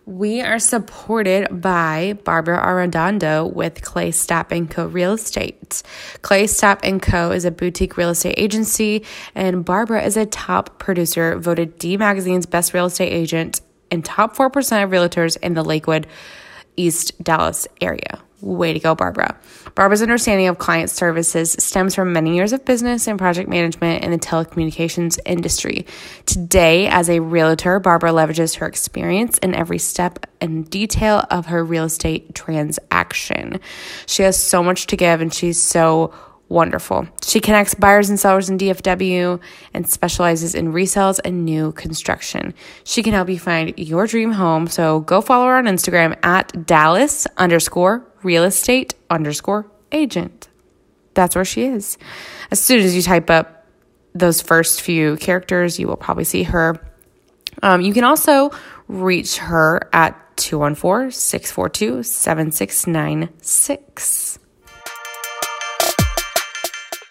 we 0.07 0.39
are 0.39 0.57
supported 0.57 1.61
by 1.61 2.17
Barbara 2.23 2.63
Arredondo 2.63 3.53
with 3.53 3.81
Clay 3.81 4.11
Stapp 4.11 4.69
& 4.69 4.69
Co. 4.69 4.87
Real 4.87 5.13
Estate. 5.13 5.83
Clay 6.21 6.45
Stapp 6.45 7.01
& 7.01 7.01
Co. 7.01 7.31
is 7.31 7.43
a 7.43 7.51
boutique 7.51 7.97
real 7.97 8.11
estate 8.11 8.35
agency, 8.37 9.03
and 9.35 9.65
Barbara 9.65 10.03
is 10.03 10.15
a 10.15 10.25
top 10.25 10.79
producer, 10.79 11.37
voted 11.37 11.77
D 11.77 11.97
Magazine's 11.97 12.45
best 12.45 12.73
real 12.73 12.85
estate 12.85 13.11
agent, 13.11 13.59
and 13.91 14.03
top 14.05 14.37
4% 14.37 14.81
of 14.81 14.89
realtors 14.91 15.35
in 15.41 15.55
the 15.55 15.63
Lakewood, 15.63 16.07
East 16.77 17.21
Dallas 17.21 17.67
area. 17.81 18.21
Way 18.39 18.71
to 18.71 18.79
go, 18.79 18.95
Barbara. 18.95 19.37
Barbara's 19.77 20.01
understanding 20.01 20.47
of 20.47 20.57
client 20.57 20.89
services 20.89 21.55
stems 21.59 21.93
from 21.93 22.11
many 22.11 22.35
years 22.35 22.51
of 22.51 22.65
business 22.65 23.07
and 23.07 23.19
project 23.19 23.47
management 23.47 24.03
in 24.03 24.09
the 24.09 24.17
telecommunications 24.17 25.19
industry. 25.23 25.85
Today, 26.25 26.87
as 26.87 27.11
a 27.11 27.19
realtor, 27.19 27.79
Barbara 27.79 28.09
leverages 28.09 28.55
her 28.55 28.65
experience 28.65 29.37
in 29.37 29.53
every 29.53 29.77
step 29.77 30.25
and 30.41 30.67
detail 30.67 31.23
of 31.29 31.45
her 31.45 31.63
real 31.63 31.83
estate 31.83 32.33
transaction. 32.33 33.59
She 34.07 34.23
has 34.23 34.35
so 34.35 34.63
much 34.63 34.87
to 34.87 34.97
give 34.97 35.21
and 35.21 35.31
she's 35.31 35.61
so 35.61 36.11
wonderful. 36.49 37.07
She 37.23 37.39
connects 37.39 37.75
buyers 37.75 38.09
and 38.09 38.19
sellers 38.19 38.49
in 38.49 38.57
DFW 38.57 39.39
and 39.75 39.87
specializes 39.87 40.55
in 40.55 40.73
resales 40.73 41.19
and 41.23 41.45
new 41.45 41.71
construction. 41.73 42.55
She 42.83 43.03
can 43.03 43.13
help 43.13 43.29
you 43.29 43.37
find 43.37 43.77
your 43.77 44.07
dream 44.07 44.31
home. 44.31 44.65
So 44.65 45.01
go 45.01 45.21
follow 45.21 45.45
her 45.45 45.57
on 45.57 45.65
Instagram 45.65 46.17
at 46.23 46.65
Dallas 46.65 47.27
underscore 47.37 48.06
real 48.23 48.43
estate 48.43 48.95
underscore 49.09 49.69
agent. 49.91 50.47
That's 51.13 51.35
where 51.35 51.45
she 51.45 51.63
is. 51.63 51.97
As 52.51 52.61
soon 52.61 52.81
as 52.81 52.95
you 52.95 53.01
type 53.01 53.29
up 53.29 53.65
those 54.13 54.41
first 54.41 54.81
few 54.81 55.17
characters, 55.17 55.79
you 55.79 55.87
will 55.87 55.97
probably 55.97 56.23
see 56.23 56.43
her. 56.43 56.79
Um, 57.63 57.81
you 57.81 57.93
can 57.93 58.03
also 58.03 58.51
reach 58.87 59.37
her 59.37 59.89
at 59.93 60.15
214 60.37 61.11
642 61.11 62.03
7696. 62.03 64.39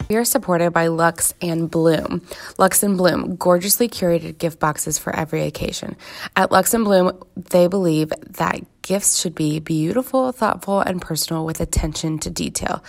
We 0.09 0.17
are 0.17 0.25
supported 0.25 0.71
by 0.71 0.87
Luxe 0.87 1.35
and 1.43 1.69
Bloom. 1.69 2.23
Luxe 2.59 2.85
and 2.85 2.97
Bloom, 2.97 3.35
gorgeously 3.35 3.89
curated 3.89 4.39
gift 4.39 4.61
boxes 4.61 4.99
for 4.99 5.15
every 5.15 5.43
occasion. 5.43 5.97
At 6.37 6.53
Luxe 6.53 6.75
and 6.75 6.85
Bloom, 6.85 7.21
they 7.35 7.67
believe 7.67 8.13
that 8.39 8.61
gifts 8.83 9.19
should 9.19 9.35
be 9.35 9.59
beautiful, 9.59 10.31
thoughtful, 10.31 10.81
and 10.81 11.03
personal 11.03 11.45
with 11.45 11.61
attention 11.61 12.21
to 12.21 12.31
detail. 12.31 12.85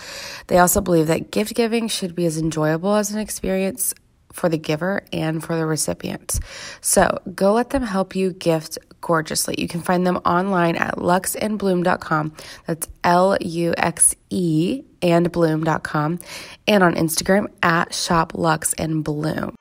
They 0.46 0.58
also 0.58 0.80
believe 0.80 1.08
that 1.08 1.32
gift 1.32 1.54
giving 1.54 1.88
should 1.88 2.14
be 2.14 2.24
as 2.24 2.38
enjoyable 2.38 2.94
as 2.94 3.10
an 3.10 3.18
experience 3.18 3.94
for 4.32 4.48
the 4.48 4.58
giver 4.58 5.02
and 5.12 5.42
for 5.42 5.56
the 5.56 5.66
recipient. 5.66 6.38
So 6.80 7.18
go 7.34 7.52
let 7.52 7.70
them 7.70 7.82
help 7.82 8.14
you 8.14 8.32
gift 8.32 8.78
gorgeously. 9.00 9.54
You 9.58 9.68
can 9.68 9.80
find 9.80 10.06
them 10.06 10.16
online 10.18 10.76
at 10.76 10.96
luxeandbloom.com. 10.96 12.32
That's 12.66 12.88
L 13.04 13.36
U 13.40 13.74
X 13.76 14.14
E 14.30 14.82
and 15.02 15.30
bloom.com 15.30 16.18
and 16.66 16.82
on 16.82 16.94
Instagram 16.94 17.46
at 17.62 17.94
shop 17.94 18.32
luxe 18.34 18.72
and 18.74 19.04
bloom. 19.04 19.54